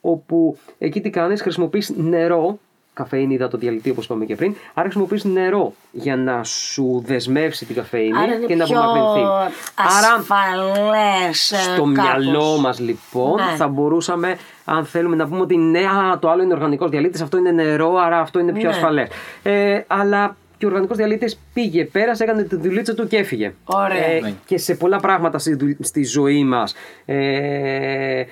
όπου 0.00 0.58
εκεί 0.78 1.00
τι 1.00 1.10
κάνεις, 1.10 1.42
χρησιμοποιείς 1.42 1.92
νερό, 1.96 2.58
καφέινη, 2.98 3.34
υδατοδιαλυτή 3.34 3.90
όπως 3.90 4.04
είπαμε 4.04 4.24
και 4.24 4.34
πριν, 4.34 4.54
άρα 4.74 4.82
χρησιμοποιείς 4.82 5.24
νερό 5.24 5.72
για 5.92 6.16
να 6.16 6.44
σου 6.44 7.02
δεσμεύσει 7.06 7.64
την 7.66 7.74
καφέινη 7.74 8.18
Άρα 8.18 8.46
και 8.46 8.54
να 8.54 8.64
πιο 8.64 8.80
απομακρυνθεί. 8.80 9.26
ασφαλές, 9.74 11.50
ε, 11.52 11.56
στο 11.56 11.70
κάπως. 11.82 11.88
μυαλό 12.26 12.56
μας 12.58 12.78
λοιπόν 12.80 13.34
Ναι. 13.34 13.56
θα 13.56 13.68
μπορούσαμε 13.68 14.36
αν 14.64 14.84
θέλουμε 14.84 15.16
να 15.16 15.28
πούμε 15.28 15.40
ότι 15.40 15.56
ναι, 15.56 15.78
α, 15.84 16.18
το 16.18 16.30
άλλο 16.30 16.42
είναι 16.42 16.52
οργανικός 16.54 16.90
διαλύτης, 16.90 17.20
αυτό 17.20 17.36
είναι 17.38 17.50
νερό, 17.50 17.94
άρα 17.96 18.20
αυτό 18.20 18.38
είναι 18.38 18.52
πιο 18.52 18.62
Ναι. 18.62 18.74
ασφαλές. 18.74 19.08
Ε, 19.42 19.80
αλλά 19.86 20.36
και 20.58 20.64
ο 20.64 20.68
οργανικός 20.68 20.96
διαλύτης 20.96 21.38
πήγε, 21.54 21.84
πέρασε, 21.84 22.22
έκανε 22.24 22.42
τη 22.42 22.56
δουλίτσα 22.56 22.94
του 22.94 23.06
και 23.06 23.16
έφυγε. 23.16 23.54
Ωραία. 23.64 24.04
Ε, 24.04 24.20
Ναι. 24.20 24.32
Και 24.46 24.58
σε 24.58 24.74
πολλά 24.74 24.98
πράγματα 25.00 25.38
στη, 25.38 25.54
δου- 25.54 25.76
στη 25.84 26.04
ζωή 26.04 26.44
μας 26.44 26.74
ε, 27.04 28.24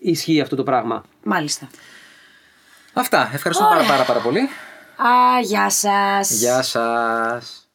ισχύει 0.00 0.40
αυτό 0.40 0.56
το 0.56 0.62
πράγμα. 0.62 1.04
Μάλιστα. 1.24 1.68
Αυτά. 2.98 3.30
Ευχαριστούμε 3.32 3.68
πάρα, 3.68 3.84
πάρα, 3.84 4.02
πάρα 4.04 4.20
πολύ. 4.20 4.40
Α, 4.96 5.40
γεια 5.42 5.70
σας. 5.70 6.30
Γεια 6.30 6.62
σας. 6.62 7.65